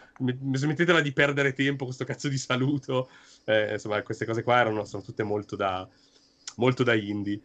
[0.52, 3.08] Smettetela di perdere tempo, questo cazzo di saluto.
[3.44, 5.88] Eh, insomma, queste cose qua erano, sono tutte molto da,
[6.56, 7.40] molto da indie.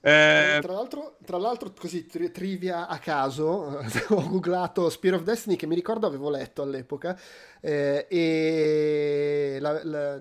[0.00, 0.58] Eh...
[0.60, 5.66] Tra, l'altro, tra, l'altro, così tri- trivia a caso, ho googlato Spear of Destiny che
[5.66, 7.18] mi ricordo avevo letto all'epoca
[7.60, 10.18] eh, e la, la,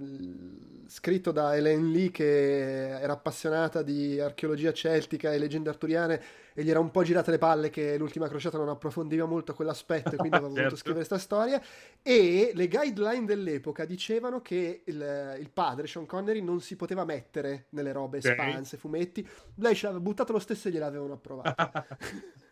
[0.87, 6.21] scritto da Ellen Lee che era appassionata di archeologia celtica e leggende arturiane
[6.53, 10.13] e gli era un po' girate le palle che l'ultima crociata non approfondiva molto quell'aspetto
[10.13, 10.61] e quindi aveva certo.
[10.61, 11.61] voluto scrivere questa storia
[12.01, 17.65] e le guideline dell'epoca dicevano che il, il, padre Sean Connery non si poteva mettere
[17.69, 18.79] nelle robe espanse, okay.
[18.79, 21.85] fumetti lei ci aveva buttato lo stesso e gliel'avevano approvato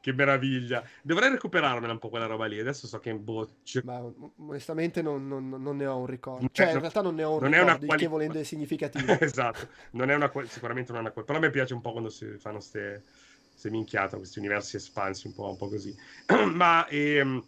[0.00, 0.82] che meraviglia.
[1.02, 2.58] Dovrei recuperarmela un po' quella roba lì.
[2.58, 4.02] Adesso so che boh, c- Ma
[4.36, 6.48] onestamente non, non, non, ne ho un ricordo.
[6.50, 8.02] Cioè, in realtà non ne ho un non ricordo, è una quali...
[8.02, 9.12] che volendo è significativo.
[9.20, 12.10] esatto, non è una, sicuramente non è una Però a me piace un po' quando
[12.10, 13.02] si fanno queste
[13.70, 15.94] minchiate, questi universi espansi, un po', un po così.
[16.54, 17.44] Ma ehm,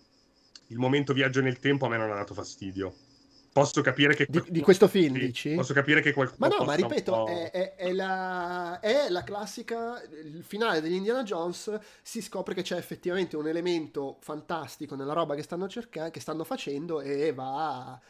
[0.68, 3.08] il momento viaggio nel tempo a me non ha dato fastidio
[3.52, 5.54] posso capire che di, di questo film sì, dici?
[5.54, 10.00] posso capire che qualcuno ma no ma ripeto è, è, è, la, è, la, classica
[10.22, 15.34] il finale degli Indiana Jones si scopre che c'è effettivamente un elemento fantastico nella roba
[15.34, 18.00] che stanno cercando che stanno facendo e va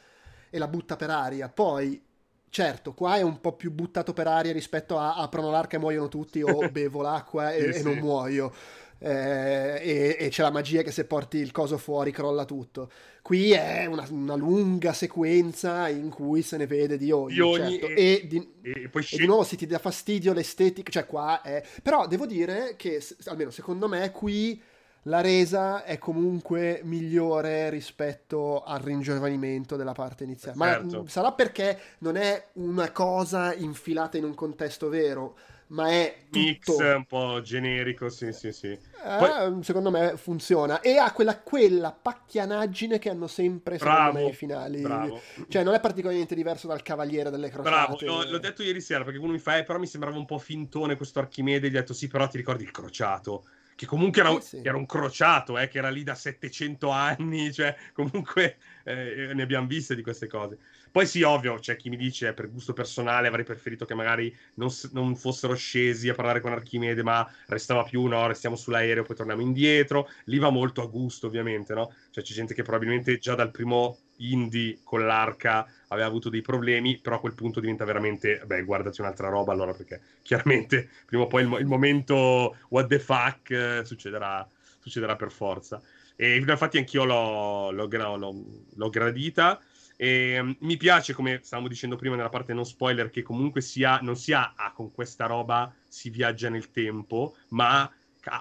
[0.50, 1.48] e la butta per aria.
[1.48, 2.08] Poi
[2.52, 6.08] Certo, qua è un po' più buttato per aria rispetto a aprono l'arca e muoiono
[6.08, 8.52] tutti o bevo l'acqua e, sì, e non muoio
[9.02, 12.90] eh, e, e, c'è la magia che se porti il coso fuori crolla tutto.
[13.22, 17.78] Qui è una, una lunga sequenza in cui se ne vede di ogni, di ogni
[17.78, 17.86] certo.
[17.88, 21.40] e, e, di, e, poi e di nuovo se ti dà fastidio l'estetica, cioè qua
[21.40, 21.62] è...
[21.82, 24.60] Però devo dire che, almeno secondo me, qui
[25.04, 30.58] la resa è comunque migliore rispetto al ringiovanimento della parte iniziale.
[30.58, 31.06] Ma certo.
[31.06, 35.36] sarà perché non è una cosa infilata in un contesto vero
[35.70, 36.38] ma è tutto...
[36.38, 38.68] mix un po' generico, sì, sì, sì.
[38.68, 38.78] Eh,
[39.18, 39.62] Poi...
[39.62, 44.80] Secondo me funziona e ha quella, quella pacchianaggine che hanno sempre bravo, nei finali.
[44.80, 45.20] Bravo.
[45.48, 47.96] Cioè, non è particolarmente diverso dal Cavaliere delle Crociate.
[47.96, 50.26] Bravo, l'ho, l'ho detto ieri sera perché uno mi fa, eh, però mi sembrava un
[50.26, 51.68] po' fintone questo Archimede.
[51.68, 53.44] Gli ho detto, sì, però ti ricordi il crociato?
[53.76, 54.60] Che comunque era, eh, sì.
[54.62, 59.66] era un crociato, eh, che era lì da 700 anni, cioè comunque eh, ne abbiamo
[59.66, 60.58] viste di queste cose.
[60.92, 64.68] Poi sì, ovvio, c'è chi mi dice per gusto personale avrei preferito che magari non,
[64.92, 69.40] non, fossero scesi a parlare con Archimede, ma restava più, no, restiamo sull'aereo, poi torniamo
[69.40, 70.08] indietro.
[70.24, 71.92] Lì va molto a gusto, ovviamente, no?
[72.10, 76.98] Cioè c'è gente che probabilmente già dal primo indie con l'arca aveva avuto dei problemi,
[76.98, 81.26] però a quel punto diventa veramente, beh, guardati un'altra roba allora, perché chiaramente prima o
[81.28, 84.46] poi il, il momento what the fuck eh, succederà,
[84.80, 85.80] succederà per forza.
[86.16, 88.44] E infatti anch'io l'ho, l'ho, l'ho,
[88.74, 89.58] l'ho gradita.
[90.02, 93.98] E, um, mi piace, come stavamo dicendo prima nella parte non spoiler, che comunque sia,
[94.00, 97.92] non sia ah, con questa roba si viaggia nel tempo, ma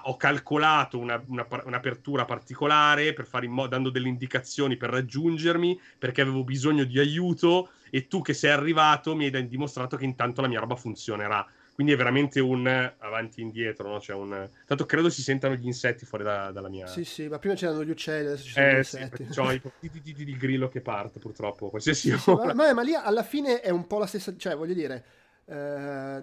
[0.04, 5.78] ho calcolato una, una, un'apertura particolare per fare in modo, dando delle indicazioni per raggiungermi,
[5.98, 10.40] perché avevo bisogno di aiuto e tu che sei arrivato mi hai dimostrato che intanto
[10.40, 11.46] la mia roba funzionerà.
[11.80, 12.66] Quindi è veramente un
[12.98, 14.00] avanti e indietro, no?
[14.00, 14.50] Cioè un...
[14.66, 16.86] Tanto credo si sentano gli insetti fuori da, dalla mia...
[16.86, 19.26] Sì, sì, ma prima c'erano gli uccelli, adesso ci sono eh, gli insetti.
[19.30, 22.52] Sì, c'ho il grillo che parte, purtroppo, qualsiasi sì, ora.
[22.52, 24.36] Ma, ma, lì alla fine è un po' la stessa...
[24.36, 25.04] Cioè, voglio dire...
[25.46, 26.20] Eh,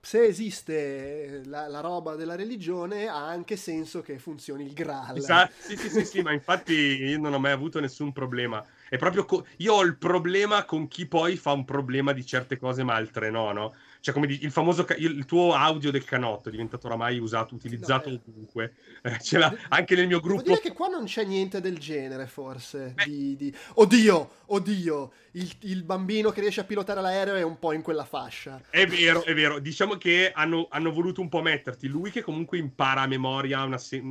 [0.00, 5.16] se esiste la, la, roba della religione ha anche senso che funzioni il Graal.
[5.16, 8.62] Esatto, sì, sì, sì, sì, ma infatti io non ho mai avuto nessun problema.
[8.88, 12.58] È proprio co- io ho il problema con chi poi fa un problema di certe
[12.58, 13.74] cose ma altre no, no?
[14.04, 18.10] Cioè come il famoso ca- il tuo audio del canotto è diventato oramai usato, utilizzato
[18.10, 18.20] no, eh.
[18.28, 18.74] ovunque.
[19.00, 20.42] Eh, ce l'ha anche nel mio gruppo.
[20.42, 22.94] Devo dire che qua non c'è niente del genere, forse.
[23.02, 23.56] Di, di...
[23.76, 28.04] Oddio, oddio, il, il, bambino che riesce a pilotare l'aereo è un po' in quella
[28.04, 28.60] fascia.
[28.68, 29.58] È vero, è vero.
[29.58, 33.78] Diciamo che hanno, hanno voluto un po' metterti lui che comunque impara a memoria una,
[33.78, 34.02] se-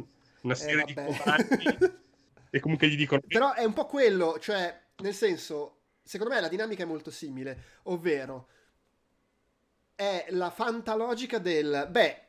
[0.42, 1.94] una eh, serie eh, di comandi
[2.50, 3.22] e comunque gli dicono...
[3.28, 7.82] Però è un po' quello, cioè, nel senso, secondo me la dinamica è molto simile,
[7.84, 8.48] ovvero
[10.04, 12.22] è la fantalogica del beh,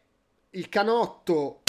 [0.50, 1.62] il canotto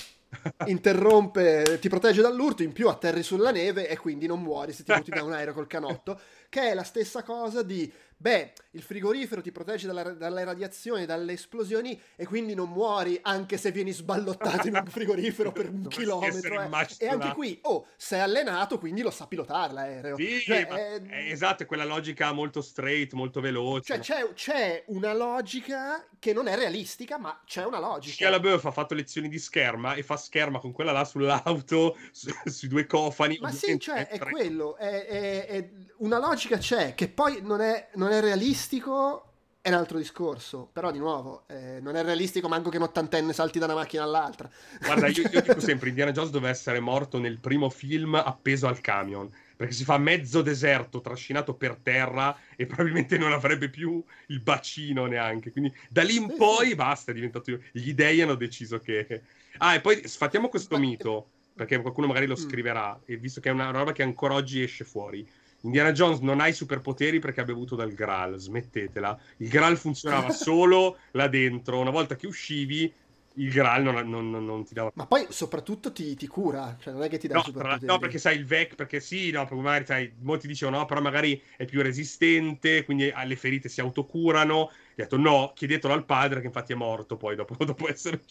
[0.68, 4.94] interrompe, ti protegge dall'urto, in più atterri sulla neve e quindi non muori se ti
[4.94, 6.20] butti da un aereo col canotto,
[6.50, 7.92] che è la stessa cosa di
[8.26, 13.56] Beh, il frigorifero ti protegge dalla, dalle radiazioni, dalle esplosioni e quindi non muori anche
[13.56, 16.60] se vieni sballottato in un frigorifero per un chilometro.
[16.60, 16.88] Eh.
[16.98, 20.16] E anche qui, oh, sei allenato, quindi lo sa pilotare l'aereo.
[20.16, 21.02] Sì, cioè, è...
[21.04, 23.94] È, esatto, è quella logica molto straight, molto veloce.
[23.94, 28.16] Cioè, c'è, c'è, una logica che non è realistica, ma c'è una logica.
[28.16, 32.32] Shia LaBeouf ha fatto lezioni di scherma e fa scherma con quella là sull'auto, su,
[32.46, 33.38] sui due cofani.
[33.40, 37.90] Ma sì, cioè, è, quello, è, una logica c'è, che poi non è...
[37.94, 39.36] Non non è realistico
[39.66, 43.34] è un altro discorso, però di nuovo eh, non è realistico manco che un ottantenne
[43.34, 44.48] salti da una macchina all'altra.
[44.80, 48.80] Guarda, io, io dico sempre, Indiana Jones doveva essere morto nel primo film appeso al
[48.80, 54.40] camion, perché si fa mezzo deserto, trascinato per terra e probabilmente non avrebbe più il
[54.40, 57.60] bacino neanche, quindi da lì in poi basta, è diventato...
[57.72, 59.24] Gli dei hanno deciso che...
[59.58, 62.48] Ah, e poi sfattiamo questo mito, perché qualcuno magari lo mm.
[62.48, 65.28] scriverà, e visto che è una roba che ancora oggi esce fuori
[65.66, 69.18] Indiana Jones non ha i superpoteri perché ha bevuto dal Graal, smettetela.
[69.38, 72.94] Il Graal funzionava solo là dentro, una volta che uscivi
[73.38, 74.92] il Graal non, non, non, ti dava.
[74.94, 77.86] Ma poi soprattutto ti, ti, cura, cioè non è che ti dà no, superpoteri.
[77.86, 81.42] No, perché sai il VEC, perché sì, no, magari sai, molti dicevano no, però magari
[81.58, 84.56] è più resistente, quindi le ferite si autocurano.
[84.56, 88.22] Ho detto no, chiedetelo al padre che infatti è morto poi dopo, dopo essere...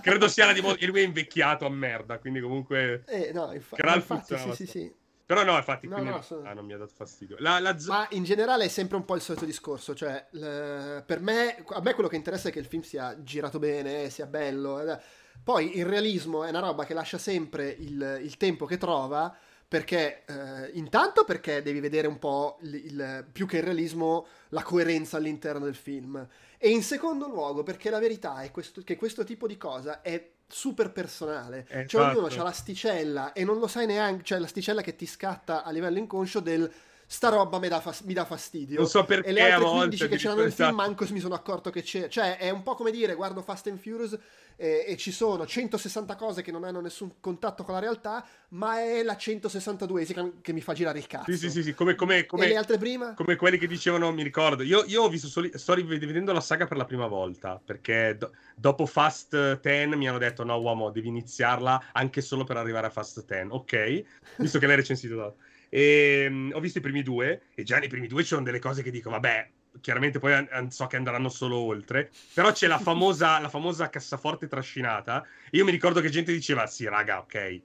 [0.00, 3.04] Credo sia la dimostrazione, e lui è invecchiato a merda, quindi comunque...
[3.06, 4.92] Eh, no, infa- Graal infatti, sì, sì, sì.
[5.26, 6.46] Però no, infatti, no, no, sono...
[6.48, 7.36] ah, non mi ha dato fastidio.
[7.38, 11.02] La, la z- Ma in generale è sempre un po' il solito discorso, cioè le...
[11.06, 14.26] per me, a me quello che interessa è che il film sia girato bene, sia
[14.26, 15.00] bello.
[15.42, 19.34] Poi il realismo è una roba che lascia sempre il, il tempo che trova,
[19.66, 24.62] perché eh, intanto perché devi vedere un po' il, il, più che il realismo, la
[24.62, 26.28] coerenza all'interno del film.
[26.58, 30.32] E in secondo luogo perché la verità è questo, che questo tipo di cosa è
[30.54, 31.66] super personale.
[31.88, 35.70] Cioè, ognuno ha l'asticella e non lo sai neanche, cioè l'asticella che ti scatta a
[35.72, 36.70] livello inconscio del
[37.06, 38.78] sta roba mi dà, fas- mi dà fastidio.
[38.78, 41.70] Non so perché e le altre 15 che c'erano nel film manco mi sono accorto
[41.70, 42.08] che c'è.
[42.08, 44.18] Cioè, è un po' come dire, guardo Fast and Furious
[44.56, 48.80] e, e, ci sono 160 cose che non hanno nessun contatto con la realtà, ma
[48.80, 51.32] è la 162esima che mi fa girare il cazzo.
[51.32, 51.74] Sì, sì, sì, sì.
[51.74, 53.14] Come, come, come, le altre prima?
[53.14, 54.62] Come quelli che dicevano, mi ricordo.
[54.62, 58.32] Io, io ho visto soli, sto rivedendo la saga per la prima volta, perché do,
[58.54, 62.90] dopo Fast 10 mi hanno detto, no uomo, devi iniziarla anche solo per arrivare a
[62.90, 63.48] Fast 10.
[63.50, 64.02] Ok,
[64.38, 65.36] visto che l'hai recensito.
[65.74, 68.60] E, um, ho visto i primi due, e già nei primi due ci sono delle
[68.60, 72.78] cose che dico, vabbè, chiaramente poi an- so che andranno solo oltre, però c'è la
[72.78, 75.26] famosa, la famosa cassaforte trascinata.
[75.50, 77.60] Io mi ricordo che gente diceva, sì, raga, ok,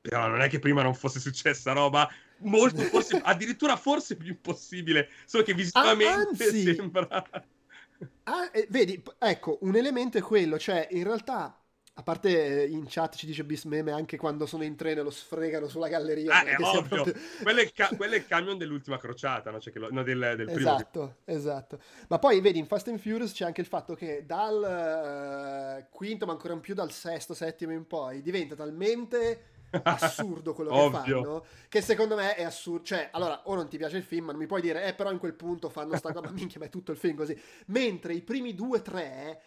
[0.00, 5.10] però non è che prima non fosse successa roba molto, forse, addirittura forse più impossibile,
[5.26, 7.06] solo che visivamente Anzi, sembra...
[8.22, 11.59] Ah, eh, vedi, ecco, un elemento è quello, cioè in realtà
[11.94, 15.10] A parte eh, in chat ci dice Bis Meme anche quando sono in treno lo
[15.10, 16.32] sfregano sulla galleria.
[16.32, 16.82] Ah, è ovvio.
[16.82, 17.14] Proprio...
[17.42, 19.60] quello, è il ca- quello, è il camion dell'ultima crociata, no?
[19.60, 19.88] Cioè lo...
[19.90, 21.78] no del, del esatto, esatto.
[22.08, 26.24] Ma poi vedi in Fast and Furious c'è anche il fatto che dal uh, quinto,
[26.24, 31.44] ma ancora in più dal sesto, settimo in poi, diventa talmente assurdo quello che fanno
[31.68, 34.40] che secondo me è assurdo cioè allora o non ti piace il film ma non
[34.40, 36.68] mi puoi dire eh però in quel punto fanno sta cosa ma minchia ma è
[36.68, 39.40] tutto il film così mentre i primi due tre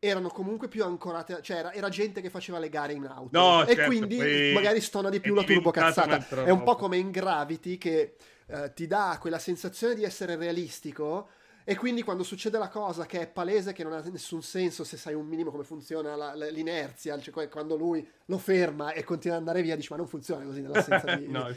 [0.00, 3.62] erano comunque più ancorate, cioè era, era, gente che faceva le gare in auto no,
[3.64, 6.44] e certo, quindi magari stona di più la turbocazzata.
[6.44, 8.14] È un po' come in Gravity che
[8.46, 11.28] eh, ti dà quella sensazione di essere realistico
[11.70, 14.96] e quindi quando succede la cosa che è palese, che non ha nessun senso se
[14.96, 19.42] sai un minimo come funziona la, l'inerzia, cioè quando lui lo ferma e continua ad
[19.42, 21.48] andare via, dici ma non funziona così nell'assenza di, no,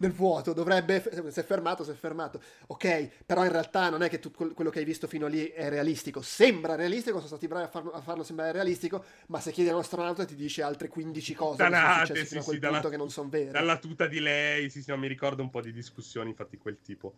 [0.00, 1.00] nel vuoto, dovrebbe,
[1.30, 2.42] si è fermato, si è fermato.
[2.66, 5.68] Ok, però in realtà non è che tutto quello che hai visto fino lì è
[5.68, 9.70] realistico, sembra realistico, sono stati bravi a farlo, a farlo sembrare realistico, ma se chiedi
[9.70, 12.96] a un astronauta ti dice altre 15 cose Danate, che sono sì, sì, dalla, che
[12.96, 13.52] non sono vere.
[13.52, 16.80] Dalla tuta di lei, sì, sì, no, mi ricordo un po' di discussioni, infatti quel
[16.80, 17.14] tipo.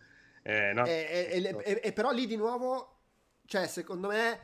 [0.48, 0.85] Eh, no.
[0.86, 2.98] e, e, e, però lì di nuovo,
[3.47, 4.40] cioè, secondo me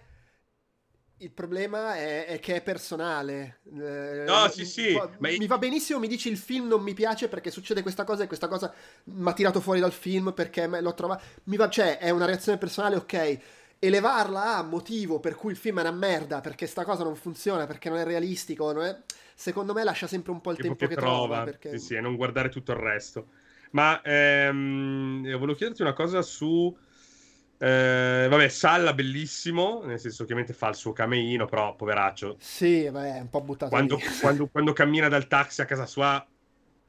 [1.18, 3.60] il problema è, è che è personale.
[3.72, 5.00] Eh, no, sì, sì.
[5.18, 8.24] Mi, mi va benissimo, mi dici il film non mi piace perché succede questa cosa
[8.24, 8.74] e questa cosa
[9.04, 11.22] mi ha tirato fuori dal film perché l'ho trovato.
[11.44, 13.38] Mi va, cioè, è una reazione personale, ok.
[13.78, 17.66] Elevarla a motivo per cui il film è una merda, perché sta cosa non funziona,
[17.66, 19.00] perché non è realistico, non è...
[19.36, 21.26] secondo me lascia sempre un po' il tempo, tempo che, che trova.
[21.26, 21.78] trova perché...
[21.78, 23.28] Sì, sì, e non guardare tutto il resto.
[23.72, 26.74] Ma ehm, volevo chiederti una cosa su...
[27.58, 32.36] Eh, vabbè, Salla bellissimo, nel senso che ovviamente fa il suo cameino, però poveraccio.
[32.40, 36.26] Sì, beh, è un po' buttato quando, quando, quando, cammina dal taxi a casa sua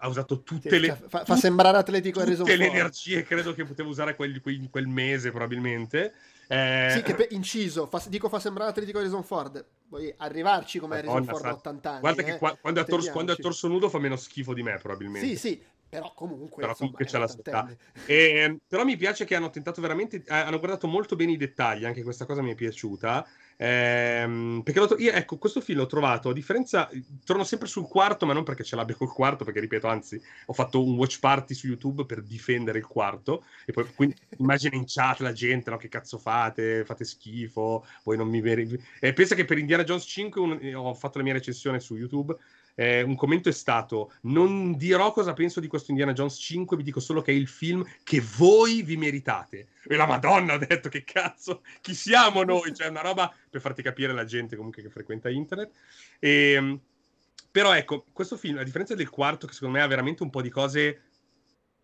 [0.03, 0.87] ha usato tutte sì, le...
[0.95, 4.41] Fa, fa tutte, sembrare atletico e reso Tutte le energie credo che poteva usare quel,
[4.41, 6.13] quel, quel mese probabilmente.
[6.47, 6.89] Eh...
[6.91, 9.65] Sì, che pe- inciso, fa, dico fa sembrare atletico Harrison Ford.
[9.87, 11.99] Vuoi arrivarci come Harrison Ford a 80 anni.
[12.01, 12.37] Guarda che eh?
[12.37, 15.27] qua, quando, è torso, quando, è torso, nudo fa meno schifo di me, probabilmente.
[15.27, 15.63] Sì, sì,
[15.93, 17.69] però comunque, però comunque c'è la sta.
[18.07, 21.85] E, però mi piace che hanno tentato veramente, eh, hanno guardato molto bene i dettagli,
[21.85, 23.23] anche questa cosa mi è piaciuta.
[23.57, 26.89] Ehm, perché io, ecco, questo film l'ho trovato, a differenza,
[27.23, 30.53] torno sempre sul quarto, ma non perché ce l'abbia col quarto, perché ripeto, anzi, ho
[30.53, 34.85] fatto un watch party su YouTube per difendere il quarto, e poi quindi immagina in
[34.87, 38.41] chat la gente, no, che cazzo fate, fate schifo, voi non mi.
[38.43, 42.35] E pensa che per Indiana Jones 5 un, ho fatto la mia recensione su YouTube,
[42.75, 46.83] eh, un commento è stato: Non dirò cosa penso di questo Indiana Jones 5, vi
[46.83, 49.67] dico solo che è il film che voi vi meritate.
[49.87, 52.73] E la Madonna ha detto: Che cazzo, chi siamo noi?
[52.73, 55.71] Cioè, una roba per farti capire la gente comunque che frequenta internet.
[56.19, 56.79] E, ehm,
[57.51, 60.41] però ecco, questo film, a differenza del quarto, che secondo me ha veramente un po'
[60.41, 61.01] di cose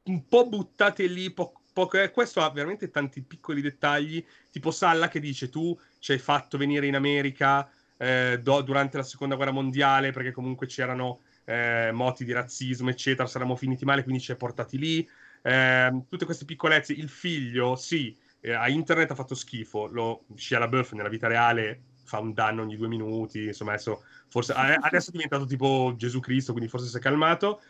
[0.06, 1.62] un po' buttate lì, po-
[1.94, 6.58] eh, questo ha veramente tanti piccoli dettagli, tipo Salla che dice tu ci hai fatto
[6.58, 12.24] venire in America eh, do, durante la seconda guerra mondiale, perché comunque c'erano eh, moti
[12.24, 15.08] di razzismo, eccetera, saremmo finiti male, quindi ci hai portati lì.
[15.42, 16.94] Eh, tutte queste piccolezze.
[16.94, 21.82] Il figlio, sì, eh, a internet ha fatto schifo, lo Shia LaBeouf nella vita reale
[22.06, 26.54] fa un danno ogni due minuti, insomma adesso, forse, adesso è diventato tipo Gesù Cristo,
[26.54, 27.62] quindi forse si è calmato.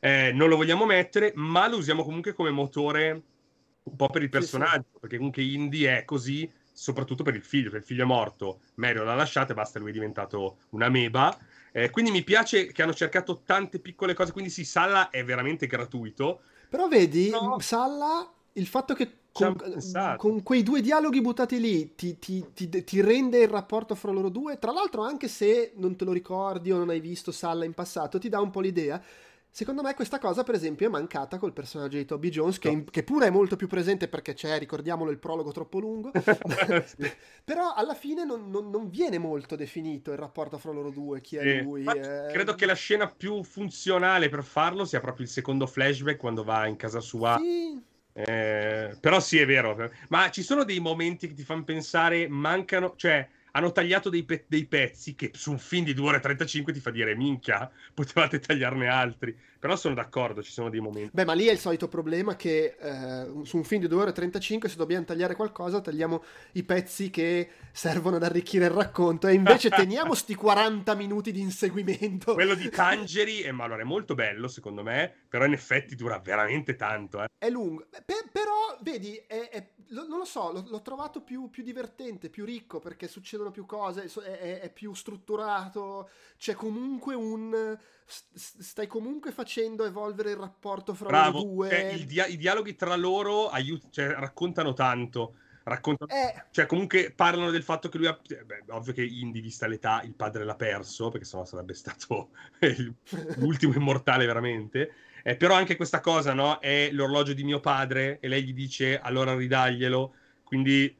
[0.00, 3.22] Eh, non lo vogliamo mettere, ma lo usiamo comunque come motore
[3.84, 4.98] un po' per il personaggio, sì, sì.
[5.00, 9.02] perché comunque Indy è così soprattutto per il figlio, perché il figlio è morto, Mario
[9.02, 11.36] l'ha lasciato e basta, lui è diventato una meba.
[11.72, 15.66] Eh, quindi mi piace che hanno cercato tante piccole cose, quindi sì, Salla è veramente
[15.66, 16.40] gratuito.
[16.68, 17.58] Però vedi, no.
[17.60, 19.56] Salla, il fatto che con,
[20.16, 24.28] con, quei due dialoghi buttati lì ti, ti, ti, ti, rende il rapporto fra loro
[24.28, 27.72] due, tra l'altro anche se non te lo ricordi o non hai visto Salla in
[27.72, 29.02] passato, ti dà un po' l'idea
[29.56, 32.84] Secondo me questa cosa, per esempio, è mancata col personaggio di Toby Jones, che, no.
[32.90, 36.10] che pure è molto più presente perché c'è, ricordiamolo, il prologo troppo lungo.
[37.42, 41.36] Però alla fine non, non, non, viene molto definito il rapporto fra loro due, chi
[41.36, 41.84] è lui.
[41.84, 42.26] Eh...
[42.32, 46.66] Credo che la scena più funzionale per farlo sia proprio il secondo flashback quando va
[46.66, 47.38] in casa sua.
[47.40, 47.82] Sì.
[48.12, 49.90] Eh, però sì, è vero.
[50.08, 53.26] Ma ci sono dei momenti che ti fanno pensare, mancano, cioè
[53.56, 56.72] hanno tagliato dei, pe- dei, pezzi che su un film di 2 ore e 35
[56.74, 59.36] ti fa dire minchia, potevate tagliarne altri.
[59.58, 61.10] Però sono d'accordo, ci sono dei momenti.
[61.12, 64.10] Beh, ma lì è il solito problema che eh, su un film di 2 ore
[64.10, 66.22] e 35 se dobbiamo tagliare qualcosa tagliamo
[66.52, 71.40] i pezzi che servono ad arricchire il racconto e invece teniamo sti 40 minuti di
[71.40, 72.34] inseguimento.
[72.34, 76.76] Quello di Tangeri è, allora, è molto bello secondo me, però in effetti dura veramente
[76.76, 77.22] tanto.
[77.22, 77.26] Eh.
[77.38, 81.50] È lungo, Pe- però vedi, è, è, lo, non lo so, l'ho, l'ho trovato più,
[81.50, 87.78] più, divertente, più ricco perché succedono più cose, è, è più strutturato, c'è comunque un
[88.06, 91.68] stai comunque facendo evolvere il rapporto fra Bravo, loro due.
[91.68, 95.36] Cioè, dia- I dialoghi tra loro aiut- cioè, raccontano tanto.
[95.64, 96.44] raccontano, eh.
[96.52, 100.14] cioè comunque parlano del fatto che lui ha, beh, ovvio che Indy vista l'età il
[100.14, 102.28] padre l'ha perso, perché sennò sarebbe stato
[103.38, 104.92] l'ultimo immortale veramente,
[105.24, 109.00] eh, però anche questa cosa, no, è l'orologio di mio padre e lei gli dice
[109.00, 110.14] allora ridaglielo,
[110.44, 110.96] quindi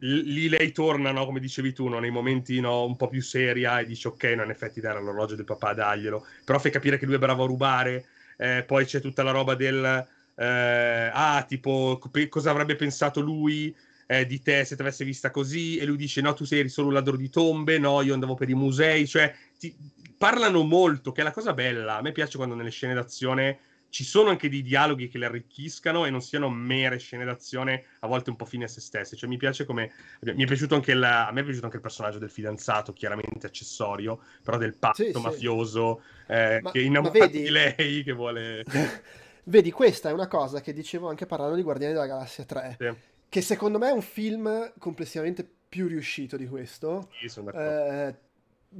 [0.00, 3.80] lì lei torna, no, come dicevi tu, no, nei momenti no, un po' più seria
[3.80, 7.06] e dice ok, no, in effetti dai l'orologio del papà, daglielo, però fai capire che
[7.06, 8.06] lui è bravo a rubare,
[8.36, 10.06] eh, poi c'è tutta la roba del
[10.40, 12.00] eh, ah, tipo,
[12.30, 13.74] cosa avrebbe pensato lui
[14.06, 15.76] eh, di te se ti avesse vista così?
[15.76, 18.48] E lui dice, no, tu sei solo un ladro di tombe, no, io andavo per
[18.48, 19.74] i musei, cioè, ti,
[20.16, 21.96] parlano molto, che è la cosa bella.
[21.96, 23.58] A me piace quando nelle scene d'azione
[23.90, 28.06] ci sono anche dei dialoghi che le arricchiscano e non siano mere scene d'azione a
[28.06, 29.16] volte un po' fine a se stesse.
[29.16, 29.92] Cioè, mi piace come.
[30.20, 33.46] Mi è piaciuto anche il, a me è piaciuto anche il personaggio del fidanzato, chiaramente
[33.46, 36.32] accessorio, però del patto sì, mafioso sì.
[36.32, 37.42] Eh, che è innamorato vedi...
[37.42, 38.64] di lei, che vuole.
[39.44, 42.94] Vedi, questa è una cosa che dicevo anche parlando di Guardiani della Galassia 3, sì.
[43.28, 47.08] che secondo me è un film complessivamente più riuscito di questo.
[47.18, 47.90] Sì, sono d'accordo.
[47.90, 48.14] Eh,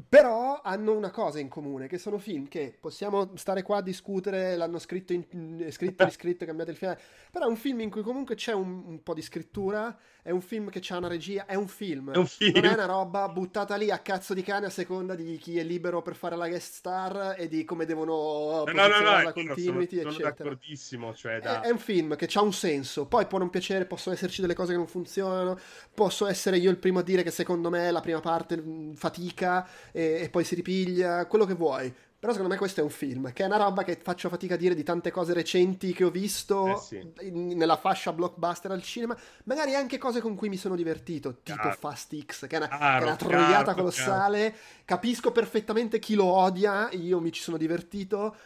[0.09, 4.57] però hanno una cosa in comune, che sono film che possiamo stare qua a discutere,
[4.57, 5.25] l'hanno scritto, in,
[5.71, 7.01] scritto, riscritto, cambiato il finale,
[7.33, 10.41] però è un film in cui comunque c'è un, un po' di scrittura, è un
[10.41, 12.13] film che ha una regia, è un film.
[12.13, 12.53] È un film.
[12.55, 15.63] Non è una roba buttata lì a cazzo di cane a seconda di chi è
[15.63, 19.33] libero per fare la guest star e di come devono no, no, no, no, la
[19.33, 21.15] continuity, sono, sono d'accordissimo.
[21.15, 21.63] Cioè da...
[21.63, 24.55] è, è, un film che ha un senso, poi può non piacere, possono esserci delle
[24.55, 25.59] cose che non funzionano,
[25.95, 29.69] posso essere io il primo a dire che secondo me la prima parte mm, fatica
[29.93, 31.95] e, e poi si ripiglia, quello che vuoi.
[32.21, 34.57] Però secondo me questo è un film, che è una roba che faccio fatica a
[34.59, 37.13] dire di tante cose recenti che ho visto eh sì.
[37.23, 41.57] in, nella fascia blockbuster al cinema, magari anche cose con cui mi sono divertito, tipo
[41.57, 41.77] Caro.
[41.79, 44.55] Fast X, che è una, Caro, che è una troiata caro, colossale.
[44.85, 48.37] Capisco perfettamente chi lo odia, io mi ci sono divertito.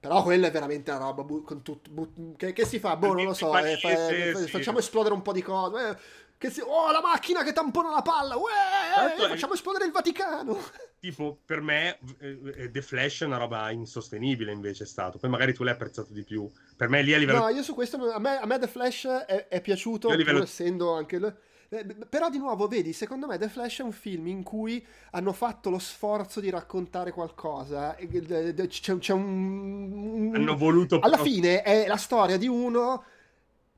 [0.00, 3.24] Però quella è veramente una roba bu- tut- bu- che, che, si fa, boh, non
[3.24, 3.56] lo so.
[3.56, 5.88] Eh, fa, sì, facciamo esplodere un po' di cose.
[5.88, 5.96] Eh,
[6.38, 6.60] che si...
[6.60, 8.36] Oh, la macchina che tampona la palla!
[8.36, 10.58] Uè, eh, facciamo esplodere il Vaticano!
[11.04, 15.18] Tipo, per me eh, eh, The Flash è una roba insostenibile invece è stato.
[15.18, 16.50] Poi magari tu l'hai apprezzato di più.
[16.76, 17.40] Per me lì a livello...
[17.40, 18.10] No, io su questo...
[18.10, 20.38] A me, a me The Flash è, è piaciuto, livello...
[20.38, 21.18] pur essendo anche...
[21.18, 21.36] Le...
[21.68, 25.34] Eh, però di nuovo, vedi, secondo me The Flash è un film in cui hanno
[25.34, 27.94] fatto lo sforzo di raccontare qualcosa.
[27.96, 30.32] C'è, c'è un...
[30.34, 31.00] Hanno voluto...
[31.00, 33.04] Alla fine è la storia di uno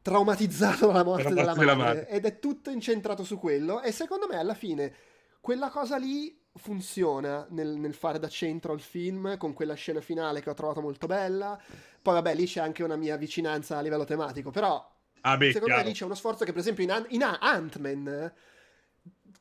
[0.06, 3.82] traumatizzato dalla morte, della, morte della madre, madre, ed è tutto incentrato su quello.
[3.82, 4.94] E secondo me alla fine
[5.40, 10.40] quella cosa lì funziona nel, nel, fare da centro al film con quella scena finale
[10.40, 11.60] che ho trovato molto bella.
[12.00, 14.88] Poi vabbè lì c'è anche una mia vicinanza a livello tematico però
[15.22, 15.82] ah, beh, secondo chiaro.
[15.82, 18.32] me lì c'è uno sforzo che per esempio in, in Ant-Man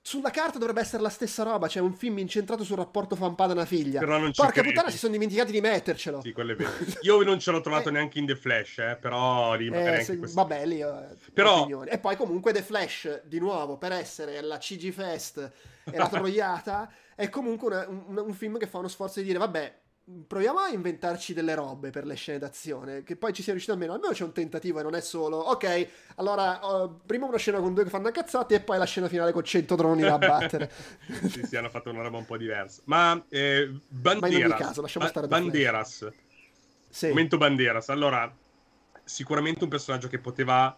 [0.07, 3.65] sulla carta dovrebbe essere la stessa roba, c'è un film incentrato sul rapporto fan padre
[3.65, 3.99] figlia.
[4.01, 4.67] Però non Porca credi.
[4.67, 6.21] puttana, si sono dimenticati di mettercelo.
[6.21, 6.69] Sì, quello è vero.
[7.01, 10.19] Io non ce l'ho trovato eh, neanche in The Flash, eh, però lì eh, se,
[10.21, 11.61] Vabbè, lì ho però...
[11.61, 11.89] Opinioni.
[11.89, 15.51] E poi comunque The Flash, di nuovo, per essere la CG Fest
[15.85, 19.39] e la troiata, è comunque una, un, un film che fa uno sforzo di dire,
[19.39, 19.73] vabbè,
[20.27, 23.93] proviamo a inventarci delle robe per le scene d'azione, che poi ci sia riuscito almeno,
[23.93, 27.73] almeno c'è un tentativo e non è solo, ok, allora uh, prima una scena con
[27.73, 30.71] due che fanno cazzate e poi la scena finale con 100 droni da abbattere.
[31.27, 32.81] sì, sì, hanno fatto una roba un po' diversa.
[32.85, 36.07] Ma eh, Banderas, Ma caso, lasciamo stare Banderas,
[36.89, 37.07] sì.
[37.07, 38.31] momento Banderas, allora
[39.03, 40.75] sicuramente un personaggio che poteva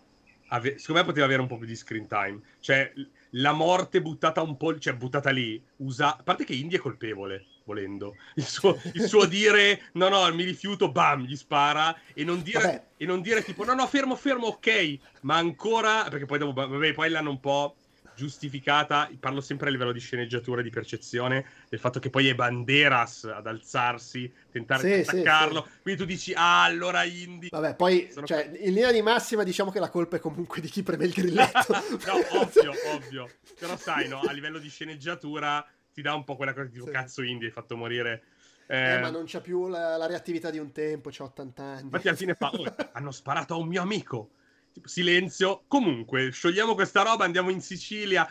[0.47, 2.93] ave- secondo me poteva avere un po' più di screen time, cioè
[3.37, 7.45] la morte buttata un po', cioè buttata lì, usa, a parte che Indy è colpevole
[7.63, 8.15] volendo.
[8.35, 12.89] Il suo, il suo dire no, no, mi rifiuto, bam, gli spara e non, dire,
[12.97, 16.93] e non dire tipo no, no, fermo, fermo, ok, ma ancora, perché poi dopo, vabbè,
[16.93, 17.75] poi l'hanno un po'
[18.17, 22.35] giustificata, parlo sempre a livello di sceneggiatura e di percezione, del fatto che poi è
[22.35, 25.81] Banderas ad alzarsi, tentare sì, di attaccarlo, sì, sì.
[25.83, 27.49] quindi tu dici, ah, allora Indy...
[27.49, 28.25] Vabbè, poi, Sono...
[28.25, 31.11] cioè, in linea di massima diciamo che la colpa è comunque di chi preme il
[31.11, 31.73] grilletto.
[32.07, 33.29] no, ovvio, ovvio,
[33.59, 35.63] però sai, no, a livello di sceneggiatura
[35.93, 36.89] ti dà un po' quella cosa di sì.
[36.89, 38.23] cazzo indie, hai fatto morire.
[38.65, 41.81] Eh, eh, ma non c'ha più la, la, reattività di un tempo, c'ha 80 anni.
[41.83, 44.31] Infatti alla fine fa, oh, hanno sparato a un mio amico.
[44.77, 45.63] Tipo, silenzio.
[45.67, 48.29] Comunque, sciogliamo questa roba, andiamo in Sicilia.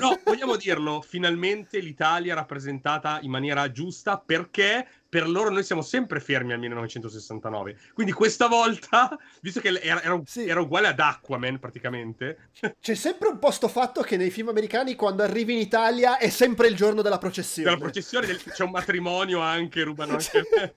[0.00, 5.82] No, vogliamo dirlo, finalmente l'Italia è rappresentata in maniera giusta perché per loro noi siamo
[5.82, 7.76] sempre fermi al 1969.
[7.94, 10.46] Quindi questa volta, visto che era, era, sì.
[10.46, 12.50] era, uguale ad Aquaman praticamente.
[12.80, 16.28] C'è sempre un po' sto fatto che nei film americani quando arrivi in Italia è
[16.28, 17.70] sempre il giorno della processione.
[17.70, 20.74] Della processione, del, c'è un matrimonio anche, rubano anche...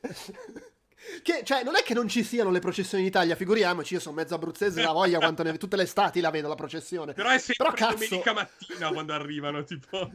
[1.21, 4.15] Che, cioè, non è che non ci siano le processioni in Italia, figuriamoci, io sono
[4.15, 5.57] mezzo abruzzese, la voglia quanto ne...
[5.57, 7.13] tutte le estati la vedo la processione.
[7.13, 8.03] Però è sempre Però, cazzo...
[8.05, 10.11] domenica mattina quando arrivano, tipo...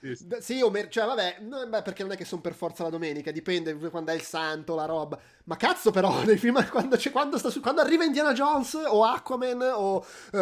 [0.40, 2.90] sì, o mer- cioè, vabbè, no, beh, perché non è che sono per forza la
[2.90, 5.18] domenica, dipende quando è il santo, la roba.
[5.44, 7.60] Ma cazzo però, nei film, quando, quando, su...
[7.60, 10.38] quando arriva Indiana Jones o Aquaman o uh,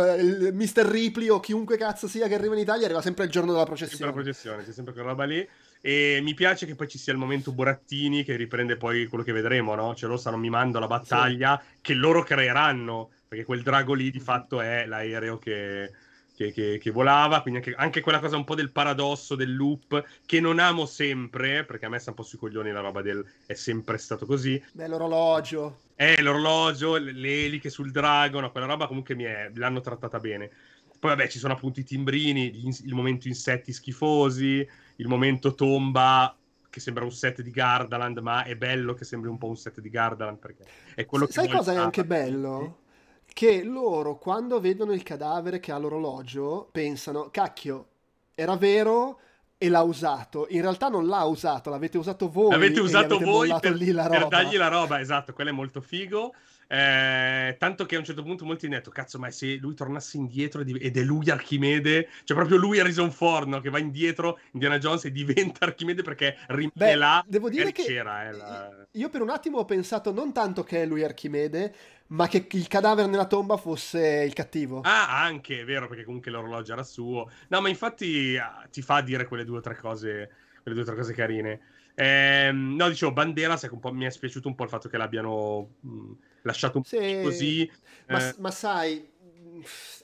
[0.53, 0.85] Mr.
[0.85, 4.03] Ripley o chiunque cazzo sia che arriva in Italia, arriva sempre il giorno della processione.
[4.03, 5.49] Sempre la processione, c'è sempre quella roba lì.
[5.87, 9.31] E mi piace che poi ci sia il momento Burattini che riprende poi quello che
[9.31, 9.95] vedremo, no?
[9.95, 11.79] Cioè loro stanno mimando la battaglia sì.
[11.81, 15.93] che loro creeranno, perché quel drago lì di fatto è l'aereo che,
[16.35, 20.05] che, che, che volava, quindi anche, anche, quella cosa un po' del paradosso, del loop,
[20.27, 23.25] che non amo sempre, perché a me sta un po' sui coglioni la roba del
[23.47, 24.61] è sempre stato così.
[24.73, 25.83] Beh, l'orologio.
[25.95, 30.51] Eh, l'orologio, le eliche sul drago, no, quella roba comunque mi è, l'hanno trattata bene.
[30.99, 36.35] Poi vabbè, ci sono appunto i timbrini, il momento insetti schifosi, il momento tomba
[36.68, 39.81] che sembra un set di Gardaland, ma è bello che sembri un po' un set
[39.81, 40.64] di Gardaland perché
[40.94, 42.81] è quello S- che Sai cosa è anche bello?
[43.27, 47.89] Che loro quando vedono il cadavere che ha l'orologio pensano, cacchio,
[48.35, 49.20] era vero
[49.59, 50.47] e l'ha usato.
[50.51, 52.51] In realtà non l'ha usato, l'avete usato voi.
[52.51, 56.35] L'avete usato voi per, per dargli la roba, esatto, quello è molto figo.
[56.69, 60.17] Eh, tanto che a un certo punto molti hanno detto: Cazzo, ma se lui tornasse
[60.17, 63.61] indietro ed è lui Archimede, cioè proprio lui Harrison Ford no?
[63.61, 67.25] che va indietro, Indiana Jones e diventa Archimede perché rimane Beh, là.
[67.27, 68.87] Devo dire che c'era, eh, la...
[68.93, 71.75] io per un attimo ho pensato non tanto che è lui Archimede,
[72.09, 74.81] ma che il cadavere nella tomba fosse il cattivo.
[74.83, 77.31] Ah, anche, è vero, perché comunque l'orologio era suo.
[77.49, 80.31] No, ma infatti ah, ti fa dire quelle due o tre cose,
[80.62, 81.61] quelle due o tre cose carine.
[81.95, 86.12] Eh, no, dicevo, Banderas mi è spiaciuto un po' il fatto che l'abbiano mh,
[86.43, 87.70] lasciato un sì, po' così.
[88.09, 88.35] Ma, eh.
[88.39, 89.11] ma sai,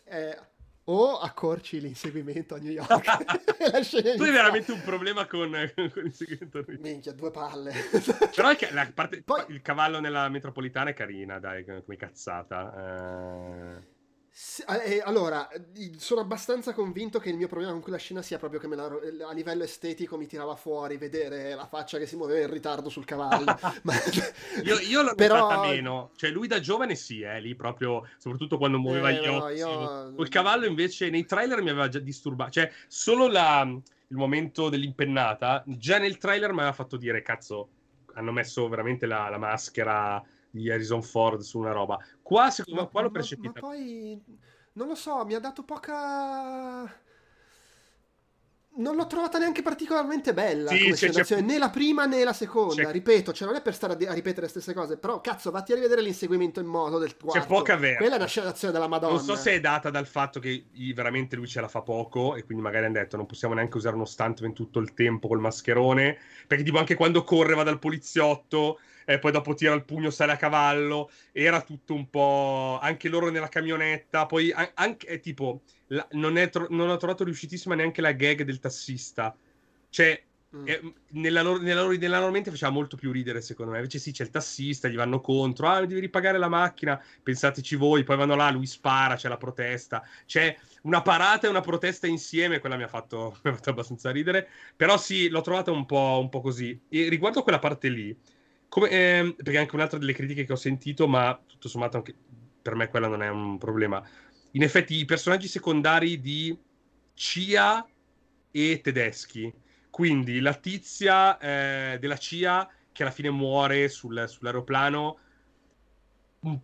[0.05, 0.39] eh,
[0.85, 2.89] o accorci l'inseguimento a New York.
[4.17, 6.83] tu hai veramente un problema con, con l'inseguimento a New York.
[6.83, 7.73] Minchia, due palle.
[8.35, 9.45] Però la parte, Poi...
[9.49, 13.79] il cavallo nella metropolitana è carina, dai, come cazzata.
[13.79, 13.92] Eh...
[14.87, 15.47] Eh, allora,
[15.99, 18.87] sono abbastanza convinto che il mio problema con quella scena sia proprio che la,
[19.29, 23.05] a livello estetico mi tirava fuori vedere la faccia che si muoveva in ritardo sul
[23.05, 23.45] cavallo.
[23.85, 23.93] Ma,
[24.65, 25.41] io, io l'ho però...
[25.41, 29.27] notata meno, cioè lui da giovane sì, eh, lì proprio, soprattutto quando muoveva eh, gli
[29.27, 29.55] no, occhi.
[29.57, 30.15] Io...
[30.17, 35.63] Il cavallo invece nei trailer mi aveva già disturbato, cioè solo la, il momento dell'impennata,
[35.67, 37.69] già nel trailer mi aveva fatto dire, cazzo,
[38.15, 40.23] hanno messo veramente la, la maschera
[40.53, 41.99] di Harrison Ford su una roba.
[42.23, 43.61] Qua, secondo me, qua l'ho percepita.
[43.61, 44.23] Ma, ma poi,
[44.75, 47.01] non lo so, mi ha dato poca
[48.75, 51.41] non l'ho trovata neanche particolarmente bella sì, come c'è, c'è...
[51.43, 52.85] né la prima né la seconda.
[52.85, 52.91] C'è...
[52.91, 55.73] Ripeto, cioè non è per stare a, a, ripetere le stesse cose, però cazzo, vatti
[55.73, 57.39] a rivedere l'inseguimento in moto del quarto.
[57.39, 57.99] C'è poca vera.
[57.99, 59.17] Quella è una scenazione della Madonna.
[59.17, 60.65] Non so se è data dal fatto che
[60.95, 63.95] veramente lui ce la fa poco e quindi magari hanno detto non possiamo neanche usare
[63.95, 68.79] uno stuntman tutto il tempo col mascherone, perché tipo anche quando corre va dal poliziotto
[69.05, 72.79] e poi dopo tira il pugno, sale a cavallo, era tutto un po'...
[72.81, 77.75] anche loro nella camionetta, poi anche, è tipo, la, non, tro- non, ho trovato riuscitissima
[77.75, 79.35] neanche la gag del tassista,
[79.89, 80.23] cioè...
[80.55, 80.69] Mm.
[80.69, 83.79] Eh, nella, loro, nella, nella loro mente faceva molto più ridere secondo me.
[83.79, 85.67] Invece sì c'è il tassista gli vanno contro.
[85.69, 87.03] Ah devi ripagare la macchina.
[87.23, 88.05] Pensateci voi.
[88.05, 90.07] Poi vanno là lui spara c'è la protesta.
[90.27, 92.59] C'è una parata e una protesta insieme.
[92.59, 94.47] Quella mi ha fatto, mi ha fatto abbastanza ridere.
[94.77, 96.79] Però sì l'ho trovata un po', un po' così.
[96.89, 98.15] E riguardo quella parte lì
[98.73, 102.15] come, eh, perché anche un'altra delle critiche che ho sentito, ma tutto sommato anche
[102.63, 104.03] per me quella non è un problema.
[104.53, 106.59] In effetti i personaggi secondari di
[107.13, 107.87] CIA
[108.51, 109.53] e tedeschi,
[109.91, 115.19] quindi la tizia eh, della CIA che alla fine muore sul, sull'aeroplano,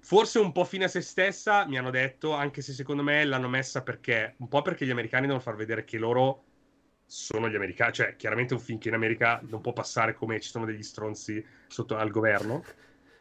[0.01, 3.49] forse un po' fine a se stessa, mi hanno detto, anche se secondo me l'hanno
[3.49, 6.45] messa perché, un po' perché gli americani devono far vedere che loro
[7.11, 10.51] sono gli americani, cioè chiaramente un film che in America non può passare come ci
[10.51, 12.63] sono degli stronzi sotto al governo.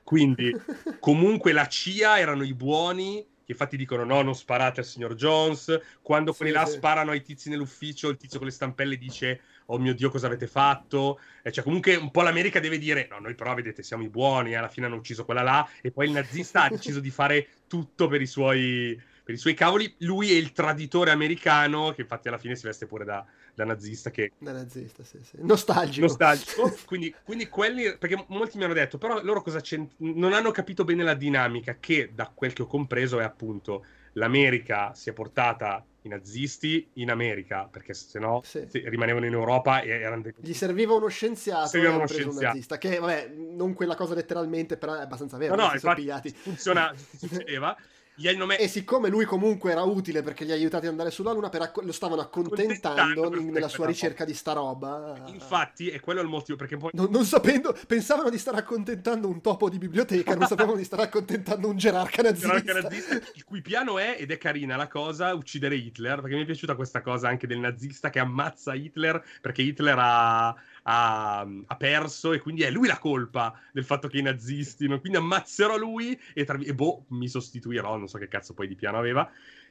[0.03, 0.53] Quindi
[0.99, 5.79] comunque la CIA erano i buoni che infatti dicono no, non sparate al signor Jones.
[6.01, 6.73] Quando quelli sì, là sì.
[6.73, 10.47] sparano ai tizi nell'ufficio, il tizio con le stampelle dice oh mio Dio cosa avete
[10.47, 11.21] fatto?
[11.41, 14.53] E cioè comunque un po' l'America deve dire no, noi però vedete siamo i buoni,
[14.53, 18.09] alla fine hanno ucciso quella là e poi il nazista ha deciso di fare tutto
[18.09, 19.93] per i suoi per i suoi cavoli.
[19.99, 23.25] Lui è il traditore americano che infatti alla fine si veste pure da,
[23.57, 24.33] da nazista che...
[24.37, 25.37] Da nazista, sì, sì.
[25.39, 26.05] Nostalgico.
[26.05, 26.77] Nostalgico.
[26.85, 27.97] quindi, quindi, quelli...
[27.97, 30.13] Perché molti mi hanno detto, però loro cosa c'entrano?
[30.15, 34.93] Non hanno capito bene la dinamica che, da quel che ho compreso, è appunto l'America
[34.93, 38.67] si è portata i nazisti in America, perché se no sì.
[38.71, 40.21] rimanevano in Europa e erano...
[40.21, 40.35] Dei...
[40.37, 42.37] Gli serviva uno scienziato serviva uno scienziato.
[42.37, 45.55] Un nazista, che vabbè, non quella cosa letteralmente, però è abbastanza vero.
[45.55, 47.75] No, no, infatti, funziona, succedeva.
[48.19, 51.11] Gli hanno me- e siccome lui comunque era utile perché gli ha aiutati ad andare
[51.11, 55.21] sulla Luna, acc- lo stavano accontentando nella sua ricerca di sta roba.
[55.27, 56.89] Infatti, è quello il motivo perché poi...
[56.93, 61.03] Non, non sapendo, pensavano di stare accontentando un topo di biblioteca, non sapevano di stare
[61.03, 62.59] accontentando un gerarca nazista.
[62.59, 66.41] Gerarca nazista, il cui piano è, ed è carina la cosa, uccidere Hitler, perché mi
[66.41, 70.55] è piaciuta questa cosa anche del nazista che ammazza Hitler, perché Hitler ha
[70.89, 74.99] ha, ha, perso e quindi è lui la colpa del fatto che i nazisti, no?
[74.99, 76.57] quindi ammazzerò lui e, tra...
[76.61, 79.29] e boh, mi sostituirò, non so che cazzo poi di piano aveva.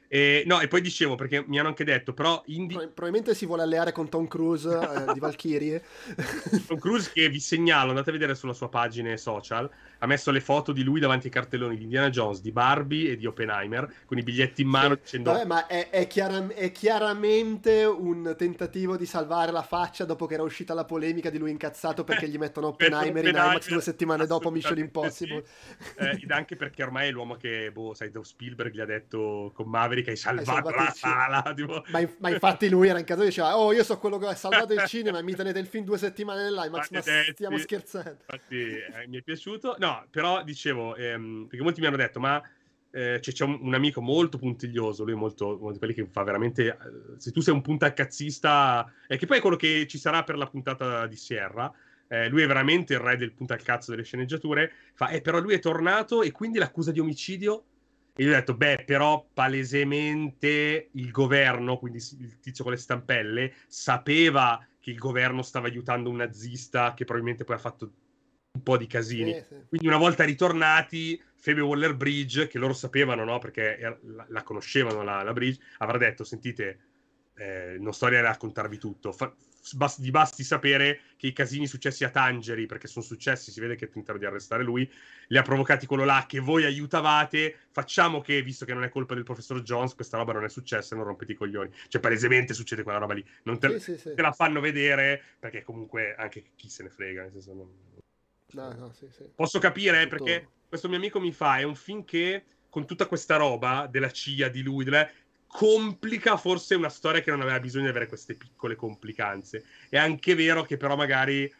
[0.09, 2.41] E, no, e poi dicevo, perché mi hanno anche detto, però...
[2.45, 2.75] Indi...
[2.75, 5.83] Probabilmente si vuole alleare con Tom Cruise eh, di Valkyrie.
[6.65, 9.69] Tom Cruise che vi segnalo, andate a vedere sulla sua pagina social,
[9.99, 13.17] ha messo le foto di lui davanti ai cartelloni di Indiana Jones, di Barbie e
[13.17, 15.01] di Oppenheimer, con i biglietti in mano sì.
[15.01, 15.31] dicendo...
[15.31, 20.35] Vabbè, ma è, è, chiara- è, chiaramente un tentativo di salvare la faccia dopo che
[20.35, 24.25] era uscita la polemica di lui incazzato perché gli mettono Oppenheimer, in IMAX due settimane
[24.25, 25.43] dopo Mission Impossible.
[25.45, 25.93] Sì.
[25.97, 29.69] Eh, ed anche perché ormai è l'uomo che, boh, sai, Spielberg gli ha detto con
[29.69, 31.53] Maverick hai salvato, hai salvato la sala.
[31.55, 31.83] Tipo...
[31.87, 34.35] Ma, ma, infatti lui era in casa e diceva, oh io so quello che ha
[34.35, 38.09] salvato il cinema e mi tenete il film due settimane nell'IMAX, ma stiamo scherzando.
[38.09, 39.75] Infatti eh, mi è piaciuto.
[39.79, 42.41] No, però però dicevo, ehm, perché molti mi hanno detto, ma
[42.91, 46.07] eh, c'è, c'è un, un, amico molto puntiglioso, lui è molto, uno di quelli che
[46.07, 46.75] fa veramente, eh,
[47.17, 50.47] se tu sei un puntacazzista, e che poi è quello che ci sarà per la
[50.47, 51.71] puntata di Sierra,
[52.07, 55.39] eh, lui è veramente il re del punta al cazzo delle sceneggiature, fa, eh, però
[55.39, 57.63] lui è tornato e quindi l'accusa di omicidio?
[58.15, 63.53] E io ho detto, beh, però palesemente il governo, quindi il tizio con le stampelle,
[63.67, 67.91] sapeva che il governo stava aiutando un nazista che probabilmente poi ha fatto
[68.57, 69.33] un po' di casini.
[69.33, 69.55] Sì, sì.
[69.69, 73.39] Quindi una volta ritornati, Febe Waller Bridge, che loro sapevano, no?
[73.39, 76.79] Perché la, la conoscevano la, la, Bridge, avrà detto, sentite,
[77.35, 79.33] eh, non sto a raccontarvi tutto, Fa,
[79.75, 83.75] basti, vi basti sapere che i casini successi a Tangeri, perché sono successi, si vede
[83.75, 84.89] che tentano di arrestare lui,
[85.27, 89.13] li ha provocati quello là che voi aiutavate, facciamo che, visto che non è colpa
[89.13, 91.69] del professor Jones, questa roba non è successa non rompete i coglioni.
[91.87, 93.25] Cioè, palesemente succede quella roba lì.
[93.43, 97.31] Non te, sì, te la fanno vedere, perché comunque anche chi se ne frega, nel
[97.31, 97.53] senso...
[97.53, 97.96] Non
[98.51, 99.29] No, no, sì, sì.
[99.35, 100.23] Posso capire Tutto...
[100.23, 104.11] perché questo mio amico mi fa, è un film che con tutta questa roba della
[104.11, 105.11] CIA, di lui, delle,
[105.47, 109.65] complica forse una storia che non aveva bisogno di avere queste piccole complicanze.
[109.89, 111.51] È anche vero che però magari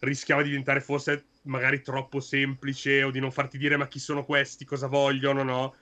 [0.00, 4.24] rischiava di diventare forse magari troppo semplice o di non farti dire ma chi sono
[4.24, 5.74] questi, cosa vogliono, no?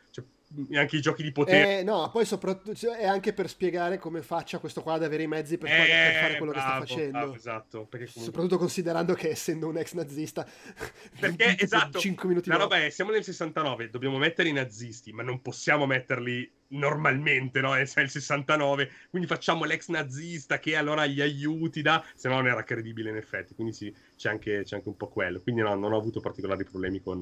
[0.73, 1.81] Anche i giochi di potere.
[1.81, 5.25] Eh, no, poi soprattutto cioè, è anche per spiegare come faccia questo qua ad avere
[5.25, 7.19] i mezzi per, eh, fare, per fare quello bravo, che sta facendo.
[7.19, 7.89] Bravo, esatto.
[7.91, 8.07] Comunque...
[8.07, 10.47] Soprattutto considerando che essendo un ex nazista,
[11.21, 15.23] perché esatto, 5 minuti la roba è: siamo nel 69, dobbiamo mettere i nazisti, ma
[15.23, 17.75] non possiamo metterli normalmente, no?
[17.77, 22.05] È il 69, quindi facciamo l'ex nazista che allora gli aiuti, da...
[22.15, 23.55] se no non era credibile in effetti.
[23.55, 25.41] Quindi sì, c'è anche, c'è anche un po' quello.
[25.41, 27.21] Quindi no, non ho avuto particolari problemi con,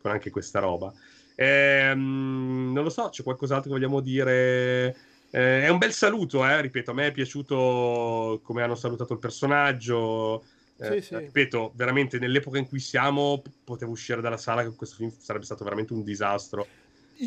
[0.00, 0.92] con anche questa roba.
[1.40, 4.96] Ehm, non lo so, c'è qualcos'altro che vogliamo dire?
[5.30, 9.20] Eh, è un bel saluto, eh, ripeto, a me è piaciuto come hanno salutato il
[9.20, 10.42] personaggio.
[10.78, 11.16] Eh, sì, sì.
[11.16, 15.62] Ripeto, veramente nell'epoca in cui siamo, potevo uscire dalla sala che questo film sarebbe stato
[15.62, 16.66] veramente un disastro.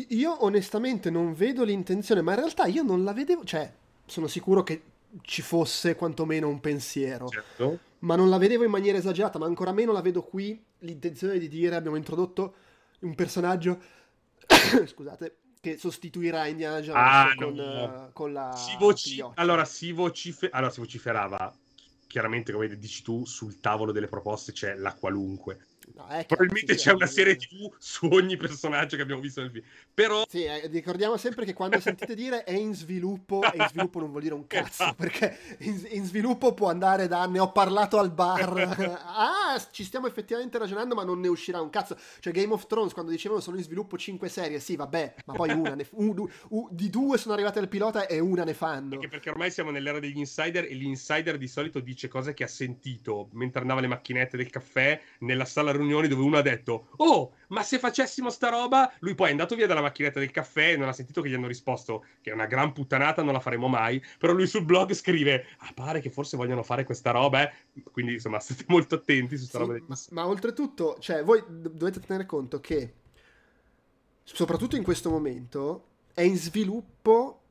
[0.08, 3.72] Io onestamente non vedo l'intenzione, ma in realtà io non la vedevo, cioè
[4.04, 4.82] sono sicuro che
[5.22, 7.78] ci fosse quantomeno un pensiero, certo.
[8.00, 11.48] ma non la vedevo in maniera esagerata, ma ancora meno la vedo qui l'intenzione di
[11.48, 12.54] dire abbiamo introdotto
[13.00, 14.00] un personaggio
[14.86, 17.84] scusate, che sostituirà Indiana Jones ah, con, no.
[17.84, 21.54] uh, con, la si voci- allora, si vocife- allora si vociferava
[22.06, 27.06] chiaramente come dici tu sul tavolo delle proposte c'è la qualunque No, Probabilmente c'è una
[27.06, 29.64] serie TV su ogni personaggio che abbiamo visto nel film.
[29.92, 30.24] Però...
[30.28, 34.10] Sì, eh, ricordiamo sempre che quando sentite dire è in sviluppo, è in sviluppo non
[34.10, 34.94] vuol dire un cazzo, esatto.
[34.94, 38.56] perché in, in, sviluppo può andare da ne ho parlato al bar,
[39.04, 41.96] ah, ci stiamo effettivamente ragionando ma non ne uscirà un cazzo.
[42.20, 45.50] Cioè Game of Thrones quando dicevano sono in sviluppo 5 serie, sì vabbè, ma poi
[45.50, 48.94] una ne, un, un, di due sono arrivate al pilota e una ne fanno.
[48.94, 52.48] Anche perché ormai siamo nell'era degli insider e l'insider di solito dice cose che ha
[52.48, 57.32] sentito mentre andava le macchinette del caffè nella sala riunioni dove uno ha detto oh
[57.48, 58.90] ma se facessimo sta roba?
[59.00, 61.34] Lui poi è andato via dalla macchinetta del caffè e non ha sentito che gli
[61.34, 64.02] hanno risposto che è una gran puttanata non la faremo mai.
[64.18, 67.52] Però lui sul blog scrive ah pare che forse vogliono fare questa roba eh?
[67.90, 72.00] quindi insomma state molto attenti su sta sì, roba ma, ma oltretutto cioè voi dovete
[72.00, 72.94] tenere conto che
[74.22, 77.41] soprattutto in questo momento è in sviluppo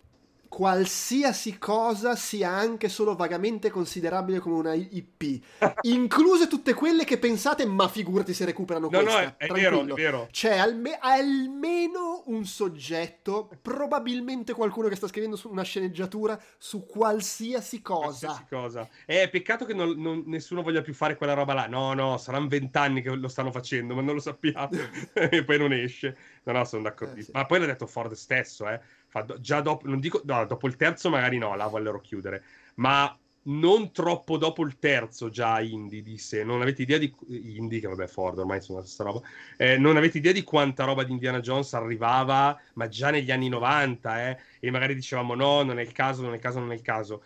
[0.52, 5.42] qualsiasi cosa sia anche solo vagamente considerabile come una IP,
[5.84, 9.22] incluse tutte quelle che pensate, ma figurati se recuperano no, questa.
[9.22, 10.28] No, è, è vero, è vero.
[10.30, 18.28] C'è alme- almeno un soggetto, probabilmente qualcuno che sta scrivendo una sceneggiatura su qualsiasi cosa.
[18.28, 18.90] Qualsiasi cosa.
[19.06, 21.68] È peccato che non, non, nessuno voglia più fare quella roba là.
[21.68, 24.68] No, no, saranno vent'anni che lo stanno facendo, ma non lo sappiamo.
[25.16, 26.18] e poi non esce.
[26.44, 27.22] No, no, sono d'accordissimo.
[27.22, 27.32] Eh, sì.
[27.32, 29.00] Ma poi l'ha detto Ford stesso, eh
[29.40, 32.44] già dopo, non dico, no, dopo il terzo magari no, la vogliono chiudere,
[32.76, 37.14] ma non troppo dopo il terzo già Indy disse, non avete idea di...
[37.28, 39.22] Indy, che vabbè Ford ormai sono la stessa roba,
[39.58, 43.50] eh, non avete idea di quanta roba di Indiana Jones arrivava, ma già negli anni
[43.50, 46.72] 90, eh, e magari dicevamo no, non è il caso, non è il caso, non
[46.72, 47.24] è il caso.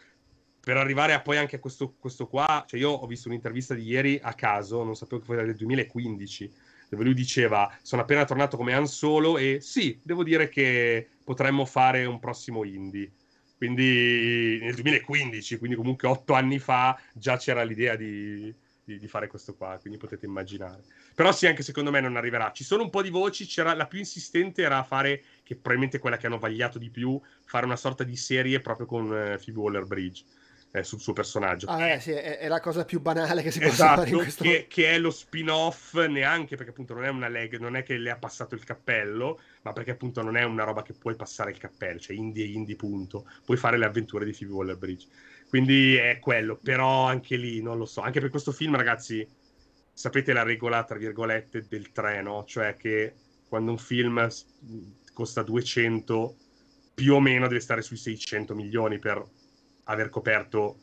[0.59, 3.83] Per arrivare a poi anche a questo, questo qua, cioè io ho visto un'intervista di
[3.83, 6.53] ieri a caso, non sapevo che fosse del 2015,
[6.89, 11.65] dove lui diceva sono appena tornato come Han Solo e sì, devo dire che potremmo
[11.65, 13.11] fare un prossimo indie.
[13.57, 18.53] Quindi nel 2015, quindi comunque otto anni fa, già c'era l'idea di,
[18.83, 20.83] di, di, fare questo qua, quindi potete immaginare.
[21.15, 22.51] Però sì, anche secondo me non arriverà.
[22.51, 26.27] Ci sono un po' di voci, la più insistente era fare, che probabilmente quella che
[26.27, 30.23] hanno vagliato di più, fare una sorta di serie proprio con uh, Phoebe Waller-Bridge
[30.75, 31.67] eh, sul suo personaggio.
[31.67, 34.15] Ah, eh, sì, è, è, la cosa più banale che si esatto, possa fare in
[34.17, 37.83] questo che, che è lo spin-off neanche perché appunto non è una leg, non è
[37.83, 41.15] che le ha passato il cappello, ma perché appunto non è una roba che puoi
[41.15, 43.25] passare il cappello, cioè indie e indie punto.
[43.45, 45.07] Puoi fare le avventure di Phoebe Waller-Bridge.
[45.47, 48.01] Quindi è quello, però anche lì non lo so.
[48.01, 49.25] Anche per questo film, ragazzi,
[49.93, 53.13] sapete la regola, tra virgolette, del treno, cioè che
[53.47, 54.27] quando un film
[55.13, 56.35] costa 200
[56.93, 59.23] più o meno deve stare sui 600 milioni per
[59.85, 60.77] aver coperto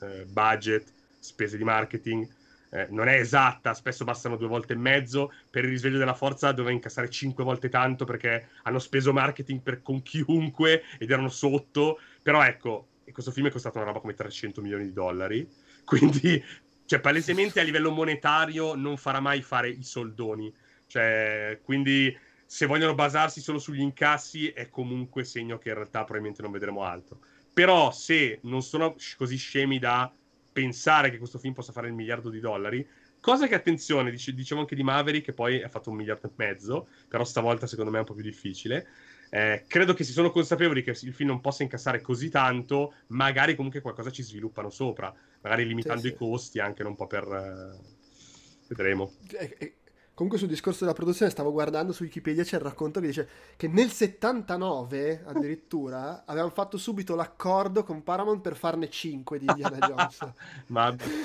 [0.00, 2.28] eh, budget, spese di marketing.
[2.70, 5.32] Eh, non è esatta, spesso bastano due volte e mezzo.
[5.50, 9.82] Per il risveglio della forza doveva incassare cinque volte tanto perché hanno speso marketing per,
[9.82, 11.98] con chiunque ed erano sotto.
[12.22, 15.48] Però ecco, questo film è costato una roba come 300 milioni di dollari.
[15.84, 16.42] Quindi,
[16.84, 20.52] cioè, palesemente a livello monetario non farà mai fare i soldoni.
[20.88, 26.42] Cioè, quindi se vogliono basarsi solo sugli incassi è comunque segno che in realtà probabilmente
[26.42, 27.20] non vedremo altro.
[27.56, 30.14] Però se non sono così scemi da
[30.52, 32.86] pensare che questo film possa fare il miliardo di dollari,
[33.18, 36.32] cosa che attenzione, dice, dicevo anche di Maverick che poi ha fatto un miliardo e
[36.36, 38.86] mezzo, però stavolta secondo me è un po' più difficile.
[39.30, 43.54] Eh, credo che si sono consapevoli che il film non possa incassare così tanto, magari
[43.54, 45.10] comunque qualcosa ci sviluppano sopra,
[45.40, 46.12] magari limitando sì, sì.
[46.12, 47.24] i costi anche un po' per...
[47.24, 47.94] Eh,
[48.68, 49.14] vedremo.
[49.30, 49.74] Eh, eh
[50.16, 53.68] Comunque sul discorso della produzione stavo guardando su Wikipedia c'è il racconto che dice che
[53.68, 60.18] nel 79 addirittura avevano fatto subito l'accordo con Paramount per farne 5 di Indiana Jones.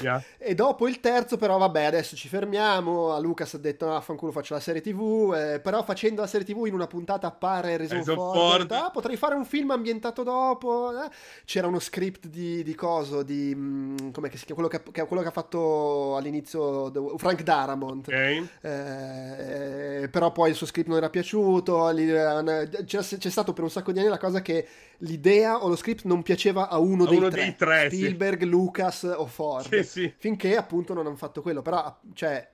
[0.02, 0.22] Mia.
[0.38, 4.34] E dopo il terzo però vabbè adesso ci fermiamo, a Lucas ha detto no fanculo
[4.34, 8.04] faccio la serie tv, eh, però facendo la serie tv in una puntata appare Harrison
[8.04, 8.72] Ford, Ford.
[8.72, 10.92] Ah, potrei fare un film ambientato dopo.
[11.02, 11.10] Eh.
[11.46, 13.56] C'era uno script di, di coso, di...
[13.56, 14.68] Mh, mm, com'è che si chiama?
[14.68, 18.08] Quello che, quello che ha fatto all'inizio Frank Darabont.
[18.10, 18.14] Ok.
[18.62, 23.70] Eh, eh, però poi il suo script non era piaciuto, c'è, c'è, stato per un
[23.70, 24.68] sacco di anni la cosa che
[25.00, 28.40] l'idea o lo script non piaceva a uno, a dei, uno tre, dei, tre, Spielberg,
[28.40, 28.46] sì.
[28.48, 30.14] Lucas o Ford, sì, sì.
[30.18, 32.48] finché appunto non hanno fatto quello, però cioè,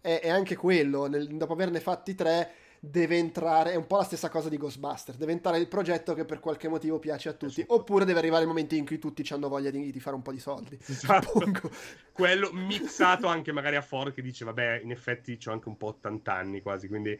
[0.00, 2.50] è, è anche quello, nel, dopo averne fatti tre
[2.90, 6.24] deve entrare, è un po' la stessa cosa di Ghostbuster, deve entrare il progetto che
[6.24, 9.48] per qualche motivo piace a tutti, oppure deve arrivare il momento in cui tutti hanno
[9.48, 10.78] voglia di, di fare un po' di soldi.
[10.86, 11.44] Esatto.
[12.12, 15.88] Quello mixato anche magari a Ford che dice, vabbè, in effetti ho anche un po'
[15.88, 17.18] 80 anni quasi, quindi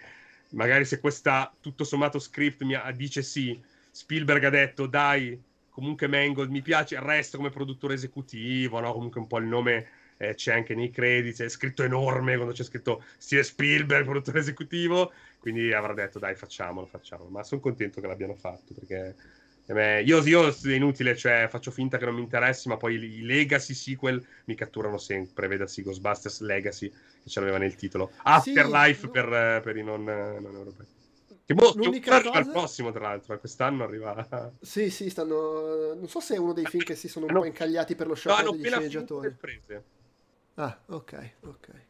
[0.51, 3.61] magari se questa tutto sommato script mi dice sì,
[3.91, 5.41] Spielberg ha detto, dai,
[5.71, 8.93] comunque Mangold mi piace, resto come produttore esecutivo, no?
[8.93, 9.87] comunque un po' il nome...
[10.19, 15.13] Eh, c'è anche nei credits, è scritto enorme quando c'è scritto Steve Spielberg, produttore esecutivo,
[15.39, 17.31] quindi avrà detto dai facciamolo, facciamolo.
[17.31, 19.15] Ma sono contento che l'abbiano fatto perché
[19.69, 23.75] io, io è inutile, cioè faccio finta che non mi interessi, ma poi i Legacy
[23.75, 25.49] sequel mi catturano sempre.
[25.49, 28.13] Vedasi Ghostbusters Legacy che ce l'aveva nel titolo.
[28.23, 30.87] Afterlife sì, per, per, i non, non europei.
[31.45, 32.39] Che boh, l'unica cosa...
[32.39, 34.53] il prossimo, tra l'altro, quest'anno arriva.
[34.61, 35.95] Sì, sì, stanno.
[35.95, 38.07] Non so se è uno dei film che si sono un no, po' incagliati per
[38.07, 39.37] lo sciopero no, degli sceneggiatori.
[40.55, 41.86] Ah, ok, ok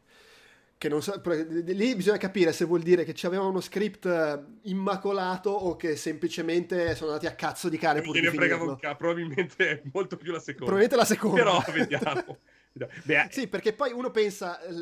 [0.77, 4.69] che non so, lì bisogna capire se vuol dire che ci avevano uno script eh,
[4.69, 8.77] immacolato o che semplicemente sono andati a cazzo di cane pur di finirlo.
[8.95, 10.65] Probabilmente è molto più la seconda.
[10.73, 11.43] Probabilmente la seconda.
[11.43, 12.37] Però vediamo.
[13.03, 14.73] Beh, eh, sì, perché poi uno pensa, eh,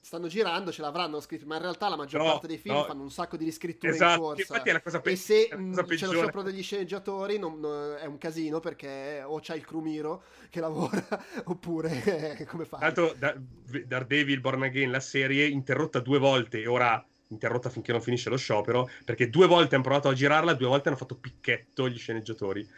[0.00, 2.84] stanno girando, ce l'avranno scritto, ma in realtà la maggior no, parte dei film no.
[2.84, 4.40] fanno un sacco di riscritture esatto, in corsa.
[4.40, 7.96] Infatti è la cosa pe- e se cosa c'è lo sciopero degli sceneggiatori non, non,
[8.00, 11.06] è un casino perché o c'è il crumiro che lavora
[11.44, 12.78] oppure come fa?
[12.80, 18.00] L'altro da, Daredevil Born Again, la serie interrotta due volte e ora interrotta finché non
[18.00, 21.88] finisce lo sciopero, perché due volte hanno provato a girarla, due volte hanno fatto picchetto
[21.88, 22.68] gli sceneggiatori.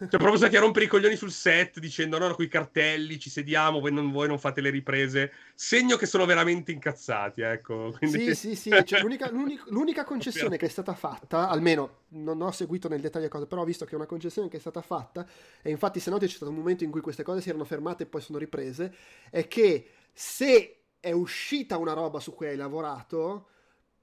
[0.00, 3.28] Cioè, proprio stati a rompere i coglioni sul set dicendo: No, no, i cartelli, ci
[3.28, 5.30] sediamo, voi non, voi non, fate le riprese.
[5.54, 7.42] Segno che sono veramente incazzati.
[7.42, 7.94] Ecco.
[7.98, 8.34] Quindi...
[8.34, 8.82] Sì, sì, sì.
[8.84, 13.28] Cioè, l'unica, l'unica, l'unica, concessione che è stata fatta, almeno non ho seguito nel dettaglio
[13.28, 15.26] cosa, però ho visto che è una concessione che è stata fatta,
[15.60, 18.04] e infatti, se noti, c'è stato un momento in cui queste cose si erano fermate
[18.04, 18.94] e poi sono riprese.
[19.28, 23.48] È che se è uscita una roba su cui hai lavorato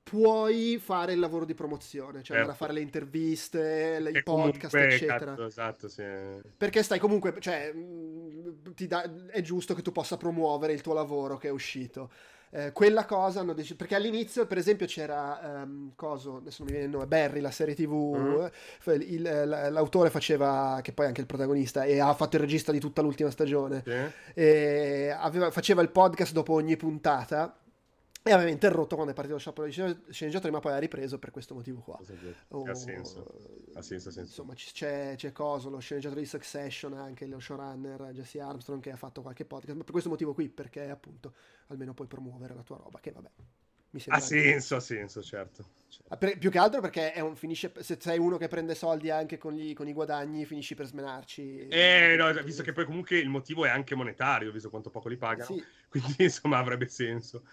[0.09, 2.41] puoi fare il lavoro di promozione, cioè certo.
[2.41, 5.31] andare a fare le interviste, le, i podcast, comunque, eccetera.
[5.31, 6.03] Cazzo, esatto, sì.
[6.55, 7.73] Perché stai comunque, cioè,
[8.87, 12.09] da, è giusto che tu possa promuovere il tuo lavoro che è uscito.
[12.49, 16.77] Eh, quella cosa hanno deciso perché all'inizio per esempio c'era um, coso adesso non mi
[16.77, 19.01] viene il nome Barry la serie tv mm.
[19.01, 22.79] il, l'autore faceva che poi è anche il protagonista e ha fatto il regista di
[22.79, 24.41] tutta l'ultima stagione sì.
[25.13, 27.53] aveva, faceva il podcast dopo ogni puntata
[28.27, 31.31] e aveva interrotto quando è partito lo sciopero di sceneggiatori, ma poi ha ripreso per
[31.31, 31.99] questo motivo qua.
[32.49, 33.25] Oh, ha senso,
[33.73, 34.19] ha senso, ha senso.
[34.19, 38.97] Insomma, c'è, c'è Coso, lo sceneggiatore di Succession, anche lo showrunner Jesse Armstrong che ha
[38.97, 41.33] fatto qualche podcast, ma per questo motivo qui, perché appunto
[41.67, 43.29] almeno puoi promuovere la tua roba, che vabbè.
[43.89, 45.65] Mi ha senso, ha senso, certo.
[45.87, 46.17] certo.
[46.17, 49.37] Per, più che altro perché è un, finisce, se sei uno che prende soldi anche
[49.37, 51.67] con, gli, con i guadagni, finisci per smenarci.
[51.69, 55.15] Eh, no, visto che poi comunque il motivo è anche monetario, visto quanto poco li
[55.15, 55.63] pagano, sì.
[55.87, 57.43] quindi insomma avrebbe senso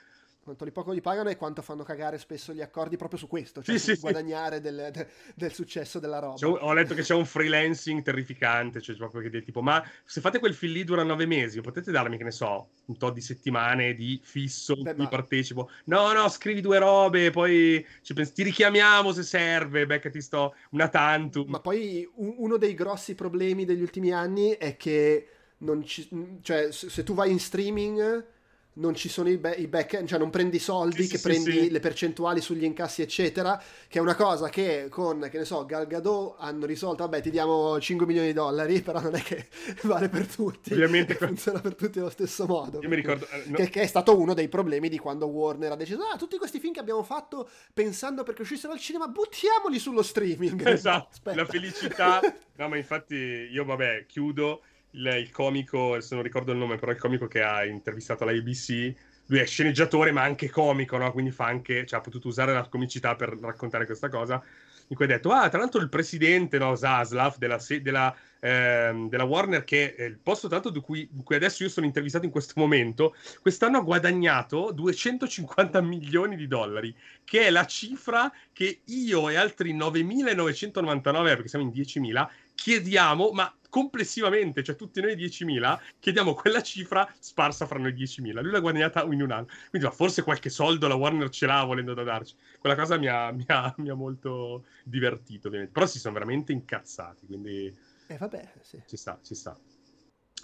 [0.44, 3.62] quanto li poco li pagano e quanto fanno cagare spesso gli accordi proprio su questo,
[3.62, 4.62] cioè sì, su sì, guadagnare sì.
[4.62, 6.46] Del, de, del, successo della roba.
[6.46, 10.38] Un, ho letto che c'è un freelancing terrificante, cioè proprio che tipo, ma se fate
[10.38, 13.94] quel film lì dura nove mesi, potete darmi, che ne so, un tot di settimane
[13.94, 15.08] di fisso Beh, in cui ma...
[15.08, 15.70] partecipo?
[15.86, 21.48] No, no, scrivi due robe, poi ti richiamiamo se serve, beccati sto una tantum.
[21.48, 26.06] Ma poi un, uno dei grossi problemi degli ultimi anni è che non ci,
[26.42, 28.32] cioè, se tu vai in streaming
[28.74, 31.22] non ci sono i, be- i back cioè non prendi i soldi, sì, che sì,
[31.22, 31.70] prendi sì.
[31.70, 35.86] le percentuali sugli incassi, eccetera, che è una cosa che con, che ne so, Gal
[35.86, 39.48] Gadot hanno risolto, vabbè ti diamo 5 milioni di dollari, però non è che
[39.84, 42.80] vale per tutti, ovviamente funziona per tutti allo stesso modo.
[42.80, 43.26] Io mi ricordo...
[43.30, 43.56] Eh, no.
[43.56, 46.58] che, che, è stato uno dei problemi di quando Warner ha deciso, ah, tutti questi
[46.58, 50.66] film che abbiamo fatto pensando perché uscissero al cinema, buttiamoli sullo streaming.
[50.66, 51.36] Esatto, Aspetta.
[51.36, 52.20] la felicità...
[52.56, 54.62] no, ma infatti io, vabbè, chiudo
[54.94, 58.32] il, il comico, adesso non ricordo il nome, però il comico che ha intervistato la
[58.32, 58.94] ABC,
[59.26, 61.10] lui è sceneggiatore ma anche comico, no?
[61.12, 64.42] quindi fa anche, cioè, ha potuto usare la comicità per raccontare questa cosa,
[64.88, 69.24] in cui ha detto, ah, tra l'altro il presidente, no, Zaslav, della, della, ehm, della
[69.24, 72.30] Warner, che è il posto l'altro di cui, di cui, adesso io sono intervistato in
[72.30, 76.94] questo momento, quest'anno ha guadagnato 250 milioni di dollari,
[77.24, 83.52] che è la cifra che io e altri 9.999, perché siamo in 10.000, chiediamo, ma
[83.74, 88.40] complessivamente, cioè tutti noi 10.000, chiediamo quella cifra sparsa fra noi 10.000.
[88.40, 89.48] Lui l'ha guadagnata in un anno.
[89.68, 92.36] Quindi ma forse qualche soldo la Warner ce l'ha volendo da darci.
[92.60, 95.72] Quella cosa mi ha, mi ha, mi ha molto divertito, ovviamente.
[95.74, 97.76] Però si sono veramente incazzati, quindi...
[98.06, 98.80] Eh vabbè, sì.
[98.86, 99.58] Ci sta, ci sta.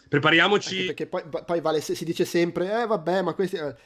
[0.08, 0.88] Prepariamoci...
[0.88, 3.54] Anche perché poi, poi vale, si dice sempre, eh vabbè, ma questi...
[3.54, 3.76] Eh,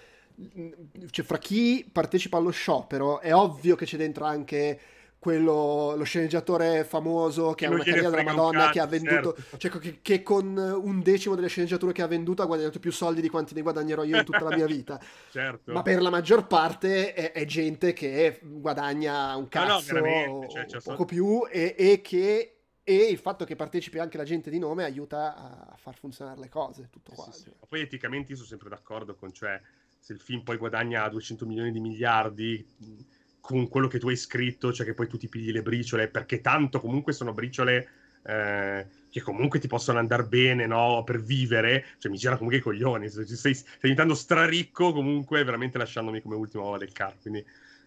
[1.11, 4.81] cioè, fra chi partecipa allo sciopero è ovvio che c'è dentro anche
[5.25, 9.57] quello, lo sceneggiatore famoso che ha una carriera della Madonna cazzo, che ha venduto, certo.
[9.57, 13.23] cioè che, che, con un decimo delle sceneggiature che ha venduto ha guadagnato più soldi
[13.23, 15.01] di quanti ne guadagnerò io in tutta la mia vita.
[15.33, 15.73] certo.
[15.73, 20.83] Ma per la maggior parte è, è gente che guadagna un cazzo no, no, cioè,
[20.83, 22.51] poco più e, e che
[22.83, 26.51] e il fatto che partecipi anche la gente di nome aiuta a far funzionare le
[26.51, 27.33] cose, tutto qua.
[27.33, 27.53] Sì, sì.
[27.67, 29.59] Poi eticamente io sono sempre d'accordo con, cioè,
[29.99, 33.13] se il film poi guadagna 200 milioni di miliardi
[33.45, 36.41] con quello che tu hai scritto, cioè che poi tu ti pigli le briciole, perché
[36.41, 37.89] tanto comunque sono briciole
[38.23, 41.03] eh, che comunque ti possono andare bene, no?
[41.05, 46.23] Per vivere, cioè mi girano comunque i coglioni, stai, stai diventando straricco comunque veramente lasciandomi
[46.23, 47.45] come ultima uova del carro, quindi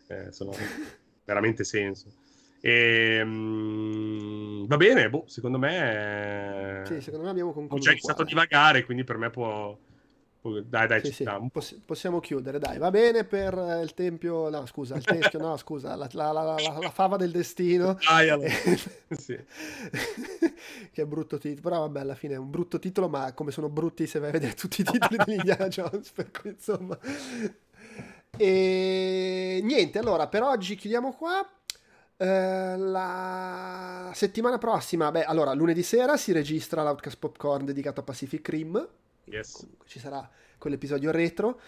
[0.09, 0.51] eh, sono
[1.25, 2.05] veramente senso.
[2.61, 6.83] E, um, va bene, boh, secondo me...
[6.85, 7.81] Sì, secondo me abbiamo concluso.
[7.81, 9.75] Ho già iniziato a divagare, quindi per me può
[10.41, 11.25] dai, dai, sì, sì.
[11.51, 12.77] Poss- possiamo chiudere, dai.
[12.77, 16.43] Va bene per eh, il tempio, no, scusa, il teschio, no, scusa, la, la, la,
[16.43, 17.97] la, fava del destino.
[18.07, 18.47] Ah, allora.
[19.17, 19.37] sì.
[20.91, 24.07] che brutto titolo, però vabbè, alla fine è un brutto titolo, ma come sono brutti
[24.07, 26.97] se vai a vedere tutti i titoli di Indiana Jones, per cui insomma...
[28.37, 31.47] E niente, allora, per oggi chiudiamo qua.
[32.19, 38.47] Uh, la settimana prossima, beh, allora lunedì sera si registra l'Outcast Popcorn dedicato a Pacific
[38.49, 38.87] Rim
[39.29, 39.53] Yes.
[39.53, 41.59] Comunque ci sarà quell'episodio retro.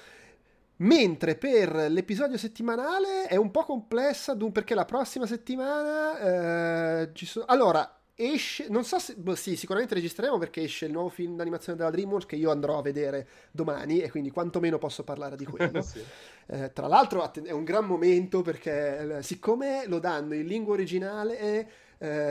[0.77, 7.43] Mentre per l'episodio settimanale è un po' complessa perché la prossima settimana eh, ci sono...
[7.49, 11.77] Allora, esce, non so se, boh, sì, sicuramente registreremo perché esce il nuovo film d'animazione
[11.77, 15.81] della DreamWorks che io andrò a vedere domani e quindi quantomeno posso parlare di quello.
[15.83, 16.01] sì.
[16.47, 21.39] eh, tra l'altro è un gran momento perché eh, siccome lo danno in lingua originale
[21.39, 21.67] eh,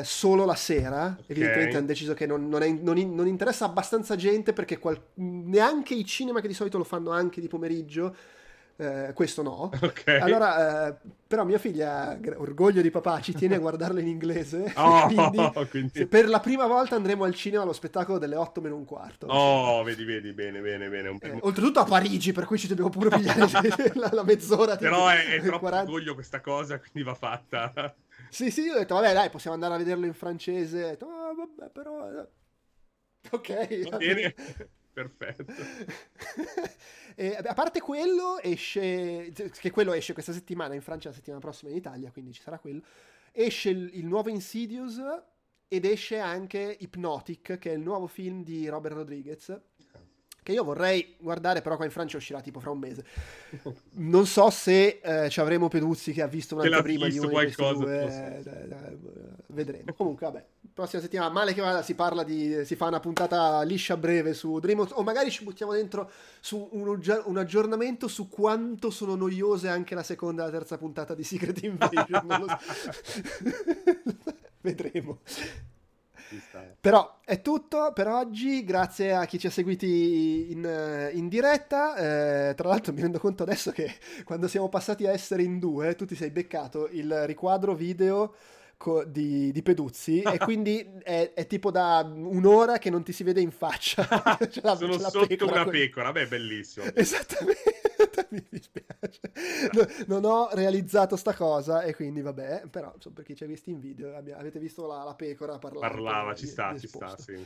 [0.03, 1.25] solo la sera, okay.
[1.27, 5.95] evidentemente hanno deciso che non, non, è, non, non interessa abbastanza gente perché qual, neanche
[5.95, 8.15] i cinema che di solito lo fanno anche di pomeriggio
[8.81, 9.71] eh, questo no.
[9.89, 10.21] Okay.
[10.21, 10.95] Allora, eh,
[11.27, 14.73] però mia figlia, orgoglio di papà, ci tiene a guardarlo in inglese.
[14.79, 16.07] Oh, quindi, quindi...
[16.07, 19.27] Per la prima volta andremo al cinema allo spettacolo delle 8 meno un quarto.
[19.27, 21.09] Oh, vedi, vedi, bene, bene, bene.
[21.09, 21.19] Un...
[21.21, 23.49] Eh, oltretutto a Parigi, per cui ci dobbiamo pure pigliare
[23.95, 24.77] la, la, mezz'ora.
[24.77, 25.91] Però è, è troppo 40...
[25.91, 27.95] orgoglio questa cosa, quindi va fatta.
[28.31, 30.85] Sì, sì, io ho detto, vabbè, dai, possiamo andare a vederlo in francese.
[30.85, 32.11] Ho detto, oh, vabbè, però...
[32.11, 32.29] Eh,
[33.31, 33.89] ok.
[33.91, 34.35] Va bene.
[34.93, 35.45] Perfetto.
[37.15, 41.71] e, a parte quello, esce, che quello esce questa settimana in Francia, la settimana prossima
[41.71, 42.83] in Italia, quindi ci sarà quello.
[43.31, 45.01] Esce il, il nuovo Insidious
[45.69, 49.57] ed esce anche Hypnotic, che è il nuovo film di Robert Rodriguez
[50.49, 53.05] che io vorrei guardare, però qua in Francia uscirà tipo fra un mese.
[53.97, 57.73] Non so se eh, ci avremo Peduzzi che ha visto un'altra prima di uno qualcosa,
[57.75, 58.97] due, eh, eh,
[59.49, 59.93] vedremo.
[59.93, 60.43] Comunque, vabbè,
[60.73, 64.59] prossima settimana, male che vada, si parla di, si fa una puntata liscia breve su
[64.59, 66.11] Dreamworks, o magari ci buttiamo dentro
[66.41, 71.15] su un, un, aggiornamento su quanto sono noiose anche la seconda e la terza puntata
[71.15, 72.57] di Secret Invasion.
[74.63, 75.19] vedremo.
[76.81, 81.97] Però è tutto per oggi, grazie a chi ci ha seguiti in, in diretta.
[81.97, 83.95] Eh, tra l'altro mi rendo conto adesso che
[84.25, 88.35] quando siamo passati a essere in due, tu ti sei beccato il riquadro video
[89.07, 93.41] di, di, Peduzzi e quindi è, è, tipo da un'ora che non ti si vede
[93.41, 94.07] in faccia.
[94.63, 96.87] la, Sono sotto pecora, una pecora, beh, bellissimo.
[96.95, 97.97] Esattamente.
[98.31, 99.21] mi dispiace.
[99.73, 103.47] No, non ho realizzato sta cosa e quindi vabbè, però insomma, per chi ci ha
[103.47, 105.93] visto in video avete visto la, la pecora parlare.
[105.93, 107.45] Parlava, ci sta, ci sta, sì.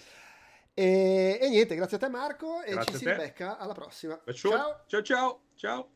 [0.75, 4.21] E, e, niente, grazie a te Marco e grazie ci si becca alla prossima.
[4.33, 5.41] Ciao ciao ciao.
[5.55, 5.91] ciao.